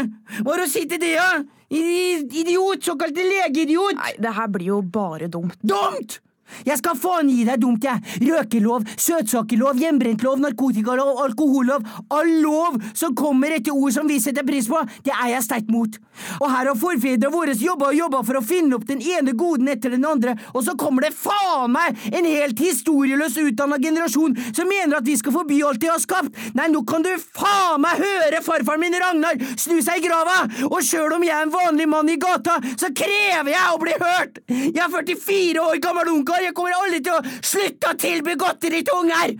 Er 0.43 0.63
å 0.63 0.69
si 0.71 0.85
til 0.87 1.01
det, 1.03 1.13
da? 1.19 1.43
Idiot, 1.73 2.85
såkalt 2.85 3.17
legeidiot. 3.17 3.97
Nei, 3.99 4.13
det 4.21 4.35
her 4.37 4.51
blir 4.53 4.75
jo 4.75 4.83
bare 4.85 5.29
dumt. 5.31 5.57
Dumt! 5.61 6.22
Jeg 6.67 6.79
skal 6.79 6.97
faen 6.99 7.29
gi 7.31 7.43
deg 7.47 7.61
dumt, 7.61 7.85
jeg. 7.87 7.99
Røkelov, 8.23 8.87
søtsakerlov, 8.99 9.79
hjemmebrentlov, 9.81 10.39
narkotikalov, 10.43 11.21
alkohollov. 11.25 11.85
All 12.13 12.33
lov 12.43 12.79
som 12.93 13.15
kommer 13.17 13.55
etter 13.57 13.75
ord 13.75 13.93
som 13.95 14.09
vi 14.09 14.19
setter 14.23 14.45
pris 14.47 14.69
på, 14.69 14.79
det 15.05 15.13
er 15.15 15.33
jeg 15.35 15.47
sterkt 15.47 15.71
mot. 15.73 15.97
Og 16.39 16.47
her 16.49 16.69
har 16.69 16.77
forfedrene 16.79 17.31
våre 17.33 17.55
jobba 17.57 17.89
og 17.89 17.97
jobba 17.97 18.21
for 18.27 18.39
å 18.39 18.43
finne 18.45 18.77
opp 18.77 18.85
den 18.89 19.01
ene 19.01 19.33
goden 19.37 19.69
etter 19.71 19.93
den 19.93 20.05
andre, 20.07 20.35
og 20.53 20.63
så 20.65 20.75
kommer 20.79 21.05
det 21.05 21.13
faen 21.17 21.73
meg 21.73 21.97
en 22.13 22.27
helt 22.27 22.59
historieløs 22.61 23.37
utdanna 23.41 23.79
generasjon 23.81 24.35
som 24.53 24.69
mener 24.69 24.99
at 24.99 25.07
vi 25.07 25.17
skal 25.19 25.35
forby 25.35 25.59
alt 25.65 25.81
de 25.81 25.89
har 25.91 26.01
skapt. 26.01 26.37
Nei, 26.57 26.69
nå 26.73 26.83
kan 26.89 27.05
du 27.05 27.11
faen 27.23 27.81
meg 27.83 28.01
høre 28.03 28.43
farfaren 28.45 28.83
min 28.83 28.97
Ragnar 28.99 29.41
snu 29.57 29.79
seg 29.83 30.01
i 30.01 30.07
grava, 30.07 30.43
og 30.69 30.79
sjøl 30.85 31.17
om 31.17 31.25
jeg 31.25 31.35
er 31.35 31.47
en 31.47 31.53
vanlig 31.53 31.89
mann 31.89 32.11
i 32.11 32.19
gata, 32.21 32.59
så 32.79 32.91
krever 32.95 33.53
jeg 33.53 33.73
å 33.73 33.81
bli 33.81 33.97
hørt! 34.01 34.41
Jeg 34.49 34.81
er 34.85 34.91
44 34.93 35.63
år 35.63 35.81
gammel 35.83 36.11
ungkar, 36.13 36.32
jeg 36.41 36.55
kommer 36.57 36.77
aldri 36.79 37.03
til 37.05 37.17
å 37.17 37.23
slutte 37.39 37.93
å 37.93 37.97
tilby 37.99 38.37
godteri 38.39 38.83
til 38.83 39.01
unger! 39.03 39.35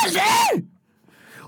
Aldri! 0.00 0.70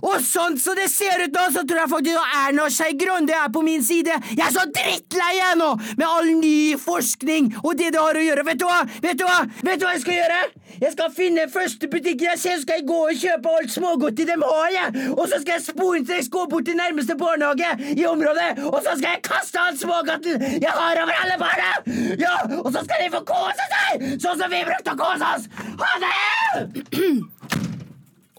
Og 0.02 0.18
sånn 0.26 0.56
som 0.58 0.76
det 0.78 0.88
ser 0.90 1.22
ut 1.24 1.36
nå, 1.36 1.44
så 1.54 1.62
tror 1.66 1.82
jeg 1.84 1.92
faktisk 1.92 2.38
Erna 2.42 2.68
Skei 2.72 2.96
Grande 2.98 3.36
er 3.38 3.52
på 3.54 3.62
min 3.64 3.84
side. 3.86 4.16
Jeg 4.34 4.44
er 4.46 4.54
så 4.54 4.64
drittlei 4.66 5.36
jeg 5.38 5.58
nå, 5.60 5.70
med 5.96 6.06
all 6.08 6.32
ny 6.40 6.74
forskning 6.80 7.52
og 7.62 7.76
det 7.78 7.92
det 7.94 8.02
har 8.02 8.18
å 8.18 8.24
gjøre. 8.24 8.46
Vet 8.48 8.60
du 8.62 8.66
hva? 8.66 8.80
Vet 9.04 9.20
du 9.20 9.24
hva? 9.28 9.38
Vet 9.62 9.80
du 9.80 9.86
hva 9.86 9.94
jeg 9.94 10.04
skal 10.04 10.18
gjøre? 10.18 10.40
Jeg 10.82 10.92
skal 10.96 11.12
finne 11.14 11.46
første 11.52 11.88
butikken 11.92 12.32
jeg 12.32 12.40
ser, 12.40 12.56
så 12.58 12.64
skal 12.64 12.80
jeg 12.80 12.88
gå 12.88 12.98
og 13.06 13.18
kjøpe 13.22 13.54
alt 13.58 13.74
smågodtet 13.74 14.30
de 14.32 14.38
har, 14.42 14.70
jeg. 14.74 15.04
Og 15.12 15.24
så 15.28 15.38
skal 15.42 15.54
jeg 15.54 15.64
sporenstreks 15.68 16.30
gå 16.32 16.46
bort 16.50 16.66
til 16.66 16.78
nærmeste 16.78 17.16
barnehage 17.20 17.92
i 17.94 18.06
området, 18.08 18.50
og 18.66 18.80
så 18.80 18.96
skal 18.96 19.14
jeg 19.14 19.22
kaste 19.28 19.62
all 19.62 19.78
smågodten 19.78 20.42
jeg 20.62 20.72
har 20.72 21.02
over 21.04 21.20
alle 21.22 21.36
barna! 21.38 21.70
Ja, 22.18 22.34
og 22.58 22.72
så 22.72 22.82
skal 22.82 23.04
de 23.04 23.10
få 23.14 23.22
kose 23.28 23.68
seg, 23.74 24.06
sånn 24.22 24.40
som 24.40 24.50
vi 24.50 24.64
brukte 24.66 24.96
å 24.96 25.00
kose 25.04 25.30
oss! 25.36 25.48
Ha 25.82 25.92
det! 26.02 26.14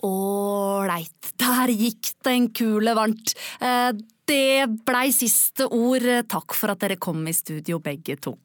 Ålreit, 0.04 1.23
der 1.40 1.74
gikk 1.74 2.14
det 2.24 2.34
en 2.34 2.50
kule 2.54 2.96
varmt. 2.98 3.36
Eh, 3.62 3.92
Det 4.26 4.70
blei 4.88 5.12
siste 5.12 5.66
ord. 5.68 6.06
Takk 6.32 6.54
for 6.56 6.72
at 6.72 6.80
dere 6.80 6.96
kom 6.96 7.26
i 7.28 7.34
studio, 7.36 7.82
begge 7.84 8.16
to. 8.16 8.38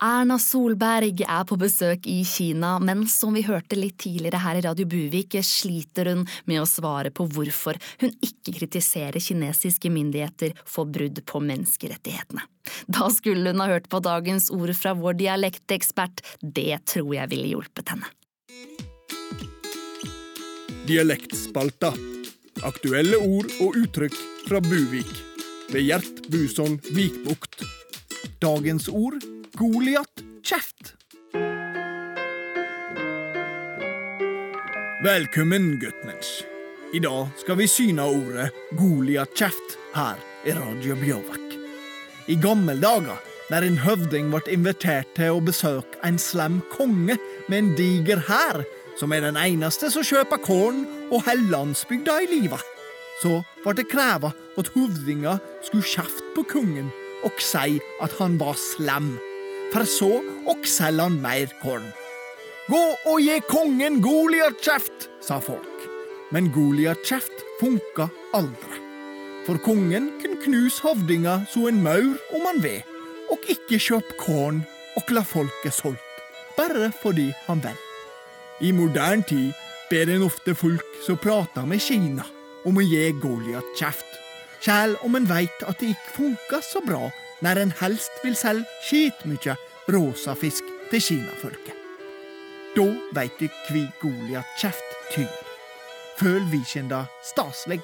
Erna 0.00 0.38
Solberg 0.40 1.18
er 1.20 1.42
på 1.44 1.58
besøk 1.60 2.06
i 2.08 2.22
Kina, 2.24 2.78
men 2.80 3.02
som 3.12 3.34
vi 3.36 3.42
hørte 3.44 3.76
litt 3.76 3.98
tidligere 4.00 4.38
her 4.40 4.56
i 4.56 4.62
Radio 4.64 4.86
Buvik, 4.88 5.34
sliter 5.44 6.08
hun 6.08 6.22
med 6.48 6.62
å 6.62 6.68
svare 6.68 7.10
på 7.12 7.26
hvorfor 7.28 7.76
hun 8.00 8.14
ikke 8.24 8.54
kritiserer 8.56 9.20
kinesiske 9.20 9.90
myndigheter 9.92 10.54
for 10.64 10.88
brudd 10.88 11.20
på 11.28 11.42
menneskerettighetene. 11.44 12.46
Da 12.88 13.10
skulle 13.12 13.52
hun 13.52 13.60
ha 13.60 13.66
hørt 13.68 13.90
på 13.92 14.00
dagens 14.00 14.48
ord 14.56 14.72
fra 14.78 14.94
vår 14.96 15.18
dialektekspert, 15.20 16.22
det 16.40 16.80
tror 16.88 17.10
jeg 17.18 17.32
ville 17.34 17.50
hjulpet 17.50 17.92
henne. 17.92 18.08
Dialektspalta. 20.88 21.92
Aktuelle 22.64 23.20
ord 23.20 23.52
og 23.60 23.76
uttrykk 23.82 24.16
fra 24.46 24.62
Buvik. 24.64 25.12
Ved 25.74 25.84
Gjert 25.84 26.24
Buson 26.32 26.80
Vikbukt. 26.88 27.60
Dagens 28.40 28.88
ord 28.88 29.20
Goliat 29.58 30.22
kjeft. 30.42 30.94
Velkommen, 35.02 35.78
guttmensch. 35.80 36.44
I 36.94 36.98
dag 36.98 37.28
skal 37.36 37.58
vi 37.58 37.66
syne 37.66 38.04
ordet 38.06 38.50
Goliat 38.78 39.32
kjeft 39.34 39.76
her 39.94 40.20
i 40.46 40.54
Radio 40.54 40.94
Bjørvak. 41.00 41.56
I 42.28 42.36
gamle 42.38 42.76
dager, 42.80 43.18
der 43.50 43.66
en 43.66 43.80
høvding 43.82 44.30
ble 44.30 44.42
invitert 44.54 45.10
til 45.18 45.34
å 45.34 45.42
besøke 45.42 45.98
en 46.06 46.20
slem 46.22 46.60
konge 46.76 47.18
med 47.48 47.58
en 47.58 47.72
diger 47.78 48.22
hær, 48.30 48.62
som 49.00 49.10
er 49.12 49.26
den 49.26 49.40
eneste 49.40 49.90
som 49.90 50.06
kjøper 50.06 50.42
korn 50.46 50.84
og 51.10 51.24
holder 51.26 51.50
landsbygda 51.56 52.20
i 52.22 52.30
live, 52.36 52.60
så 53.20 53.40
ble 53.64 53.74
det 53.80 53.90
kreva 53.90 54.30
at 54.58 54.70
høvdinga 54.76 55.40
skulle 55.66 55.90
kjefte 55.96 56.34
på 56.36 56.46
kongen 56.54 56.92
og 57.26 57.42
si 57.44 57.80
at 58.00 58.14
han 58.20 58.38
var 58.40 58.56
slem, 58.56 59.18
for 59.70 59.86
så 59.86 60.10
å 60.20 60.54
selge 60.66 61.06
han 61.06 61.18
mer 61.22 61.50
korn. 61.62 61.86
Gå 62.70 62.82
og 63.10 63.22
gi 63.22 63.38
kongen 63.50 63.98
Goliat 64.02 64.60
kjeft, 64.62 65.08
sa 65.22 65.40
folk. 65.42 65.86
Men 66.30 66.50
Goliat 66.54 67.02
kjeft 67.06 67.44
funka 67.60 68.08
aldri. 68.36 68.82
For 69.46 69.58
kongen 69.64 70.10
kunne 70.20 70.38
knuse 70.44 70.84
hovdinga 70.84 71.40
så 71.50 71.66
en 71.70 71.80
maur 71.82 72.18
om 72.36 72.46
han 72.46 72.60
vil, 72.62 72.82
og 73.32 73.46
ikke 73.50 73.80
kjøpe 73.80 74.18
korn 74.20 74.62
og 74.98 75.10
la 75.14 75.24
folket 75.26 75.74
solgt, 75.74 76.20
bare 76.58 76.90
fordi 77.02 77.30
han 77.46 77.62
vil. 77.64 77.78
I 78.60 78.72
moderne 78.76 79.26
tid 79.26 79.50
ber 79.90 80.10
en 80.12 80.26
ofte 80.26 80.54
folk 80.54 80.86
som 81.06 81.18
prater 81.18 81.66
med 81.66 81.82
Kina, 81.82 82.26
om 82.68 82.78
å 82.78 82.84
gi 82.84 83.06
Goliat 83.22 83.74
kjeft, 83.78 84.06
sjæl 84.60 84.98
om 85.06 85.16
en 85.16 85.26
veit 85.30 85.64
at 85.66 85.80
det 85.80 85.94
ikke 85.94 86.16
funka 86.18 86.60
så 86.62 86.82
bra 86.84 87.08
når 87.40 87.62
en 87.62 87.72
helst 87.80 88.24
vil 88.24 88.36
selge 88.36 88.66
skitmykje 88.86 89.56
rosa 89.92 90.34
fisk 90.38 90.64
til 90.90 91.02
kinafolket. 91.02 91.76
Da 92.76 92.86
veit 93.16 93.40
du 93.40 93.48
kvi 93.66 93.86
Goliat 94.02 94.46
kjeft 94.60 94.98
tyr. 95.14 95.30
Føl 96.20 96.44
vi 96.52 96.60
kjenda 96.68 97.06
staselig, 97.24 97.80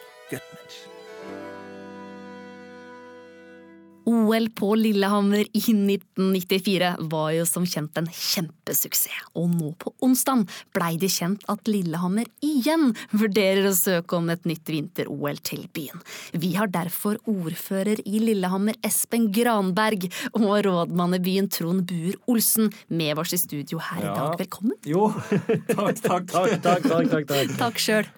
OL 4.26 4.48
på 4.58 4.72
Lillehammer 4.74 5.44
i 5.54 5.60
1994 5.60 6.88
var 7.12 7.30
jo 7.36 7.44
som 7.46 7.66
kjent 7.68 7.96
en 8.00 8.08
kjempesuksess, 8.10 9.28
og 9.38 9.52
nå 9.54 9.68
på 9.78 9.92
onsdag 10.02 10.42
blei 10.74 10.96
det 10.98 11.10
kjent 11.14 11.44
at 11.52 11.68
Lillehammer 11.70 12.26
igjen 12.44 12.88
vurderer 13.12 13.68
å 13.70 13.74
søke 13.76 14.16
om 14.18 14.30
et 14.32 14.42
nytt 14.48 14.66
vinter-OL 14.72 15.38
til 15.46 15.66
byen. 15.76 16.02
Vi 16.34 16.54
har 16.56 16.70
derfor 16.74 17.20
ordfører 17.30 18.00
i 18.02 18.18
Lillehammer 18.24 18.78
Espen 18.86 19.28
Granberg 19.34 20.08
og 20.32 20.48
rådmann 20.66 21.14
i 21.18 21.22
byen 21.22 21.50
Trond 21.52 21.84
Buer 21.86 22.16
Olsen 22.26 22.72
med 22.88 23.20
oss 23.22 23.36
i 23.36 23.40
studio 23.40 23.78
her 23.78 24.02
i 24.02 24.08
dag. 24.10 24.34
Velkommen. 24.40 24.74
Jo, 24.88 25.06
takk, 25.70 26.02
takk. 26.02 26.26
Takk, 26.32 26.58
takk, 26.66 26.88
takk, 26.90 27.30
takk, 27.30 27.54
takk. 27.60 27.80
Sjøl. 27.86 28.08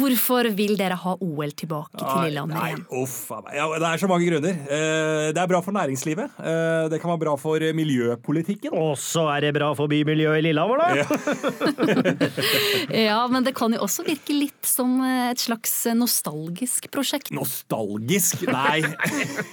Hvorfor 0.00 0.50
vil 0.58 0.74
dere 0.80 0.98
ha 1.04 1.14
OL 1.22 1.54
tilbake 1.54 1.94
til 2.00 2.26
Lillehammer 2.26 2.58
Nei, 2.58 2.72
igjen? 2.74 2.84
uff 3.04 3.18
a 3.36 3.40
meg. 3.44 3.54
Ja, 3.60 3.68
det 3.76 3.92
er 3.94 4.02
så 4.02 4.10
mange 4.10 4.26
grunner. 4.26 4.58
Eh, 4.80 5.28
Det 5.34 5.40
er 5.42 5.46
bra 5.50 5.60
for 5.62 5.72
næringslivet. 5.76 6.30
Eh, 6.40 6.88
Det 6.90 6.98
kan 7.00 7.10
være 7.12 7.20
bra 7.24 7.34
for 7.38 7.58
miljøpolitikken. 7.74 8.72
Og 8.74 8.96
så 8.98 9.26
er 9.36 9.40
det 9.46 9.52
bra 9.54 9.72
for 9.78 9.86
bymiljøet 9.90 10.38
i 10.40 10.42
Lillehammer, 10.48 10.76
da. 10.80 10.86
Ja, 13.10 13.20
men 13.30 13.44
det 13.46 13.52
kan 13.58 13.72
jo 13.74 13.78
også 13.84 14.02
virke 14.06 14.32
litt 14.34 14.66
som 14.66 14.98
eh, 15.04 15.30
et 15.32 15.40
slags 15.42 15.72
nostalgisk 15.96 16.88
prosjekt. 16.92 17.30
Nostalgisk? 17.36 18.42
Nei, 18.50 18.80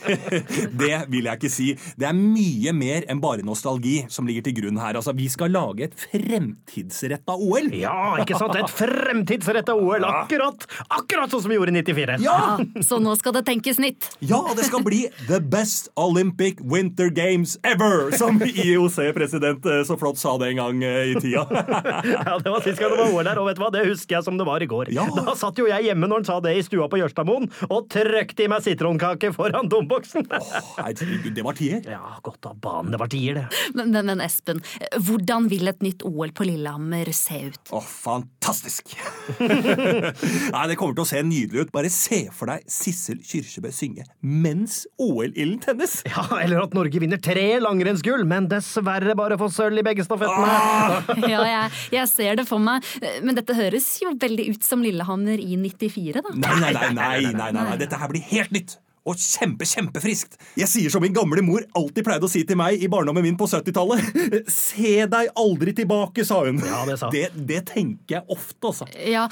det 0.82 0.94
vil 1.12 1.28
jeg 1.30 1.36
ikke 1.40 1.52
si. 1.52 1.68
Det 2.00 2.08
er 2.10 2.16
mye 2.18 2.74
mer 2.76 3.06
enn 3.12 3.22
bare 3.24 3.44
nostalgi 3.46 4.00
som 4.14 4.28
ligger 4.30 4.44
til 4.48 4.56
grunn 4.62 4.80
her. 4.82 4.94
Altså, 5.00 5.14
Vi 5.18 5.28
skal 5.34 5.52
lage 5.54 5.82
et 5.90 5.96
fremtidsretta 5.98 7.34
OL. 7.38 7.70
Ja, 7.78 8.16
ikke 8.24 8.38
sant? 8.40 8.56
Et 8.60 8.72
fremtidsretta 8.74 9.74
OL. 9.78 10.04
Akkurat 10.08 10.66
akkurat 10.94 11.30
sånn 11.34 11.44
som 11.46 11.52
vi 11.52 11.58
gjorde 11.60 11.74
i 11.74 11.76
94. 11.82 12.18
Ja! 12.24 12.58
Så 12.86 12.96
nå 13.04 13.12
skal 13.20 13.34
det 13.38 13.44
tenkes 13.48 13.78
nytt. 13.82 14.02
Ja, 14.26 14.42
det 14.58 14.66
skal 14.68 14.82
bli 14.86 15.02
the 15.28 15.40
best 15.42 15.90
Olympic 15.96 16.60
Winter 16.62 17.10
Games 17.10 17.58
ever! 17.64 18.12
Som 18.18 18.42
IOC-president 18.42 19.66
eh, 19.66 19.84
så 19.88 19.98
flott 19.98 20.18
sa 20.22 20.38
det 20.38 20.52
en 20.52 20.62
gang 20.62 20.84
eh, 20.84 21.12
i 21.12 21.16
tida. 21.22 21.46
Ja, 22.28 22.38
Det 22.44 22.52
var 22.52 22.62
sist 22.62 22.80
gang 22.80 22.92
det 22.94 23.00
var 23.00 23.14
OL 23.14 23.28
her, 23.28 23.40
og 23.42 23.48
vet 23.50 23.58
du 23.58 23.64
hva? 23.64 23.72
det 23.74 23.86
husker 23.88 24.18
jeg 24.18 24.26
som 24.28 24.38
det 24.40 24.46
var 24.48 24.64
i 24.64 24.68
går. 24.70 24.92
Ja. 24.94 25.08
Da 25.16 25.34
satt 25.38 25.58
jo 25.60 25.68
jeg 25.70 25.88
hjemme 25.90 26.08
når 26.10 26.22
han 26.22 26.28
sa 26.30 26.38
det 26.44 26.54
i 26.60 26.64
stua 26.66 26.88
på 26.92 27.00
Jørstadmoen, 27.02 27.50
og 27.70 27.90
trøkte 27.94 28.46
i 28.46 28.50
meg 28.52 28.64
sitronkake 28.66 29.32
foran 29.36 29.70
domboksen. 29.72 30.28
oh, 30.30 30.90
det 30.94 31.46
var 31.46 31.58
tier. 31.58 31.82
Ja, 31.90 32.18
godt 32.26 32.46
av 32.50 32.60
banen. 32.64 32.94
Det 32.94 33.02
var 33.02 33.12
tier, 33.12 33.42
det. 33.42 33.46
Men, 33.78 33.92
men, 33.96 34.12
men 34.12 34.24
Espen, 34.24 34.62
hvordan 34.98 35.50
vil 35.52 35.68
et 35.72 35.82
nytt 35.86 36.06
OL 36.08 36.34
på 36.38 36.48
Lillehammer 36.48 37.12
se 37.16 37.42
ut? 37.50 37.62
Å, 37.74 37.82
fantastisk! 37.82 38.94
Nei, 39.42 40.64
Det 40.70 40.78
kommer 40.80 40.98
til 40.98 41.04
å 41.04 41.10
se 41.10 41.24
nydelig 41.26 41.68
ut. 41.68 41.74
Bare 41.76 41.92
se 41.94 42.24
for 42.36 42.52
deg 42.52 42.66
Sissel 42.72 43.20
Kyrkjebø 43.26 43.72
synge 43.76 44.06
mens 44.22 44.84
OL-ilden 45.08 45.60
tennes. 45.64 46.00
Ja, 46.18 46.24
Eller 46.42 46.64
at 46.64 46.74
Norge 46.78 47.02
vinner 47.02 47.20
tre 47.22 47.46
langrennsgull, 47.62 48.24
men 48.28 48.48
dessverre 48.52 49.14
bare 49.18 49.38
får 49.40 49.54
sølv 49.54 49.82
i 49.82 49.86
begge 49.86 50.06
stafettene. 50.08 50.48
Ah! 50.48 51.14
Ja, 51.28 51.44
jeg, 51.46 51.72
jeg 51.98 52.10
ser 52.12 52.40
det 52.40 52.48
for 52.50 52.64
meg. 52.64 52.86
Men 53.26 53.38
dette 53.38 53.56
høres 53.58 53.88
jo 54.02 54.14
veldig 54.18 54.50
ut 54.56 54.66
som 54.66 54.84
Lillehammer 54.86 55.42
i 55.42 55.58
94, 55.60 56.24
da. 56.24 56.34
Nei, 56.34 56.58
nei, 56.64 56.74
nei, 56.74 56.92
nei, 56.98 57.16
nei, 57.32 57.52
nei, 57.52 57.66
nei. 57.72 57.80
dette 57.82 58.00
her 58.02 58.12
blir 58.12 58.26
helt 58.32 58.54
nytt. 58.56 58.78
Og 59.08 59.16
kjempe, 59.16 59.64
kjempefriskt. 59.68 60.36
Jeg 60.60 60.68
sier 60.68 60.92
som 60.92 61.04
min 61.04 61.14
gamle 61.16 61.40
mor 61.46 61.64
alltid 61.80 62.04
pleide 62.04 62.28
å 62.28 62.32
si 62.32 62.42
til 62.48 62.58
meg 62.60 62.82
i 62.84 62.90
barndommen 62.92 63.24
min 63.24 63.38
på 63.40 63.48
70-tallet. 63.48 64.04
Se 64.52 65.06
deg 65.08 65.30
aldri 65.40 65.74
tilbake, 65.78 66.26
sa 66.28 66.42
hun. 66.44 66.60
Ja, 66.66 66.82
det 66.90 66.98
sa. 67.00 67.12
Det, 67.14 67.30
det 67.48 67.62
tenker 67.72 68.18
jeg 68.18 68.24
ofte, 68.34 68.60
altså. 68.68 68.88
Ja, 69.08 69.28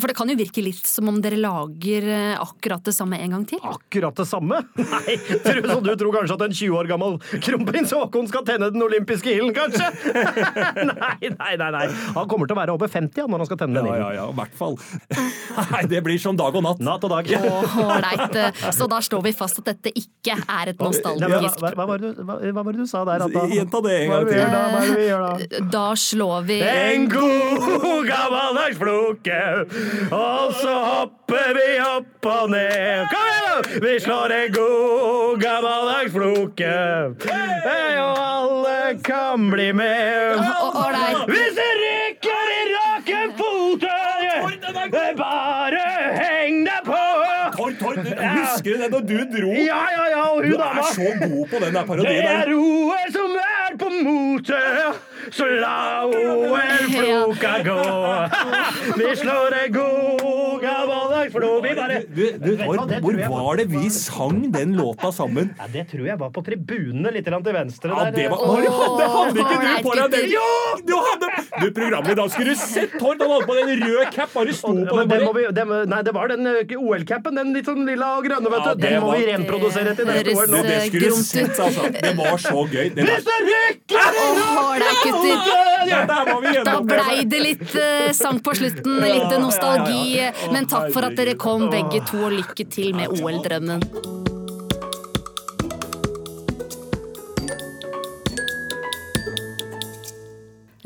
For 0.00 0.10
det 0.10 0.16
kan 0.18 0.32
jo 0.32 0.36
virke 0.40 0.64
litt 0.64 0.82
som 0.88 1.10
om 1.12 1.20
dere 1.22 1.38
lager 1.38 2.08
eh, 2.10 2.40
akkurat 2.42 2.82
det 2.86 2.94
samme 2.96 3.20
en 3.22 3.36
gang 3.36 3.44
til. 3.52 3.62
Akkurat 3.70 4.18
det 4.18 4.26
samme? 4.26 4.62
Nei, 4.80 5.16
tror, 5.44 5.62
så 5.68 5.78
du 5.84 5.92
tror 6.02 6.18
kanskje 6.18 6.38
at 6.38 6.44
en 6.48 6.56
20 6.56 6.80
år 6.80 6.90
gammel 6.90 7.18
kronprins 7.46 7.94
Haakon 7.94 8.30
skal 8.30 8.44
tenne 8.48 8.72
den 8.74 8.82
olympiske 8.82 9.30
ilden, 9.36 9.54
kanskje? 9.54 9.86
Nei, 10.90 11.30
nei, 11.30 11.54
nei, 11.60 11.70
nei. 11.74 11.84
Han 12.16 12.26
kommer 12.30 12.48
til 12.48 12.56
å 12.56 12.60
være 12.60 12.74
over 12.74 12.90
50 12.90 13.20
ja, 13.20 13.26
når 13.30 13.44
han 13.44 13.48
skal 13.50 13.58
tenne 13.62 13.78
den 13.78 13.88
Ja, 13.90 13.96
ja, 14.00 14.10
ja, 14.16 14.26
i 14.32 14.36
hvert 14.38 14.54
fall. 14.58 14.76
Nei, 15.70 15.82
det 15.90 16.00
blir 16.06 16.18
som 16.22 16.38
dag 16.38 16.56
og 16.56 16.64
natt. 16.64 16.82
Natt 16.82 17.04
og 17.06 17.12
dag. 17.12 17.28
Ålreit. 17.30 18.38
Så 18.74 18.88
da 18.90 19.00
står 19.04 19.19
slår 19.20 19.24
vi 19.28 19.32
fast 19.36 19.58
at 19.60 19.64
dette 19.68 19.90
ikke 19.98 20.32
er 20.48 20.68
et 20.72 20.78
nostalgisk 20.80 21.60
hva, 21.60 21.70
hva, 21.76 21.86
var 21.86 21.98
det, 22.00 22.14
du- 22.16 22.22
hva, 22.24 22.36
hva 22.40 22.62
var 22.64 22.72
det 22.72 22.80
du 22.80 22.86
sa 22.88 23.04
der? 23.04 23.20
At 23.26 23.32
da, 23.34 23.40
Gjenta 23.50 23.80
det 23.84 23.92
en 24.00 24.10
gang 24.10 24.26
til. 24.28 24.38
da? 24.38 24.44
Hva 24.48 24.80
er 24.80 24.86
det 24.86 24.96
vi 24.96 25.06
gjør 25.08 25.20
da? 25.20 25.32
Da 25.74 25.86
slår 25.96 26.40
vi 26.48 26.58
En 26.62 27.08
god 27.10 28.06
gammeldags 28.08 28.78
floke, 28.80 29.40
og 30.12 30.54
så 30.60 30.74
hopper 30.84 31.52
vi 31.58 31.68
opp 31.84 32.26
og 32.30 32.50
ned. 32.50 33.06
Kom 33.10 33.26
igjen, 33.28 33.44
da! 33.50 33.80
Vi 33.84 33.94
slår 34.04 34.32
en 34.38 34.52
god 34.56 35.40
gammeldags 35.42 36.12
floke, 36.14 36.72
hey, 37.26 37.98
og 38.00 38.18
alle 38.24 38.78
kan 39.04 39.50
bli 39.52 39.70
med. 39.72 40.40
Hvis 41.30 41.52
det 41.58 41.70
ryker 41.84 42.46
i 42.56 42.60
rakenfoten, 42.76 43.98
bare 45.20 45.89
husker 48.18 48.74
du 48.74 48.82
det 48.82 48.88
når 48.92 49.04
du 49.10 49.16
dro? 49.34 49.52
Ja, 49.54 49.80
ja, 49.96 50.04
ja, 50.14 50.22
og 50.30 50.42
hun 50.44 50.52
Du 50.52 50.58
er 50.58 50.82
så 50.94 51.08
god 51.20 51.46
på 51.52 51.62
den 51.64 51.74
der 51.74 51.84
Det 52.00 52.16
er 52.24 52.50
der. 52.50 53.12
Som 53.14 53.36
er 53.44 53.76
på 53.80 53.88
mote, 54.04 54.60
så 55.34 55.46
la 55.60 56.04
OL-floka 56.06 57.52
gå. 57.64 57.78
Vi 58.96 59.16
slår 59.16 59.54
en 59.64 59.72
god 59.72 60.20
For 60.60 61.30
flo. 61.30 61.50
Vi 61.64 61.74
bare 61.76 62.00
Du, 62.08 62.22
du, 62.38 62.56
du 62.56 62.62
hvor, 62.64 62.78
hvor 63.00 63.44
var 63.44 63.56
det 63.60 63.66
vi 63.70 63.88
sang 63.92 64.40
den 64.52 64.72
låta 64.78 65.10
sammen? 65.12 65.50
ja, 65.58 65.66
Det 65.72 65.84
tror 65.92 66.06
jeg 66.08 66.18
var 66.20 66.30
på 66.34 66.42
tribunene 66.46 67.12
litt 67.14 67.26
grann 67.28 67.44
til 67.44 67.54
venstre 67.56 67.90
Ja, 67.92 68.10
det 68.14 68.26
var, 68.32 68.42
hadde, 68.44 69.06
hadde 69.14 69.44
ikke 69.44 69.58
du 69.60 69.68
på 69.86 69.94
deg 69.98 70.14
den? 70.14 70.26
Jo! 70.34 70.48
Du 70.88 70.94
hadde 70.96 71.30
Du, 71.60 71.66
programmet 71.76 72.12
i 72.12 72.16
dag 72.20 72.30
skulle 72.34 72.54
du 72.54 72.60
sett 72.60 72.96
Tord! 72.98 73.20
Han 73.20 73.30
hadde 73.34 73.46
på 73.50 73.56
den 73.58 73.72
røde 73.84 74.06
cap, 74.14 74.32
bare 74.34 74.54
sto 74.56 74.72
på 74.72 74.74
den 74.74 74.86
den 74.90 75.08
bare. 75.10 75.32
vi, 75.38 75.46
den, 75.60 75.74
nei, 75.92 76.00
det 76.06 76.14
var 76.16 76.30
den 76.32 76.46
eh, 76.50 76.74
OL-capen, 76.80 77.36
den 77.40 77.52
litt 77.56 77.68
sånn 77.70 77.84
lilla 77.88 78.10
og 78.18 78.26
grønne, 78.26 78.50
vet 78.52 78.64
du. 78.64 78.70
Ja, 78.70 78.74
Den 78.80 79.04
må 79.04 79.14
vi 79.16 79.26
reprodusere 79.30 79.94
til 79.98 80.08
neste 80.10 80.34
år. 80.36 80.50
nå. 80.50 80.62
Det, 80.66 80.78
skulle 80.88 81.10
du 81.10 81.20
sett, 81.24 81.60
altså. 81.60 81.88
Det 81.94 82.12
var 82.18 82.36
så 82.42 82.64
gøy. 82.70 82.90
Det 82.96 83.06
Hvis 83.08 83.26
det 83.28 83.38
rykker 83.46 84.10
gutter. 85.26 86.64
Da 86.64 86.78
blei 86.84 87.24
det 87.24 87.42
litt 87.44 87.74
eh, 87.74 88.10
sang 88.16 88.40
på 88.44 88.54
slutten, 88.56 89.00
litt 89.04 89.36
nostalgi. 89.40 90.20
Men 90.54 90.68
takk 90.70 90.90
for 90.94 91.08
at 91.08 91.18
dere 91.18 91.36
kom 91.40 91.68
begge 91.72 92.04
to, 92.10 92.24
og 92.28 92.38
lykke 92.38 92.68
til 92.70 92.94
med 92.96 93.20
OL-drømmen. 93.20 94.19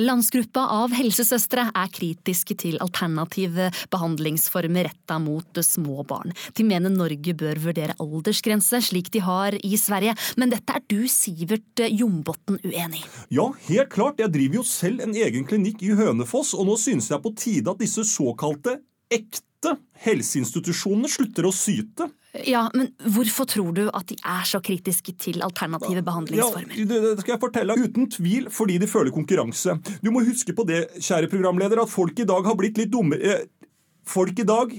Landsgruppa 0.03 0.65
av 0.75 0.95
helsesøstre 0.97 1.69
er 1.71 1.91
kritiske 1.95 2.57
til 2.59 2.81
alternative 2.83 3.69
behandlingsformer 3.95 4.89
retta 4.89 5.21
mot 5.23 5.61
små 5.63 6.03
barn. 6.09 6.35
De 6.59 6.67
mener 6.67 6.91
Norge 6.91 7.35
bør 7.39 7.61
vurdere 7.63 7.95
aldersgrense, 8.03 8.81
slik 8.83 9.13
de 9.15 9.23
har 9.23 9.55
i 9.55 9.79
Sverige. 9.79 10.17
Men 10.41 10.51
dette 10.51 10.75
er 10.75 10.83
du, 10.91 11.05
Sivert 11.11 11.85
Jombotn, 11.87 12.59
uenig 12.65 13.05
i. 13.05 13.13
Ja, 13.39 13.47
helt 13.69 13.93
klart. 13.95 14.19
Jeg 14.19 14.35
driver 14.35 14.63
jo 14.63 14.67
selv 14.67 15.05
en 15.05 15.15
egen 15.15 15.47
klinikk 15.47 15.85
i 15.87 15.95
Hønefoss, 15.95 16.57
og 16.59 16.67
nå 16.69 16.79
synes 16.81 17.13
jeg 17.13 17.23
på 17.23 17.35
tide 17.39 17.71
at 17.71 17.83
disse 17.83 18.03
såkalte 18.09 18.81
ekte 19.15 19.77
helseinstitusjonene 20.05 21.11
slutter 21.11 21.47
å 21.47 21.55
syte. 21.55 22.11
Ja, 22.43 22.65
men 22.75 22.89
hvorfor 23.15 23.47
tror 23.47 23.71
du 23.77 23.85
at 23.95 24.09
de 24.11 24.17
er 24.19 24.47
så 24.49 24.59
kritiske 24.65 25.15
til 25.23 25.43
alternative 25.47 26.03
behandlingsformer? 26.03 26.75
Ja, 26.75 26.87
det, 26.91 27.13
skal 27.23 27.37
jeg 27.37 27.43
fortelle. 27.45 27.77
Uten 27.79 28.09
tvil 28.11 28.49
fordi 28.51 28.81
de 28.83 28.89
føler 28.91 29.15
konkurranse. 29.15 29.77
Du 30.03 30.11
må 30.11 30.25
huske 30.27 30.57
på 30.57 30.67
det, 30.67 30.89
kjære 30.99 31.31
programleder, 31.31 31.85
at 31.85 31.93
folk 31.93 32.19
i 32.19 32.27
dag 32.27 32.49
har 32.49 32.59
blitt 32.59 32.81
litt 32.81 32.93
dummere 32.95 33.39
eh, 33.39 33.47
Folk 34.05 34.37
i 34.37 34.45
dag 34.45 34.73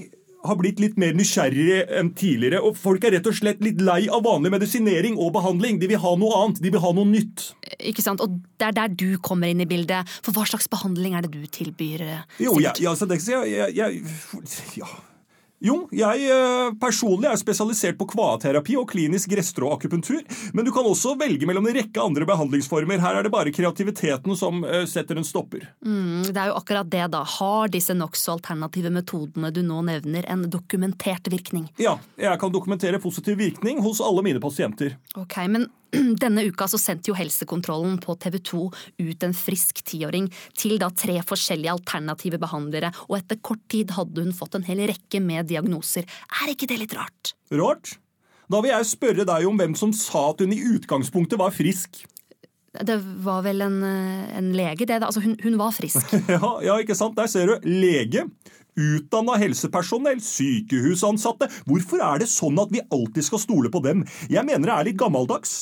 har 0.46 0.54
blitt 0.60 0.78
litt 0.78 0.94
mer 1.02 1.16
nysgjerrige 1.18 1.80
enn 1.98 2.12
tidligere, 2.14 2.60
og 2.62 2.76
folk 2.78 3.02
er 3.02 3.16
rett 3.16 3.26
og 3.26 3.34
slett 3.34 3.64
litt 3.64 3.80
lei 3.82 4.04
av 4.06 4.22
vanlig 4.22 4.52
medisinering 4.54 5.16
og 5.18 5.32
behandling. 5.34 5.80
De 5.82 5.88
vil 5.90 5.98
ha 5.98 6.12
noe 6.20 6.36
annet. 6.44 6.60
De 6.62 6.70
vil 6.70 6.84
ha 6.84 6.92
noe 6.94 7.08
nytt. 7.10 7.48
Ikke 7.90 8.04
sant? 8.04 8.22
Og 8.22 8.38
det 8.60 8.68
er 8.68 8.76
der 8.76 8.94
du 8.94 9.18
kommer 9.18 9.50
inn 9.50 9.64
i 9.64 9.66
bildet. 9.66 10.06
For 10.22 10.36
hva 10.36 10.46
slags 10.46 10.70
behandling 10.70 11.18
er 11.18 11.26
det 11.26 11.32
du 11.34 11.42
tilbyr? 11.50 12.06
eh, 12.06 12.22
Jo, 12.46 12.54
jeg, 12.62 12.78
ja, 12.84 12.94
altså, 12.94 13.10
det 13.10 13.18
jeg, 13.26 13.50
jeg, 13.50 13.74
jeg 13.74 14.78
ja. 14.78 14.92
Jo, 15.64 15.86
jeg 15.94 16.26
eh, 16.28 16.74
personlig 16.80 17.30
er 17.30 17.38
spesialisert 17.40 17.96
på 17.96 18.08
kvaeterapi 18.12 18.76
og 18.76 18.90
klinisk 18.90 19.30
gresstråakupunktur, 19.32 20.20
men 20.52 20.66
du 20.66 20.72
kan 20.74 20.84
også 20.84 21.14
velge 21.16 21.48
mellom 21.48 21.68
en 21.70 21.78
rekke 21.78 22.02
andre 22.02 22.26
behandlingsformer. 22.28 23.00
Her 23.00 23.20
er 23.20 23.24
det 23.26 23.32
bare 23.32 23.54
kreativiteten 23.54 24.36
som 24.36 24.60
eh, 24.68 24.84
setter 24.90 25.16
en 25.16 25.24
stopper. 25.24 25.64
Mm, 25.80 26.28
det 26.28 26.36
er 26.36 26.52
jo 26.52 26.58
akkurat 26.60 26.90
det, 26.92 27.06
da. 27.14 27.22
Har 27.38 27.72
disse 27.72 27.96
nokså 27.96 28.36
alternative 28.36 28.92
metodene 28.92 29.52
du 29.54 29.62
nå 29.64 29.80
nevner, 29.88 30.28
en 30.28 30.44
dokumentert 30.52 31.32
virkning? 31.32 31.70
Ja, 31.80 31.96
jeg 32.20 32.36
kan 32.42 32.52
dokumentere 32.52 33.00
positiv 33.00 33.40
virkning 33.40 33.80
hos 33.84 34.04
alle 34.04 34.26
mine 34.26 34.42
pasienter. 34.42 34.98
Ok, 35.16 35.40
men 35.48 35.70
denne 36.22 36.44
uka 36.48 36.68
så 36.70 36.80
sendte 36.80 37.10
jo 37.10 37.16
Helsekontrollen 37.18 37.98
på 38.02 38.16
TV 38.22 38.38
2 38.38 38.62
ut 39.02 39.26
en 39.26 39.36
frisk 39.36 39.82
tiåring 39.86 40.28
til 40.58 40.78
da 40.82 40.90
tre 40.94 41.18
forskjellige 41.26 41.74
alternative 41.76 42.40
behandlere, 42.42 42.92
og 43.08 43.20
etter 43.20 43.40
kort 43.44 43.62
tid 43.72 43.94
hadde 43.96 44.24
hun 44.24 44.34
fått 44.36 44.58
en 44.58 44.66
hel 44.66 44.84
rekke 44.90 45.22
med 45.22 45.48
diagnoser. 45.50 46.08
Er 46.42 46.52
ikke 46.52 46.68
det 46.70 46.80
litt 46.82 46.96
rart? 46.98 47.34
Rart? 47.54 47.96
Da 48.46 48.60
vil 48.62 48.70
jeg 48.70 48.90
spørre 48.92 49.26
deg 49.26 49.46
om 49.48 49.56
hvem 49.58 49.74
som 49.78 49.94
sa 49.96 50.28
at 50.30 50.42
hun 50.44 50.54
i 50.54 50.62
utgangspunktet 50.76 51.40
var 51.40 51.54
frisk. 51.54 52.04
Det 52.76 52.96
var 53.24 53.40
vel 53.46 53.64
en, 53.64 53.78
eh, 53.82 54.36
en 54.36 54.52
lege, 54.52 54.84
det. 54.84 55.00
da. 55.00 55.06
Altså, 55.08 55.22
hun, 55.24 55.36
hun 55.42 55.56
var 55.58 55.72
frisk. 55.72 56.12
Ja, 56.28 56.58
ja, 56.62 56.76
ikke 56.78 56.94
sant? 56.94 57.16
Der 57.16 57.26
ser 57.26 57.48
du. 57.48 57.56
Lege. 57.64 58.26
Utdanna 58.76 59.36
helsepersonell, 59.40 60.20
sykehusansatte. 60.20 61.48
Hvorfor 61.68 62.02
er 62.04 62.20
det 62.20 62.28
sånn 62.28 62.58
at 62.60 62.72
vi 62.74 62.82
alltid 62.92 63.24
skal 63.24 63.40
stole 63.40 63.70
på 63.72 63.80
dem? 63.84 64.04
Jeg 64.28 64.44
mener 64.44 64.68
det 64.68 64.74
er 64.76 64.88
litt 64.90 64.98
gammeldags. 65.00 65.54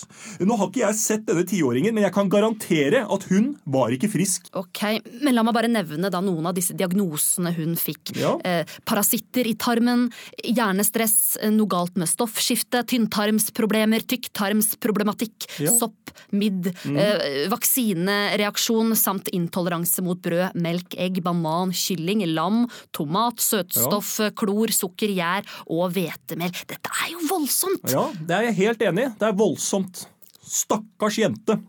Nå 0.42 0.56
har 0.58 0.70
ikke 0.70 0.82
jeg 0.82 0.98
sett 0.98 1.26
denne 1.28 1.44
tiåringen, 1.46 1.94
men 1.94 2.04
jeg 2.06 2.14
kan 2.16 2.30
garantere 2.32 3.04
at 3.06 3.26
hun 3.30 3.52
var 3.70 3.94
ikke 3.94 4.10
frisk. 4.10 4.48
Ok, 4.58 4.82
men 5.22 5.34
la 5.36 5.44
meg 5.46 5.54
bare 5.54 5.70
nevne 5.70 6.10
da 6.10 6.20
noen 6.24 6.46
av 6.50 6.56
disse 6.58 6.74
diagnosene 6.76 7.54
hun 7.56 7.76
fikk. 7.78 8.16
Ja. 8.18 8.34
Eh, 8.44 8.64
parasitter 8.88 9.46
i 9.46 9.54
tarmen, 9.54 10.08
hjernestress, 10.42 11.36
eh, 11.40 11.50
noe 11.54 11.70
galt 11.70 11.96
med 12.00 12.10
stoffskifte, 12.10 12.82
tynntarmsproblemer, 12.90 14.02
tykktarmsproblematikk, 14.10 15.46
Ja. 15.60 15.70
sopp, 15.70 16.10
midd, 16.32 16.74
Mm. 16.84 16.96
eh, 16.98 17.48
vaksinereaksjon 17.48 18.94
samt 18.96 19.28
intoleranse 19.32 20.02
mot 20.02 20.20
brød, 20.20 20.54
melk, 20.54 20.94
egg, 20.98 21.22
banan, 21.22 21.70
kylling, 21.72 22.24
lam, 22.34 22.68
tomat, 23.04 23.44
søtstoff, 23.44 24.16
klor, 24.38 24.72
sukker, 24.74 25.12
gjær 25.14 25.46
og 25.68 25.92
hvetemel. 25.94 26.50
Dette 26.70 26.96
er 27.04 27.12
jo 27.14 27.22
voldsomt! 27.28 27.86
Ja, 27.92 28.08
det 28.18 28.40
er 28.40 28.50
jeg 28.50 28.58
helt 28.62 28.88
enig 28.88 29.06
i. 29.06 29.14
Det 29.20 29.30
er 29.30 29.38
voldsomt. 29.38 30.06
Stakkars 30.44 31.20
jente. 31.20 31.60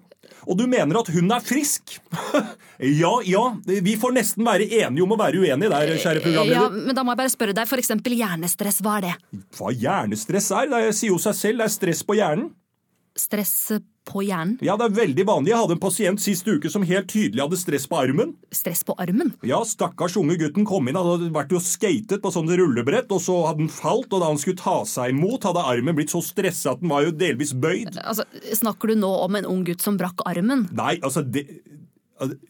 Og 0.45 0.57
du 0.59 0.65
mener 0.69 0.99
at 0.99 1.09
hun 1.13 1.31
er 1.33 1.41
frisk? 1.41 1.95
ja, 3.01 3.13
ja. 3.25 3.43
Vi 3.65 3.95
får 3.97 4.13
nesten 4.13 4.45
være 4.45 4.67
enige 4.81 5.05
om 5.05 5.15
å 5.15 5.17
være 5.19 5.41
uenige 5.41 5.71
der, 5.71 5.93
kjære 6.01 6.21
programleder. 6.21 6.59
Ja, 6.59 6.83
men 6.89 6.97
da 6.97 7.05
må 7.05 7.15
jeg 7.15 7.21
bare 7.23 7.33
spørre 7.33 7.55
deg, 7.57 7.69
for 7.69 7.81
eksempel 7.81 8.17
hjernestress, 8.19 8.81
hva 8.85 8.99
er 8.99 9.07
det? 9.07 9.15
Hva 9.57 9.73
hjernestress 9.73 10.51
er? 10.53 10.69
Det 10.69 10.83
sier 10.99 11.13
jo 11.13 11.21
seg 11.21 11.37
selv. 11.39 11.63
Det 11.63 11.69
er 11.69 11.75
stress 11.79 12.05
på 12.05 12.19
hjernen. 12.19 12.51
Stress 13.15 13.71
på 14.05 14.21
hjernen? 14.25 14.57
Ja, 14.61 14.75
det 14.77 14.89
er 14.89 14.95
veldig 14.97 15.23
vanlig. 15.25 15.51
Jeg 15.53 15.59
hadde 15.61 15.75
en 15.77 15.81
pasient 15.81 16.21
sist 16.21 16.47
uke 16.47 16.69
som 16.71 16.83
helt 16.85 17.07
tydelig 17.09 17.41
hadde 17.41 17.59
stress 17.59 17.87
på 17.89 17.97
armen. 17.97 18.33
Stress 18.53 18.83
på 18.85 18.95
armen? 19.01 19.31
Ja, 19.47 19.61
stakkars 19.65 20.17
unge 20.19 20.35
gutten 20.41 20.67
kom 20.67 20.89
inn, 20.91 20.99
han 20.99 21.07
hadde 21.13 21.31
vært 21.35 21.55
og 21.55 21.63
skatet 21.63 22.21
på 22.21 22.31
sånn 22.35 22.51
rullebrett, 22.51 23.07
og 23.15 23.23
så 23.23 23.39
hadde 23.47 23.65
han 23.65 23.71
falt, 23.71 24.11
og 24.11 24.21
da 24.21 24.29
han 24.33 24.41
skulle 24.41 24.59
ta 24.59 24.77
seg 24.89 25.15
imot, 25.15 25.47
hadde 25.47 25.63
armen 25.63 25.97
blitt 25.97 26.13
så 26.13 26.21
stressa 26.25 26.75
at 26.75 26.83
den 26.83 26.91
var 26.91 27.07
jo 27.07 27.15
delvis 27.15 27.55
bøyd. 27.55 27.95
Altså, 28.03 28.27
Snakker 28.55 28.91
du 28.91 28.99
nå 28.99 29.13
om 29.23 29.39
en 29.39 29.49
ung 29.49 29.63
gutt 29.67 29.85
som 29.85 29.97
brakk 29.99 30.25
armen? 30.27 30.67
Nei, 30.75 30.97
altså 30.99 31.23
det, 31.25 31.47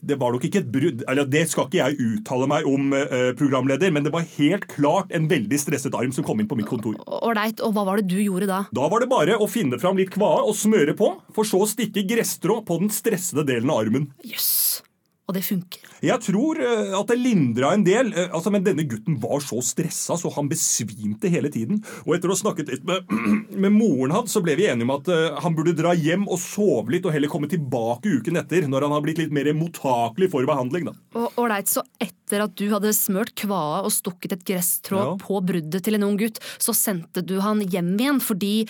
det 0.05 0.17
var 0.21 0.35
nok 0.35 0.43
ikke 0.45 0.61
et 0.61 0.67
brudd 0.69 1.03
Eller 1.09 1.25
det 1.25 1.47
skal 1.49 1.65
ikke 1.65 1.79
jeg 1.79 1.97
uttale 1.97 2.47
meg 2.49 2.67
om, 2.69 2.93
eh, 2.93 3.31
programleder, 3.37 3.91
men 3.91 4.05
det 4.05 4.13
var 4.13 4.27
helt 4.35 4.67
klart 4.69 5.13
en 5.15 5.27
veldig 5.27 5.57
stresset 5.57 5.95
arm 5.97 6.13
som 6.13 6.23
kom 6.23 6.39
inn 6.39 6.49
på 6.49 6.57
mitt 6.59 6.69
kontor. 6.69 6.95
Ålreit, 7.05 7.61
og 7.65 7.73
hva 7.73 7.85
var 7.87 8.01
det 8.01 8.07
du 8.13 8.19
gjorde 8.21 8.49
da? 8.49 8.65
Da 8.75 8.89
var 8.91 9.01
det 9.01 9.09
bare 9.09 9.39
å 9.41 9.49
finne 9.49 9.79
fram 9.81 9.97
litt 9.97 10.13
kvae 10.13 10.45
og 10.45 10.53
smøre 10.57 10.93
på, 10.97 11.09
for 11.33 11.47
så 11.47 11.63
å 11.65 11.69
stikke 11.69 12.05
gresstrå 12.07 12.61
på 12.65 12.77
den 12.83 12.93
stressede 12.93 13.45
delen 13.47 13.71
av 13.73 13.85
armen. 13.85 14.11
Jøss. 14.23 14.83
Og 15.25 15.33
det 15.33 15.41
funker. 15.41 15.81
Jeg 16.05 16.21
tror 16.21 16.59
eh, 16.61 16.91
at 16.93 17.09
det 17.09 17.15
lindra 17.17 17.71
en 17.73 17.81
del, 17.85 18.11
eh, 18.13 18.27
altså, 18.29 18.51
men 18.53 18.61
denne 18.61 18.83
gutten 18.85 19.15
var 19.23 19.39
så 19.41 19.57
stressa 19.65 20.13
så 20.21 20.29
han 20.35 20.51
besvimte 20.51 21.31
hele 21.33 21.49
tiden. 21.49 21.79
Og 22.05 22.13
etter 22.13 22.29
å 22.29 22.35
ha 22.35 22.41
snakket 22.43 22.69
litt 22.69 22.83
med, 22.85 23.09
med 23.65 23.73
moren 23.73 24.13
hans, 24.13 24.35
så 24.35 24.43
ble 24.45 24.53
vi 24.59 24.67
enige 24.69 24.85
om 24.85 24.93
at 24.99 25.09
eh, 25.09 25.39
han 25.41 25.57
burde 25.57 25.73
dra 25.79 25.95
hjem 25.97 26.27
og 26.29 26.37
sove 26.43 26.93
litt, 26.93 27.07
og 27.09 27.15
heller 27.15 27.31
komme 27.33 27.49
tilbake 27.49 28.19
uken 28.19 28.37
etter, 28.43 28.69
når 28.69 28.85
han 28.85 28.93
har 28.93 29.01
blitt 29.07 29.23
litt 29.23 29.33
mer 29.33 29.49
mottakelig 29.57 30.29
for 30.35 30.45
behandling. 30.45 30.91
da. 30.91 31.25
Ålreit, 31.41 31.73
så 31.73 31.81
etter 31.97 32.45
at 32.45 32.53
du 32.61 32.67
hadde 32.75 32.93
smørt 32.93 33.33
kvae 33.41 33.81
og 33.81 33.89
stukket 33.97 34.37
et 34.37 34.45
gresstrå 34.45 35.01
Ja. 35.01 35.09
på 35.25 35.41
bruddet 35.41 35.81
til 35.89 35.97
en 35.97 36.05
ung 36.11 36.21
gutt, 36.21 36.37
så 36.61 36.77
sendte 36.77 37.25
du 37.25 37.39
han 37.41 37.65
hjem 37.65 37.95
igjen 37.97 38.21
fordi 38.21 38.67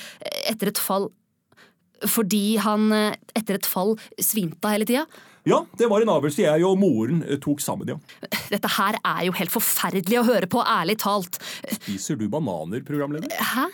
etter 0.48 0.72
et 0.72 0.80
fall 0.80 1.12
Fordi 2.12 2.58
han 2.60 2.92
etter 3.36 3.56
et 3.56 3.66
fall 3.66 3.96
svimte 4.20 4.68
av 4.68 4.76
hele 4.76 4.86
tida? 4.88 5.06
Ja, 5.46 5.60
det 5.78 5.88
var 5.92 6.02
en 6.02 6.10
avgjørelse 6.16 6.42
jeg 6.42 6.66
og 6.66 6.80
moren 6.82 7.20
eh, 7.26 7.38
tok 7.42 7.62
sammen, 7.62 7.92
ja. 7.94 7.98
Dette 8.50 8.70
her 8.80 8.98
er 9.06 9.26
jo 9.28 9.36
helt 9.38 9.54
forferdelig 9.54 10.18
å 10.22 10.26
høre 10.26 10.50
på, 10.50 10.64
ærlig 10.66 10.98
talt. 11.04 11.38
Spiser 11.78 12.18
du 12.18 12.26
bananer, 12.34 12.82
programleder? 12.88 13.30
Hæ? 13.54 13.68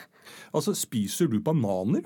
Altså, 0.52 0.74
spiser 0.76 1.30
du 1.32 1.38
bananer? 1.44 2.04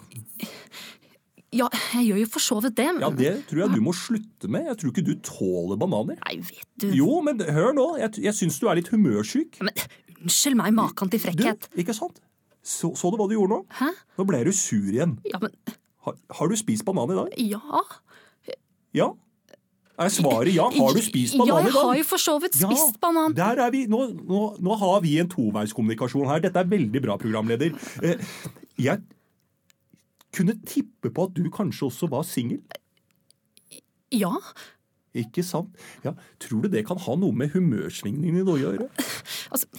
Ja, 1.55 1.69
jeg 1.95 2.09
gjør 2.09 2.19
jo 2.19 2.27
for 2.35 2.43
så 2.43 2.57
vidt 2.61 2.75
det. 2.77 2.87
Ja, 3.01 3.09
Det 3.09 3.31
tror 3.49 3.61
jeg 3.63 3.73
du 3.77 3.81
må 3.83 3.93
slutte 3.95 4.49
med. 4.51 4.67
Jeg 4.69 4.77
tror 4.81 4.91
ikke 4.91 5.05
du 5.07 5.13
tåler 5.23 5.79
bananer. 5.79 6.17
Nei, 6.25 6.37
vet 6.43 6.67
du. 6.83 6.89
Jo, 6.97 7.21
men 7.25 7.39
hør 7.39 7.71
nå. 7.77 7.85
Jeg, 8.01 8.19
jeg 8.27 8.37
syns 8.37 8.59
du 8.61 8.67
er 8.69 8.77
litt 8.81 8.91
humørsyk. 8.93 9.61
Men 9.63 9.73
unnskyld 10.19 10.59
meg, 10.59 10.73
maken 10.75 11.13
til 11.13 11.21
frekkhet. 11.23 11.69
Du, 11.71 11.79
ikke 11.81 11.95
sant? 11.95 12.19
Så, 12.65 12.91
så 12.97 13.11
du 13.13 13.17
hva 13.21 13.29
du 13.29 13.37
gjorde 13.37 13.55
nå? 13.55 13.61
Hæ? 13.79 13.91
Nå 14.19 14.25
ble 14.29 14.41
du 14.45 14.51
sur 14.57 14.89
igjen. 14.89 15.17
Ja, 15.29 15.39
men 15.41 15.53
Har, 16.05 16.17
har 16.37 16.51
du 16.51 16.57
spist 16.59 16.85
banan 16.85 17.13
i 17.13 17.17
dag? 17.17 17.37
Ja. 17.39 18.57
Ja? 18.95 19.13
Er 19.97 20.09
svaret 20.11 20.51
ja? 20.51 20.65
Har 20.75 20.93
du 20.95 20.99
spist 21.03 21.35
Ja, 21.37 21.39
banan 21.45 21.63
jeg 21.63 21.71
i 21.71 21.73
dag? 21.73 21.85
har 21.87 21.95
jo 22.01 22.03
for 22.09 22.19
så 22.19 22.33
vidt 22.43 22.57
spist 22.59 22.97
banan. 22.99 23.35
Der 23.37 23.61
er 23.63 23.71
vi. 23.71 23.85
Nå, 23.87 24.01
nå, 24.27 24.41
nå 24.59 24.75
har 24.81 25.01
vi 25.05 25.13
en 25.21 25.29
toveiskommunikasjon 25.31 26.27
her. 26.27 26.41
Dette 26.43 26.59
er 26.59 26.67
veldig 26.67 27.01
bra, 27.05 27.15
programleder. 27.21 27.71
Eh, 28.03 28.19
jeg 28.83 28.99
kunne 30.35 30.57
tippe 30.67 31.11
på 31.15 31.29
at 31.29 31.35
du 31.37 31.45
kanskje 31.53 31.87
også 31.87 32.09
var 32.11 32.25
singel. 32.27 32.59
Ja. 34.11 34.33
Ikke 35.15 35.43
sant? 35.47 35.71
Ja, 36.03 36.11
tror 36.43 36.65
du 36.65 36.67
det 36.73 36.83
kan 36.89 36.99
ha 36.99 37.15
noe 37.15 37.31
med 37.31 37.53
humørsvingningene 37.55 38.43
dine 38.43 38.51
å 38.51 38.59
gjøre? 38.59 38.89
Altså, 39.55 39.69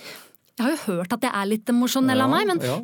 jeg 0.56 0.64
har 0.64 0.72
jo 0.72 0.78
hørt 0.86 1.12
at 1.12 1.26
jeg 1.28 1.34
er 1.42 1.50
litt 1.50 1.68
emosjonell 1.68 2.24
av 2.24 2.32
meg, 2.32 2.48
men 2.48 2.62
ja. 2.64 2.78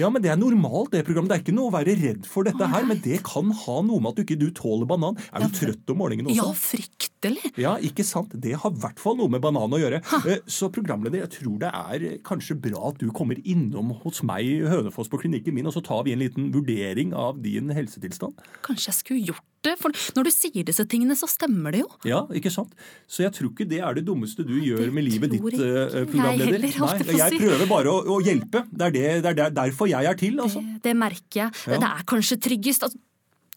Ja, 0.00 0.08
men 0.12 0.22
det 0.24 0.30
er 0.32 0.38
normalt, 0.40 0.92
det 0.94 1.04
programmet. 1.06 1.30
Det 1.32 1.36
er 1.38 1.44
ikke 1.44 1.56
noe 1.56 1.70
å 1.70 1.74
være 1.74 1.96
redd 2.00 2.28
for 2.28 2.46
dette 2.48 2.68
her, 2.72 2.86
men 2.88 3.00
det 3.04 3.20
kan 3.26 3.50
ha 3.64 3.76
noe 3.86 4.02
med 4.02 4.12
at 4.12 4.20
du 4.20 4.24
ikke 4.24 4.38
du 4.40 4.48
tåler 4.56 4.88
banan. 4.88 5.18
Er 5.32 5.44
du 5.46 5.56
trøtt 5.56 5.92
om 5.92 6.00
morgenen 6.00 6.30
også? 6.30 6.36
ja, 6.38 6.48
fryktelig. 6.60 7.52
Ja, 7.60 7.74
ikke 7.82 8.04
sant? 8.06 8.34
Det 8.42 8.54
har 8.62 8.72
i 8.72 8.80
hvert 8.82 9.00
fall 9.02 9.18
noe 9.20 9.32
med 9.32 9.42
banan 9.44 9.72
å 9.76 9.80
gjøre. 9.80 10.02
Ha. 10.12 10.20
Så 10.50 10.70
programleder, 10.74 11.24
jeg 11.24 11.32
tror 11.38 11.58
det 11.62 11.72
er 11.72 12.06
kanskje 12.26 12.58
bra 12.68 12.90
at 12.92 13.00
du 13.02 13.08
kommer 13.16 13.40
innom 13.44 13.94
hos 14.04 14.22
meg 14.26 14.46
i 14.46 14.56
Hønefoss 14.68 15.10
på 15.12 15.20
klinikken 15.24 15.56
min, 15.56 15.68
og 15.68 15.76
så 15.76 15.84
tar 15.84 16.06
vi 16.06 16.14
en 16.14 16.22
liten 16.22 16.50
vurdering 16.54 17.14
av 17.16 17.40
din 17.44 17.72
helsetilstand. 17.74 18.38
Kanskje 18.66 18.92
jeg 18.92 19.00
skulle 19.00 19.28
gjort 19.32 19.44
det, 19.66 19.74
for 19.80 19.94
når 20.16 20.28
du 20.28 20.32
sier 20.34 20.66
disse 20.66 20.86
tingene, 20.90 21.16
så 21.18 21.28
stemmer 21.30 21.76
det 21.76 21.82
jo. 21.84 21.88
Ja, 22.08 22.22
ikke 22.36 22.52
sant? 22.54 22.74
Så 23.10 23.24
jeg 23.26 23.34
tror 23.36 23.52
ikke 23.52 23.68
det 23.68 23.82
er 23.84 23.98
det 23.98 24.06
dummeste 24.06 24.46
du 24.46 24.54
gjør 24.60 24.92
med 24.94 25.06
livet 25.06 25.34
ditt, 25.36 25.48
eh, 25.56 25.72
jeg 26.00 26.10
programleder. 26.12 26.68
jeg 26.68 26.82
å 26.82 27.18
jeg 27.20 27.40
prøver 27.42 27.66
bare 27.70 27.92
å, 27.92 28.04
å 28.16 28.20
hjelpe. 28.24 28.66
Det 28.70 28.88
er, 28.90 28.96
det, 28.96 29.08
det 29.26 29.34
er 29.48 29.58
derfor 29.62 29.90
jeg 29.90 30.08
er 30.08 30.20
til, 30.20 30.38
altså. 30.42 30.62
Det 30.82 30.94
merker 30.96 31.46
jeg. 31.46 31.66
Ja. 31.66 31.82
Det 31.82 31.90
er 31.90 32.08
kanskje 32.08 32.40
tryggest. 32.46 32.86
Altså, 32.86 33.02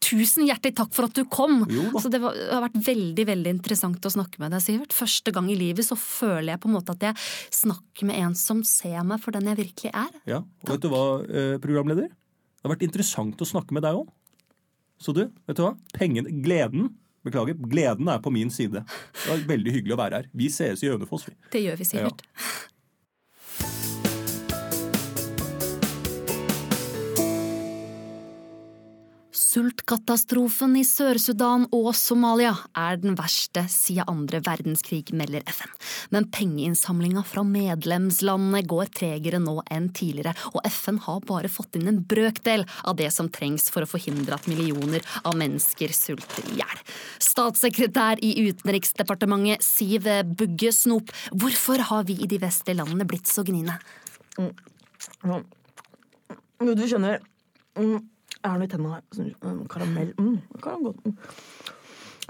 tusen 0.00 0.46
hjertelig 0.48 0.74
takk 0.78 0.94
for 0.96 1.08
at 1.08 1.16
du 1.16 1.26
kom. 1.30 1.60
Altså, 1.92 2.10
det, 2.12 2.20
var, 2.22 2.36
det 2.36 2.48
har 2.52 2.64
vært 2.64 2.78
veldig 2.86 3.26
veldig 3.28 3.52
interessant 3.58 4.06
å 4.08 4.12
snakke 4.12 4.40
med 4.42 4.54
deg, 4.54 4.64
Sivert. 4.64 4.96
Første 4.96 5.34
gang 5.34 5.50
i 5.52 5.58
livet 5.58 5.86
så 5.86 5.98
føler 5.98 6.54
jeg 6.54 6.62
på 6.62 6.70
en 6.70 6.76
måte 6.78 6.96
at 6.96 7.10
jeg 7.10 7.26
snakker 7.60 8.08
med 8.08 8.22
en 8.24 8.38
som 8.38 8.62
ser 8.66 9.02
meg 9.06 9.20
for 9.22 9.36
den 9.36 9.50
jeg 9.50 9.60
virkelig 9.60 9.92
er. 9.92 10.16
Ja, 10.30 10.40
og 10.40 10.72
vet 10.72 10.86
du 10.86 10.90
hva, 10.92 11.04
eh, 11.28 11.58
programleder? 11.62 12.08
Det 12.10 12.68
har 12.68 12.74
vært 12.74 12.88
interessant 12.88 13.40
å 13.40 13.48
snakke 13.48 13.76
med 13.76 13.84
deg 13.86 14.00
òg. 14.00 14.08
Så 15.00 15.14
du, 15.16 15.26
vet 15.48 15.56
du 15.56 15.64
hva? 15.64 15.74
Pengene, 15.96 16.32
gleden 16.44 16.90
Beklager, 17.24 17.54
gleden 17.68 18.08
er 18.08 18.20
på 18.24 18.30
min 18.32 18.48
side. 18.50 18.80
Det 18.80 19.26
var 19.28 19.42
veldig 19.50 19.72
hyggelig 19.74 19.92
å 19.92 19.98
være 20.00 20.20
her. 20.22 20.28
Vi 20.32 20.46
sees 20.52 20.80
i 20.80 20.88
Hønefoss, 20.88 21.26
vi. 21.28 21.34
Det 21.52 21.60
gjør 21.60 21.76
vi, 21.76 21.84
Sivert. 21.84 22.22
Sultkatastrofen 29.50 30.76
i 30.78 30.82
Sør-Sudan 30.86 31.64
og 31.74 31.88
Somalia 31.98 32.52
er 32.78 33.00
den 33.02 33.16
verste 33.18 33.64
siden 33.72 34.06
andre 34.10 34.38
verdenskrig, 34.46 35.08
melder 35.16 35.42
FN. 35.50 35.72
Men 36.14 36.28
pengeinnsamlinga 36.30 37.24
fra 37.26 37.42
medlemslandene 37.46 38.60
går 38.70 38.92
tregere 38.94 39.40
nå 39.42 39.56
enn 39.72 39.88
tidligere, 39.96 40.36
og 40.52 40.62
FN 40.70 41.00
har 41.06 41.24
bare 41.26 41.50
fått 41.50 41.80
inn 41.80 41.90
en 41.90 41.98
brøkdel 42.12 42.62
av 42.84 42.98
det 43.00 43.08
som 43.14 43.30
trengs 43.32 43.66
for 43.74 43.82
å 43.82 43.90
forhindre 43.90 44.38
at 44.38 44.46
millioner 44.50 45.02
av 45.24 45.34
mennesker 45.40 45.96
sulter 45.96 46.46
i 46.52 46.60
hjel. 46.60 46.84
Statssekretær 47.18 48.22
i 48.22 48.36
Utenriksdepartementet 48.44 49.66
Siv 49.66 50.06
Bugge 50.30 50.70
Snop, 50.76 51.10
hvorfor 51.34 51.82
har 51.90 52.06
vi 52.06 52.20
i 52.22 52.30
de 52.30 52.38
vestlige 52.42 52.78
landene 52.84 53.08
blitt 53.08 53.26
så 53.30 53.42
gniene? 53.46 53.80
Mm. 54.38 55.42
du 56.70 56.86
skjønner 56.86 57.18
mm, 57.74 57.98
Jeg 58.40 58.48
har 58.48 58.58
noe 58.60 58.68
i 58.68 58.72
tenna. 58.72 59.00
Sånn, 59.16 59.30
mm, 59.36 59.60
Karamell. 59.70 60.10
Mm, 60.16 60.36
godt. 60.64 61.04
Mm. 61.04 61.14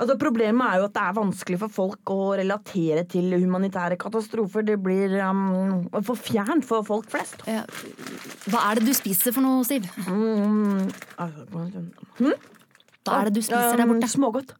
Altså, 0.00 0.14
problemet 0.16 0.64
er 0.64 0.80
jo 0.80 0.86
at 0.88 0.94
det 0.94 1.02
er 1.04 1.16
vanskelig 1.18 1.58
for 1.60 1.74
folk 1.74 2.12
å 2.14 2.20
relatere 2.40 3.04
til 3.10 3.34
humanitære 3.34 3.98
katastrofer. 4.00 4.64
Det 4.64 4.78
blir 4.80 5.18
um, 5.26 5.90
for 6.00 6.16
fjernt 6.16 6.64
for 6.66 6.86
folk 6.88 7.10
flest. 7.12 7.44
Hva 7.44 8.64
er 8.70 8.80
det 8.80 8.88
du 8.88 8.94
spiser 8.96 9.36
for 9.36 9.44
noe, 9.44 9.60
Siv? 9.68 9.86
Mm, 10.08 10.88
altså, 11.20 11.84
hm? 12.22 12.32
Hva 13.04 13.20
er 13.20 13.28
det 13.28 13.36
du 13.36 13.44
spiser 13.44 13.76
der 13.76 13.92
borte? 13.92 14.08
Um, 14.08 14.14
smågodt. 14.16 14.56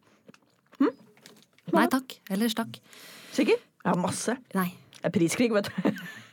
Nei 1.74 1.86
takk. 1.90 2.16
Ellers 2.30 2.56
takk. 2.58 2.78
Sikker? 3.34 3.60
Ja, 3.84 3.94
masse. 3.98 4.36
Nei. 4.56 4.72
Det 5.00 5.08
er 5.08 5.14
priskrig, 5.14 5.48
vet 5.54 5.70
du. 5.70 6.00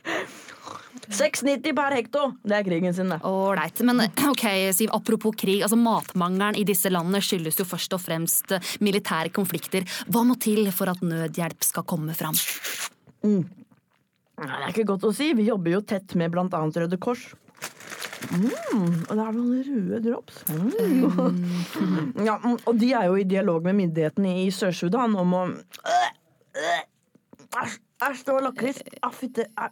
6,90 1.08 1.74
per 1.76 1.96
hekto! 1.96 2.24
Det 2.44 2.56
er 2.58 2.66
krigen 2.66 2.94
sin, 2.94 3.12
det. 3.12 3.20
Ålreit. 3.26 3.80
Men 3.86 4.04
ok, 4.32 4.44
Siv, 4.76 4.92
apropos 4.92 5.36
krig. 5.38 5.62
altså 5.62 5.78
Matmangelen 5.80 6.58
i 6.60 6.66
disse 6.68 6.92
landene 6.92 7.22
skyldes 7.24 7.60
jo 7.60 7.66
først 7.68 7.96
og 7.96 8.02
fremst 8.04 8.52
eh, 8.56 8.72
militære 8.84 9.32
konflikter. 9.34 9.88
Hva 10.12 10.24
må 10.28 10.38
til 10.42 10.68
for 10.74 10.92
at 10.92 11.04
nødhjelp 11.04 11.64
skal 11.66 11.86
komme 11.88 12.16
fram? 12.18 12.36
Mm. 13.24 13.44
Det 14.38 14.48
er 14.54 14.70
ikke 14.70 14.86
godt 14.92 15.08
å 15.08 15.14
si. 15.16 15.32
Vi 15.34 15.48
jobber 15.48 15.78
jo 15.78 15.84
tett 15.86 16.14
med 16.18 16.30
blant 16.34 16.54
annet 16.54 16.76
Røde 16.84 17.00
Kors. 17.02 17.26
Mm, 18.28 19.04
og 19.08 19.12
det 19.14 19.24
er 19.24 19.34
noen 19.34 19.60
røde 19.66 19.98
drops. 20.04 20.40
Mm. 20.50 22.24
Ja, 22.28 22.36
mm, 22.42 22.56
og 22.66 22.78
de 22.78 22.92
er 22.92 23.08
jo 23.08 23.18
i 23.18 23.26
dialog 23.28 23.64
med 23.66 23.78
myndighetene 23.78 24.34
i 24.42 24.48
Sør-Sudan 24.54 25.14
om 25.18 25.36
å 25.38 25.42
Æsj, 27.48 27.78
æsj, 28.04 28.24
det 28.26 28.34
var 28.34 28.44
lakris. 28.44 28.80
Ah, 29.06 29.70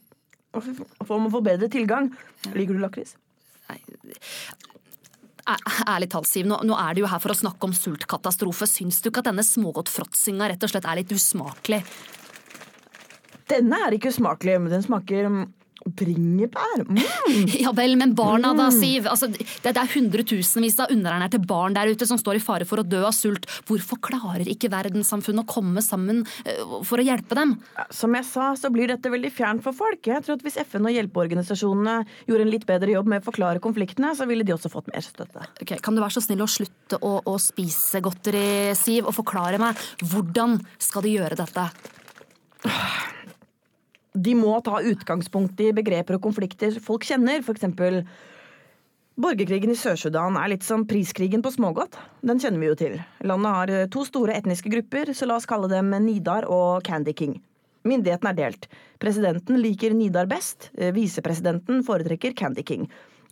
Om 0.56 1.28
å 1.28 1.32
få 1.32 1.42
bedre 1.44 1.68
tilgang. 1.72 2.10
Liker 2.54 2.76
du 2.76 2.82
lakris? 2.82 3.16
Ærlig 5.86 6.08
talt, 6.10 6.26
Siv, 6.26 6.46
nå, 6.48 6.58
nå 6.66 6.74
er 6.80 6.96
du 6.96 7.04
jo 7.04 7.10
her 7.10 7.22
for 7.22 7.30
å 7.34 7.38
snakke 7.38 7.68
om 7.68 7.74
sultkatastrofe. 7.76 8.66
Syns 8.66 8.98
du 9.02 9.10
ikke 9.10 9.22
at 9.22 9.30
denne 9.30 9.44
smågodtfråtsinga 9.46 10.50
rett 10.50 10.66
og 10.66 10.72
slett 10.72 10.88
er 10.88 11.00
litt 11.00 11.14
usmakelig? 11.14 11.82
Denne 13.46 13.78
er 13.86 13.94
ikke 13.94 14.10
usmakelig, 14.10 14.56
men 14.58 14.74
den 14.74 14.82
smaker 14.82 15.28
mm, 15.30 15.44
bringebær. 15.86 16.84
Mm. 16.88 17.02
Ja 17.66 17.72
vel, 17.74 17.96
men 17.98 18.12
barna 18.16 18.52
da, 18.56 18.68
Siv? 18.74 19.06
Altså, 19.10 19.28
det, 19.32 19.44
det 19.64 19.72
er 19.72 19.90
hundretusenvis 19.92 20.78
av 20.82 20.92
underernærte 20.92 21.40
barn 21.42 21.76
der 21.76 21.90
ute 21.90 22.06
som 22.08 22.18
står 22.20 22.38
i 22.38 22.42
fare 22.42 22.66
for 22.68 22.82
å 22.82 22.86
dø 22.86 23.02
av 23.06 23.14
sult. 23.16 23.46
Hvorfor 23.68 24.00
klarer 24.04 24.48
ikke 24.50 24.70
verdenssamfunnet 24.72 25.44
å 25.44 25.50
komme 25.50 25.82
sammen 25.84 26.22
eh, 26.44 26.60
for 26.86 27.02
å 27.02 27.06
hjelpe 27.06 27.38
dem? 27.38 27.56
Som 27.94 28.16
jeg 28.18 28.28
sa, 28.28 28.50
så 28.58 28.70
blir 28.74 28.90
dette 28.92 29.12
veldig 29.12 29.32
fjernt 29.34 29.64
for 29.64 29.76
folk. 29.76 30.02
Jeg 30.06 30.24
tror 30.26 30.38
at 30.38 30.46
Hvis 30.46 30.58
FN 30.62 30.86
og 30.88 30.94
hjelpeorganisasjonene 30.94 31.96
gjorde 32.28 32.46
en 32.46 32.52
litt 32.52 32.68
bedre 32.68 32.94
jobb 32.94 33.10
med 33.12 33.24
å 33.24 33.28
forklare 33.30 33.62
konfliktene, 33.64 34.14
så 34.18 34.28
ville 34.28 34.46
de 34.46 34.54
også 34.54 34.72
fått 34.72 34.90
mer 34.92 35.04
støtte. 35.04 35.48
Okay, 35.62 35.80
kan 35.82 35.96
du 35.96 36.02
være 36.04 36.18
så 36.18 36.24
snill 36.24 36.44
å 36.44 36.50
slutte 36.50 37.00
å, 37.02 37.18
å 37.26 37.36
spise 37.42 38.02
godteri, 38.04 38.74
Siv, 38.78 39.08
og 39.08 39.16
forklare 39.16 39.60
meg 39.62 39.78
hvordan 40.04 40.60
skal 40.82 41.06
de 41.06 41.16
gjøre 41.16 41.38
dette? 41.42 41.68
De 44.16 44.32
må 44.38 44.54
ta 44.64 44.80
utgangspunkt 44.80 45.60
i 45.60 45.74
begreper 45.76 46.16
og 46.16 46.24
konflikter 46.24 46.78
folk 46.80 47.04
kjenner, 47.04 47.44
eksempel 47.52 48.02
Borgerkrigen 49.16 49.72
i 49.72 49.76
Sør-Sudan 49.80 50.36
er 50.36 50.50
litt 50.52 50.64
som 50.66 50.82
priskrigen 50.84 51.40
på 51.40 51.48
smågodt. 51.54 51.94
Den 52.20 52.40
kjenner 52.42 52.60
vi 52.60 52.66
jo 52.68 52.74
til. 52.76 52.96
Landet 53.24 53.54
har 53.54 53.70
eh, 53.72 53.86
to 53.88 54.02
store 54.04 54.34
etniske 54.36 54.68
grupper, 54.68 55.14
så 55.16 55.24
la 55.24 55.38
oss 55.40 55.48
kalle 55.48 55.70
dem 55.72 55.88
Nidar 56.04 56.44
og 56.52 56.84
Candy 56.84 57.14
King. 57.16 57.38
Myndigheten 57.88 58.28
er 58.28 58.36
delt. 58.36 58.68
Presidenten 59.00 59.56
liker 59.62 59.96
Nidar 59.96 60.28
best, 60.28 60.68
eh, 60.76 60.92
visepresidenten 60.92 61.80
foretrekker 61.86 62.36
Candy 62.36 62.64
King. 62.66 62.84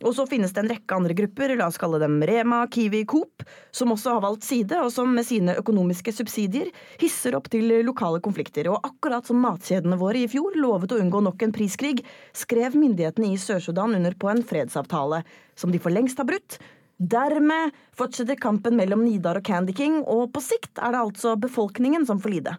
Og 0.03 0.11
så 0.17 0.25
finnes 0.27 0.51
det 0.51 0.59
en 0.63 0.69
rekke 0.69 0.97
andre 0.97 1.15
grupper, 1.15 1.53
la 1.55 1.69
oss 1.69 1.79
kalle 1.79 1.99
dem 2.01 2.17
Rema, 2.27 2.65
Kiwi, 2.71 3.05
Coop, 3.07 3.45
som 3.71 3.93
også 3.95 4.17
har 4.17 4.23
valgt 4.25 4.43
side, 4.43 4.79
og 4.83 4.91
som 4.91 5.13
med 5.15 5.27
sine 5.27 5.55
økonomiske 5.61 6.11
subsidier 6.15 6.71
hisser 7.01 7.37
opp 7.37 7.47
til 7.53 7.71
lokale 7.87 8.19
konflikter. 8.23 8.67
Og 8.73 8.83
akkurat 8.83 9.27
som 9.27 9.39
matkjedene 9.43 9.99
våre 10.01 10.25
i 10.25 10.31
fjor 10.31 10.57
lovet 10.59 10.91
å 10.91 10.99
unngå 10.99 11.21
nok 11.23 11.45
en 11.47 11.55
priskrig, 11.55 12.01
skrev 12.35 12.75
myndighetene 12.75 13.31
i 13.31 13.39
Sør-Sudan 13.39 13.95
under 13.95 14.17
på 14.19 14.31
en 14.31 14.43
fredsavtale, 14.43 15.23
som 15.55 15.71
de 15.71 15.79
for 15.79 15.95
lengst 15.95 16.19
har 16.19 16.27
brutt. 16.27 16.59
Dermed 16.95 17.75
fortsetter 17.95 18.39
kampen 18.39 18.77
mellom 18.79 19.03
Nidar 19.03 19.39
og 19.39 19.47
Candy 19.47 19.75
King, 19.75 20.01
og 20.03 20.29
på 20.35 20.43
sikt 20.43 20.79
er 20.79 20.95
det 20.95 21.03
altså 21.03 21.35
befolkningen 21.39 22.07
som 22.07 22.19
får 22.23 22.35
lide. 22.35 22.57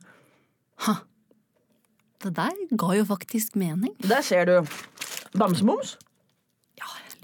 Ha. 0.88 0.98
Det 2.24 2.32
der 2.36 2.56
ga 2.72 2.96
jo 2.96 3.04
faktisk 3.08 3.56
mening. 3.60 3.92
Der 4.04 4.24
ser 4.24 4.48
du. 4.48 4.58
Bamsemums? 5.36 5.96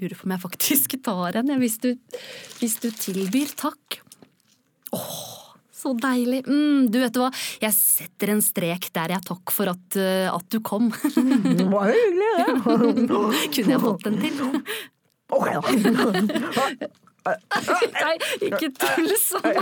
Lurer 0.03 0.19
på 0.19 0.27
om 0.27 0.33
jeg 0.35 0.43
faktisk 0.43 0.97
tar 1.07 1.39
en, 1.39 1.53
hvis 1.61 1.79
du, 1.83 1.93
hvis 2.59 2.75
du 2.83 2.89
tilbyr. 2.91 3.53
Takk. 3.59 4.01
Åh, 4.93 5.21
så 5.73 5.93
deilig. 5.99 6.43
Mm, 6.47 6.91
du 6.91 6.99
vet 7.01 7.13
du 7.15 7.21
hva, 7.23 7.29
jeg 7.63 7.75
setter 7.75 8.33
en 8.35 8.43
strek 8.43 8.89
der, 8.95 9.15
jeg. 9.15 9.25
Takk 9.27 9.53
for 9.55 9.71
at, 9.71 9.99
eh, 9.99 10.27
at 10.31 10.47
du 10.51 10.59
kom. 10.63 10.91
Det 10.91 11.67
var 11.71 11.91
hyggelig, 11.91 12.31
det. 12.37 12.47
Kunne 13.55 13.75
jeg 13.75 13.81
fått 13.87 14.11
en 14.11 14.19
til? 14.23 14.35
Ok, 15.33 15.47
da. 15.49 15.63
Nei, 17.25 18.15
ikke 18.43 18.69
tull 18.75 19.13
sånn! 19.17 19.55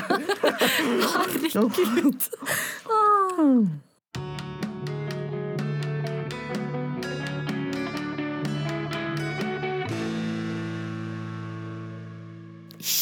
Herregud. 1.13 2.27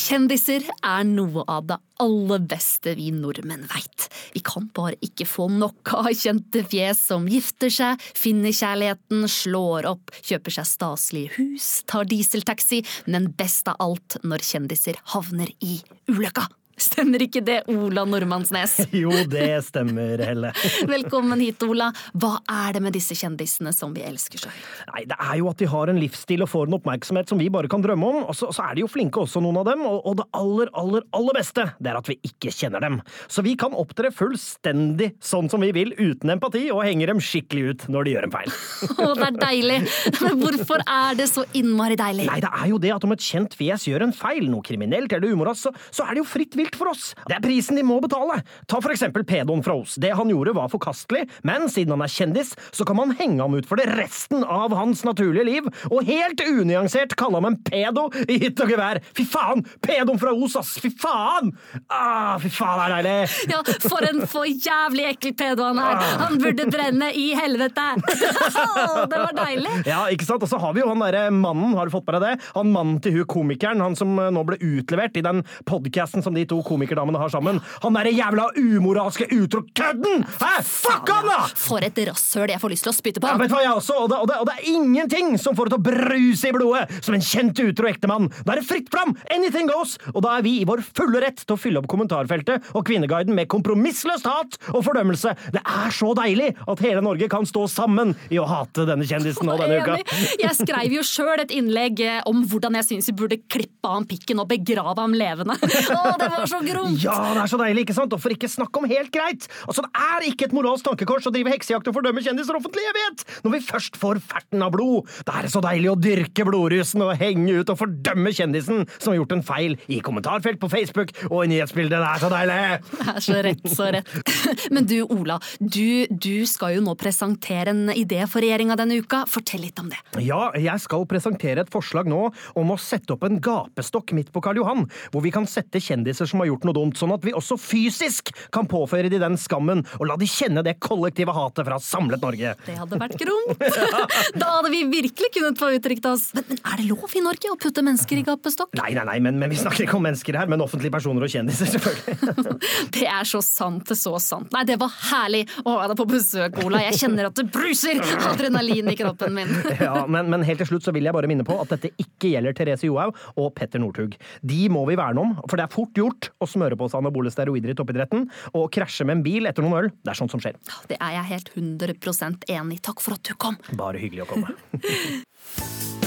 Kjendiser 0.10 0.64
er 0.82 1.04
noe 1.06 1.44
av 1.46 1.68
det 1.70 1.76
aller 2.02 2.40
beste 2.50 2.96
vi 2.98 3.12
nordmenn 3.14 3.68
veit. 3.70 4.08
Vi 4.34 4.42
kan 4.42 4.66
bare 4.74 4.98
ikke 5.06 5.28
få 5.30 5.46
nok 5.54 5.92
av 6.00 6.10
kjente 6.18 6.64
fjes 6.66 7.04
som 7.12 7.28
gifter 7.30 7.70
seg, 7.70 8.02
finner 8.18 8.50
kjærligheten, 8.50 9.28
slår 9.30 9.86
opp, 9.92 10.10
kjøper 10.26 10.56
seg 10.58 10.66
staselige 10.66 11.36
hus, 11.38 11.68
tar 11.86 12.10
dieseltaxi, 12.10 12.82
men 13.06 13.30
best 13.38 13.70
av 13.70 13.78
alt 13.86 14.18
når 14.26 14.48
kjendiser 14.50 14.98
havner 15.14 15.54
i 15.62 15.78
ulykka. 16.10 16.48
Stemmer 16.80 17.24
ikke 17.26 17.42
det, 17.44 17.60
Ola 17.72 18.06
Nordmannsnes? 18.08 18.78
Jo, 19.00 19.12
det 19.30 19.48
stemmer, 19.68 20.20
Helle. 20.24 20.52
Velkommen 20.90 21.40
hit, 21.44 21.62
Ola. 21.68 21.90
Hva 22.20 22.38
er 22.50 22.78
det 22.78 22.82
med 22.84 22.96
disse 22.96 23.16
kjendisene 23.20 23.74
som 23.76 23.94
vi 23.96 24.04
elsker 24.08 24.42
så 24.42 24.52
høyt? 24.52 24.70
Nei, 24.94 25.04
Det 25.10 25.18
er 25.20 25.36
jo 25.42 25.50
at 25.52 25.60
de 25.62 25.68
har 25.70 25.92
en 25.92 26.00
livsstil 26.00 26.44
og 26.46 26.52
får 26.52 26.70
en 26.70 26.78
oppmerksomhet 26.80 27.32
som 27.32 27.40
vi 27.42 27.50
bare 27.54 27.70
kan 27.72 27.84
drømme 27.84 28.10
om. 28.10 28.22
Og 28.32 28.38
så, 28.38 28.50
så 28.56 28.66
er 28.70 28.78
de 28.78 28.86
jo 28.86 28.92
flinke 28.92 29.22
også, 29.24 29.42
noen 29.44 29.60
av 29.62 29.68
dem. 29.70 29.84
Og, 29.88 30.00
og 30.08 30.18
det 30.22 30.28
aller, 30.40 30.72
aller, 30.82 31.06
aller 31.20 31.38
beste, 31.40 31.68
det 31.80 31.92
er 31.92 32.00
at 32.00 32.12
vi 32.12 32.18
ikke 32.30 32.54
kjenner 32.56 32.84
dem. 32.86 33.00
Så 33.28 33.44
vi 33.46 33.56
kan 33.60 33.76
opptre 33.78 34.12
fullstendig 34.16 35.12
sånn 35.24 35.52
som 35.52 35.64
vi 35.64 35.74
vil, 35.76 35.94
uten 36.00 36.34
empati, 36.36 36.66
og 36.74 36.84
henger 36.88 37.14
dem 37.14 37.24
skikkelig 37.24 37.66
ut 37.74 37.88
når 37.92 38.08
de 38.08 38.16
gjør 38.16 38.30
en 38.30 38.36
feil. 38.38 38.56
Å, 39.04 39.12
det 39.20 39.28
er 39.30 39.40
deilig! 39.44 39.80
Men 40.20 40.42
hvorfor 40.44 40.84
er 40.86 41.20
det 41.20 41.30
så 41.32 41.46
innmari 41.58 42.00
deilig? 42.00 42.30
Nei, 42.32 42.40
det 42.44 42.54
er 42.56 42.72
jo 42.72 42.82
det 42.82 42.96
at 42.96 43.08
om 43.08 43.16
et 43.16 43.24
kjent 43.30 43.56
fjes 43.60 43.88
gjør 43.90 44.08
en 44.08 44.16
feil, 44.16 44.48
noe 44.52 44.66
kriminelt 44.66 45.14
eller 45.16 45.36
umoralsk, 45.36 45.70
så, 45.70 45.90
så 46.00 46.08
er 46.08 46.16
det 46.16 46.24
jo 46.24 46.30
fritt 46.30 46.56
vilt 46.60 46.69
for 46.78 46.92
oss. 46.92 47.14
Det 47.28 47.38
er 47.38 47.44
prisen 47.44 47.80
de 47.80 47.86
må 47.86 48.00
betale. 48.04 48.42
Ta 48.70 48.80
for 48.82 48.94
eksempel 48.94 49.26
pedoen 49.28 49.64
fra 49.66 49.78
Os. 49.80 49.96
Det 50.02 50.12
han 50.16 50.32
gjorde 50.32 50.56
var 50.58 50.72
forkastelig, 50.72 51.26
men 51.48 51.68
siden 51.72 51.96
han 51.96 52.04
er 52.06 52.14
kjendis, 52.14 52.54
så 52.76 52.86
kan 52.88 53.00
man 53.00 53.16
henge 53.20 53.42
ham 53.42 53.56
ut 53.58 53.70
for 53.70 53.80
det 53.80 53.88
resten 53.98 54.44
av 54.44 54.74
hans 54.78 55.04
naturlige 55.08 55.48
liv, 55.48 55.70
og 55.90 56.08
helt 56.08 56.42
unyansert 56.46 57.16
kalle 57.20 57.40
ham 57.40 57.50
en 57.52 57.60
pedo 57.66 58.08
i 58.28 58.40
hytt 58.44 58.60
og 58.64 58.74
gevær. 58.74 59.02
Fy 59.18 59.26
faen! 59.30 59.64
Pedoen 59.86 60.22
fra 60.22 60.34
Os, 60.36 60.58
ass! 60.60 60.76
Fy 60.84 60.92
faen! 61.00 61.54
Ah, 61.88 62.38
fy 62.42 62.52
faen, 62.54 62.80
det 62.80 63.00
er 63.00 63.08
deilig! 63.10 63.54
Ja, 63.54 63.62
for 63.90 64.06
en 64.10 64.24
for 64.30 64.48
jævlig 64.50 65.08
ekkel 65.14 65.36
pedo 65.40 65.68
han 65.70 65.82
er! 65.84 66.04
Han 66.26 66.40
burde 66.42 66.68
brenne 66.72 67.12
i 67.18 67.30
helvete! 67.38 67.88
Det 69.10 69.20
var 69.20 69.34
deilig! 69.36 69.72
Ja, 69.88 70.04
ikke 70.12 70.26
sant? 70.28 70.44
Og 70.44 70.52
så 70.52 70.60
har 70.62 70.74
vi 70.76 70.84
jo 70.84 70.90
han 70.92 71.02
derre 71.02 71.30
mannen, 71.34 71.74
har 71.78 71.88
du 71.88 71.94
fått 71.94 72.08
med 72.08 72.20
deg 72.20 72.26
det? 72.26 72.50
Han 72.56 72.74
mannen 72.74 73.00
til 73.04 73.20
hun 73.20 73.28
komikeren, 73.30 73.82
han 73.84 73.98
som 74.00 74.16
eh, 74.20 74.32
nå 74.34 74.44
ble 74.48 74.60
utlevert 74.60 75.18
i 75.20 75.24
den 75.26 75.42
podkasten 75.70 76.24
som 76.26 76.36
de 76.38 76.46
to 76.50 76.59
komikerdamene 76.66 77.22
har 77.22 77.32
sammen. 77.34 77.60
Han 77.84 77.98
derre 77.98 78.14
jævla 78.14 78.50
umoralske 78.60 79.28
utro-kødden! 79.36 80.26
Hæ? 80.40 80.52
Fuck 80.66 81.10
han, 81.12 81.30
da! 81.30 81.40
For 81.60 81.84
et 81.86 82.00
rasshøl 82.10 82.54
jeg 82.54 82.62
får 82.62 82.74
lyst 82.74 82.88
til 82.88 82.94
å 82.94 82.96
spytte 82.96 83.24
på 83.24 83.30
Ja, 83.30 83.38
vet 83.40 83.52
du 83.52 83.56
hva, 83.58 83.64
jeg 83.66 83.76
også, 83.80 83.98
og 84.04 84.12
det, 84.12 84.20
og, 84.24 84.28
det, 84.32 84.40
og 84.42 84.50
det 84.50 84.56
er 84.58 84.70
ingenting 84.74 85.36
som 85.42 85.58
får 85.58 85.70
det 85.70 85.76
til 85.76 85.82
å 85.82 85.88
bruse 85.90 86.50
i 86.50 86.56
blodet 86.56 87.04
som 87.06 87.18
en 87.18 87.26
kjent 87.26 87.64
utro 87.64 87.90
ektemann. 87.90 88.30
Da 88.46 88.56
er 88.56 88.62
det 88.62 88.68
fritt 88.70 88.92
fram! 88.94 89.16
Anything 89.34 89.70
goes! 89.72 89.98
Og 90.14 90.24
da 90.26 90.38
er 90.38 90.46
vi 90.46 90.60
i 90.62 90.68
vår 90.68 90.84
fulle 90.86 91.24
rett 91.24 91.44
til 91.44 91.56
å 91.56 91.60
fylle 91.60 91.82
opp 91.82 91.90
kommentarfeltet 91.92 92.72
og 92.76 92.86
Kvinneguiden 92.88 93.36
med 93.38 93.50
kompromissløst 93.52 94.28
hat 94.30 94.58
og 94.74 94.84
fordømmelse. 94.88 95.36
Det 95.56 95.62
er 95.64 95.94
så 95.96 96.12
deilig 96.18 96.52
at 96.70 96.84
hele 96.86 97.04
Norge 97.06 97.30
kan 97.32 97.48
stå 97.50 97.66
sammen 97.72 98.16
i 98.34 98.40
å 98.42 98.48
hate 98.50 98.86
denne 98.90 99.08
kjendisen 99.08 99.48
nå 99.50 99.58
denne 99.60 99.82
uka. 99.84 100.00
Jeg 100.40 100.56
skrev 100.58 100.96
jo 100.96 101.06
sjøl 101.06 101.44
et 101.44 101.54
innlegg 101.56 102.02
eh, 102.06 102.20
om 102.30 102.42
hvordan 102.50 102.78
jeg 102.80 102.90
syns 102.90 103.10
vi 103.12 103.18
burde 103.22 103.40
klippe 103.52 103.88
av 103.88 104.00
ham 104.00 104.08
pikken 104.10 104.42
og 104.42 104.50
begrave 104.52 104.98
ham 105.00 105.16
levende. 105.18 105.56
Å, 106.00 106.16
det 106.20 106.30
var 106.34 106.49
så 106.50 106.60
gromt! 106.66 107.00
Ja, 107.04 107.16
det 107.36 107.44
er 107.44 107.52
så 107.52 107.60
deilig, 107.62 107.86
ikke 107.86 107.96
sant? 107.98 108.14
Og 108.16 108.22
for 108.24 108.34
ikke 108.34 108.50
snakke 108.52 108.82
om 108.82 108.88
helt 108.90 109.12
greit! 109.14 109.48
Altså, 109.68 109.86
Det 109.86 109.92
er 110.10 110.26
ikke 110.30 110.50
et 110.50 110.56
moralsk 110.56 110.86
tankekors 110.88 111.28
å 111.30 111.34
drive 111.34 111.54
heksejakt 111.54 111.88
og 111.90 111.96
fordømme 112.00 112.24
kjendiser 112.26 112.58
offentlig, 112.58 112.84
jeg 112.88 112.98
vet! 112.98 113.24
Når 113.46 113.56
vi 113.56 113.62
først 113.70 114.00
får 114.02 114.22
ferten 114.24 114.64
av 114.66 114.74
blod, 114.76 115.08
da 115.28 115.38
er 115.40 115.48
det 115.48 115.54
så 115.54 115.62
deilig 115.64 115.92
å 115.94 115.98
dyrke 116.00 116.46
blodrusen 116.48 117.04
og 117.06 117.14
henge 117.20 117.60
ut 117.62 117.72
og 117.74 117.80
fordømme 117.80 118.34
kjendisen 118.36 118.86
som 118.98 119.12
har 119.14 119.20
gjort 119.22 119.36
en 119.38 119.46
feil 119.46 119.78
i 119.92 120.00
kommentarfelt 120.06 120.60
på 120.62 120.70
Facebook 120.72 121.14
og 121.30 121.44
i 121.46 121.52
nyhetsbildet. 121.54 121.98
Det 122.00 122.10
er 122.10 122.24
så 122.24 122.32
deilig! 122.34 122.60
Det 122.90 123.16
er 123.16 123.26
så 123.30 123.40
rett, 123.46 123.66
så 123.76 123.90
rett. 123.96 124.14
Men 124.76 124.88
du, 124.90 124.98
Ola. 125.14 125.40
Du, 125.60 126.06
du 126.10 126.46
skal 126.50 126.78
jo 126.78 126.84
nå 126.86 126.96
presentere 127.00 127.74
en 127.74 127.94
idé 127.94 128.22
for 128.30 128.44
regjeringa 128.44 128.78
denne 128.80 129.00
uka. 129.02 129.24
Fortell 129.30 129.64
litt 129.66 129.80
om 129.82 129.90
det. 129.92 130.00
Ja, 130.26 130.50
jeg 130.58 130.84
skal 130.84 131.06
presentere 131.10 131.64
et 131.66 131.74
forslag 131.74 132.10
nå 132.10 132.26
om 132.60 132.74
å 132.74 132.80
sette 132.82 133.16
opp 133.16 133.26
en 133.28 133.40
gapestokk 133.44 134.14
midt 134.18 134.32
på 134.36 134.44
Karl 134.46 134.60
Johan, 134.62 134.86
hvor 135.14 135.24
vi 135.26 135.34
kan 135.36 135.48
sette 135.50 135.82
kjendiser 135.84 136.30
som 136.30 136.39
har 136.44 136.50
gjort 136.52 136.68
noe 136.70 136.78
dumt, 136.78 137.00
sånn 137.00 137.14
at 137.16 137.26
vi 137.26 137.36
også 137.36 137.58
fysisk 137.60 138.34
kan 138.56 138.68
påføre 138.70 139.12
de 139.12 139.20
den 139.22 139.38
skammen 139.40 139.84
og 140.00 140.08
la 140.10 140.18
de 140.20 140.28
kjenne 140.30 140.64
det 140.66 140.78
kollektive 140.84 141.34
hatet 141.36 141.68
fra 141.68 141.80
samlet 141.84 142.24
Norge. 142.24 142.56
Det 142.66 142.78
hadde 142.80 143.02
vært 143.02 143.18
gromt. 143.20 143.66
Da 144.40 144.48
hadde 144.56 144.70
vi 144.72 144.84
virkelig 144.90 145.30
kunnet 145.36 145.60
få 145.60 145.72
uttrykt 145.76 146.06
oss. 146.10 146.30
Men, 146.36 146.46
men 146.52 146.60
er 146.62 146.82
det 146.82 146.86
lov 146.90 147.16
i 147.18 147.22
Norge 147.24 147.52
å 147.52 147.58
putte 147.60 147.84
mennesker 147.86 148.20
i 148.20 148.24
gapestokk? 148.28 148.76
Nei, 148.80 148.92
nei, 148.98 149.06
nei, 149.08 149.18
men, 149.24 149.40
men 149.42 149.52
vi 149.52 149.58
snakker 149.60 149.86
ikke 149.86 149.98
om 149.98 150.06
mennesker 150.06 150.38
her, 150.40 150.50
men 150.52 150.64
offentlige 150.64 150.94
personer 150.94 151.26
og 151.26 151.32
kjendiser, 151.32 151.70
selvfølgelig. 151.74 152.58
Det 152.96 153.06
er 153.08 153.28
så 153.28 153.42
sant, 153.46 153.86
det 153.88 153.96
er 153.96 154.00
så 154.00 154.16
sant. 154.22 154.50
Nei, 154.54 154.64
det 154.68 154.76
var 154.82 154.92
herlig 155.12 155.44
å 155.64 155.76
ha 155.80 155.88
deg 155.90 155.98
på 156.00 156.06
besøk, 156.10 156.58
Ola. 156.64 156.82
Jeg 156.88 157.00
kjenner 157.02 157.30
at 157.30 157.38
det 157.38 157.46
bruser 157.54 158.02
adrenalin 158.30 158.92
i 158.92 158.98
kroppen 159.00 159.36
min. 159.36 159.52
Ja, 159.80 160.04
men, 160.12 160.28
men 160.32 160.44
helt 160.46 160.60
til 160.64 160.68
slutt 160.74 160.86
så 160.86 160.94
vil 160.96 161.08
jeg 161.08 161.16
bare 161.16 161.30
minne 161.30 161.46
på 161.48 161.56
at 161.62 161.72
dette 161.72 161.92
ikke 162.02 162.34
gjelder 162.34 162.56
Therese 162.58 162.88
Johaug 162.88 163.16
og 163.40 163.52
Petter 163.56 163.82
Northug. 163.82 164.18
De 164.46 164.60
må 164.72 164.84
vi 164.90 164.98
verne 165.00 165.24
om, 165.24 165.36
for 165.46 165.60
det 165.60 165.68
er 165.68 165.74
fort 165.74 165.96
gjort 165.98 166.19
å 166.40 166.50
smøre 166.50 166.78
på 166.80 166.90
seg 166.90 167.00
anabole 167.02 167.32
steroider 167.34 167.74
i 167.74 167.78
toppidretten 167.78 168.28
og 168.54 168.68
krasje 168.76 169.08
med 169.08 169.20
en 169.20 169.24
bil 169.26 169.50
etter 169.50 169.66
noen 169.66 169.78
øl. 169.84 169.94
Det 170.04 170.14
er 170.14 170.20
sånt 170.20 170.34
som 170.34 170.44
skjer. 170.44 170.60
Det 170.92 171.00
er 171.00 171.16
jeg 171.20 171.32
helt 171.34 171.54
100% 171.56 172.50
enig 172.56 172.80
i. 172.80 172.84
Takk 172.90 173.04
for 173.04 173.18
at 173.20 173.24
du 173.26 173.36
kom. 173.40 173.60
Bare 173.80 174.02
hyggelig 174.02 174.28
å 174.28 174.32
komme. 174.34 174.56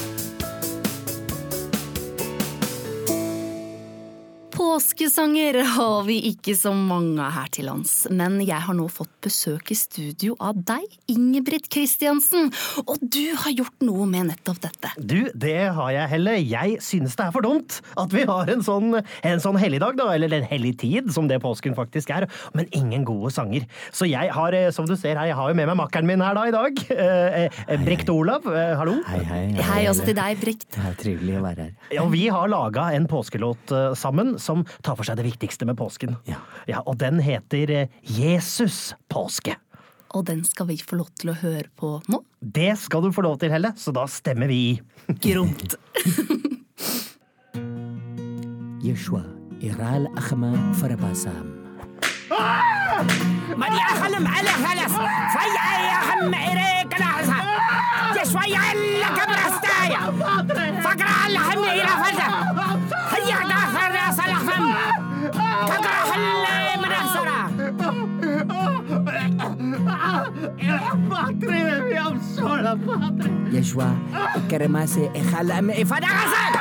Påskesanger 4.62 5.56
har 5.74 6.04
vi 6.06 6.20
ikke 6.28 6.52
så 6.54 6.70
mange 6.70 7.24
her 7.34 7.48
til 7.50 7.66
lands, 7.66 8.04
men 8.14 8.36
jeg 8.44 8.62
har 8.62 8.76
nå 8.78 8.84
fått 8.94 9.10
besøk 9.24 9.72
i 9.74 9.76
studio 9.76 10.36
av 10.38 10.60
deg, 10.68 10.84
Ingebrigt 11.10 11.66
Kristiansen, 11.72 12.52
og 12.84 13.00
du 13.02 13.34
har 13.42 13.50
gjort 13.58 13.82
noe 13.82 14.06
med 14.06 14.28
nettopp 14.28 14.60
dette. 14.62 14.92
Du, 15.02 15.26
det 15.34 15.56
har 15.74 15.90
jeg 15.96 16.10
heller. 16.12 16.38
Jeg 16.38 16.76
synes 16.86 17.18
det 17.18 17.24
er 17.24 17.34
for 17.34 17.42
dumt 17.42 17.80
at 17.98 18.14
vi 18.14 18.22
har 18.28 18.52
en 18.54 18.62
sånn, 18.62 19.00
en 19.02 19.42
sånn 19.42 19.58
helligdag, 19.58 19.98
da, 19.98 20.06
eller 20.14 20.38
en 20.38 20.46
hellig 20.46 20.76
tid, 20.84 21.10
som 21.10 21.26
det 21.26 21.40
påsken 21.42 21.74
faktisk 21.74 22.14
er, 22.14 22.28
men 22.54 22.70
ingen 22.70 23.02
gode 23.08 23.34
sanger. 23.34 23.66
Så 23.90 24.06
jeg 24.06 24.30
har, 24.30 24.54
eh, 24.54 24.70
som 24.70 24.86
du 24.86 24.94
ser 24.94 25.18
her, 25.18 25.32
jeg 25.32 25.38
har 25.40 25.50
jo 25.50 25.58
med 25.58 25.72
meg 25.72 25.80
makkeren 25.82 26.06
min 26.12 26.22
her 26.22 26.38
da 26.38 26.46
i 26.46 26.54
dag. 26.54 26.84
Eh, 27.02 27.82
Brekt 27.82 28.14
Olav, 28.14 28.46
eh, 28.46 28.76
hallo. 28.78 29.00
Hei, 29.10 29.24
hei. 29.26 29.42
Hei 29.72 29.82
også 29.90 30.06
til 30.06 30.18
deg, 30.20 30.38
Brekt. 30.44 30.70
Det 30.78 30.86
er 30.86 30.96
trivelig 31.02 31.36
å 31.40 31.44
være 31.48 31.66
her. 31.66 31.76
Ja, 31.98 32.06
vi 32.14 32.24
har 32.30 32.46
laga 32.52 32.92
en 32.94 33.10
påskelåt 33.10 33.74
eh, 33.74 33.90
sammen 33.98 34.36
som 34.38 34.51
tar 34.51 34.95
for 34.97 35.07
seg 35.07 35.17
det 35.19 35.25
viktigste 35.29 35.65
med 35.69 35.77
påsken. 35.79 36.17
Ja. 36.27 36.41
og 36.85 36.97
den 36.99 37.21
heter 37.23 37.71
eh, 37.71 37.87
Jesus 38.03 38.93
påske. 39.09 39.55
Og 40.15 40.25
den 40.27 40.43
skal 40.47 40.67
vi 40.69 40.77
få 40.79 40.99
lov 40.99 41.09
til 41.19 41.31
å 41.31 41.39
høre 41.39 41.67
på 41.75 41.97
nå. 42.11 42.21
Det 42.39 42.77
skal 42.79 43.03
du 43.03 43.11
få 43.11 43.23
lov 43.25 43.39
til, 43.39 43.51
Helle, 43.51 43.73
så 43.77 43.91
da 43.95 44.05
stemmer 44.07 44.47
vi 44.51 44.59
i. 44.71 44.81
Gromt. 45.23 45.75
يشوى 48.87 49.23
إيرال 49.63 50.17
أخما 50.17 50.73
فرباسام 50.73 51.45
ماني 53.57 53.77
أخلم 53.77 54.27
على 54.27 54.49
خلص 54.49 54.93
فيا 55.33 55.67
يا 55.89 55.99
خم 56.01 56.33
إيريك 56.33 56.99
لحظة 56.99 57.35
يشوي 58.21 58.47
يلا 58.47 59.07
كبر 59.07 59.37
استايا 59.47 59.99
فقرا 60.81 61.09
على 61.23 61.39
خمي 61.39 61.71
إلى 61.71 61.87
فزة 62.03 62.27
هيا 63.11 63.47
داخل 63.47 63.60
راس 64.41 64.41
الخم 64.41 64.73
كقرا 65.67 66.01
خلي 66.11 66.77
من 66.77 66.91
أخسرة 66.91 67.49
يشوى 73.51 73.87
كرماسي 74.51 75.11
إخلم 75.15 75.83
فدا 75.83 76.07
غسل 76.07 76.53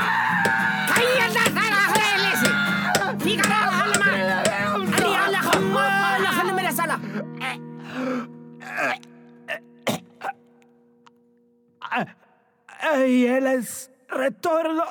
هيا 0.97 1.29
داخل 1.29 1.73
أخرى 1.73 2.09
ليسي 2.23 2.53
في 3.19 3.41
قرا 3.43 3.71
خلما 3.71 4.07
أني 4.99 5.17
على 5.17 5.37
خم 5.37 5.75
لا 6.23 6.31
خلي 6.31 6.53
من 6.53 6.65
أسألة 6.67 6.99
Øyeles 12.97 13.91
retorno. 14.11 14.85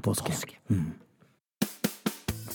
God, 0.00 0.16
påske. 0.16 0.32
påske. 0.32 0.56
Mm. 0.70 0.90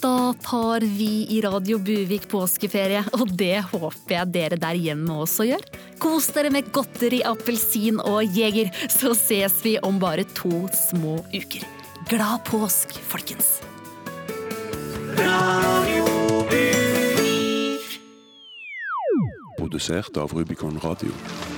Da 0.06 0.34
tar 0.34 0.82
vi 0.82 1.28
i 1.30 1.42
Radio 1.42 1.80
Buvik 1.80 2.28
påskeferie, 2.30 3.02
og 3.18 3.32
det 3.38 3.64
håper 3.72 4.14
jeg 4.14 4.34
dere 4.36 4.60
der 4.62 4.78
hjemme 4.78 5.16
også 5.24 5.48
gjør. 5.48 5.64
Kos 6.02 6.28
dere 6.36 6.52
med 6.54 6.70
godteri, 6.76 7.24
appelsin 7.26 7.98
og 8.04 8.38
jeger, 8.38 8.70
så 8.92 9.16
ses 9.18 9.58
vi 9.66 9.78
om 9.82 9.98
bare 10.02 10.28
to 10.38 10.68
små 10.90 11.18
uker. 11.34 11.66
Glad 12.12 12.46
påsk, 12.46 12.94
folkens! 13.10 13.62
Produsert 19.58 20.18
av 20.22 20.38
Rubicon 20.38 20.78
Radio. 20.84 21.55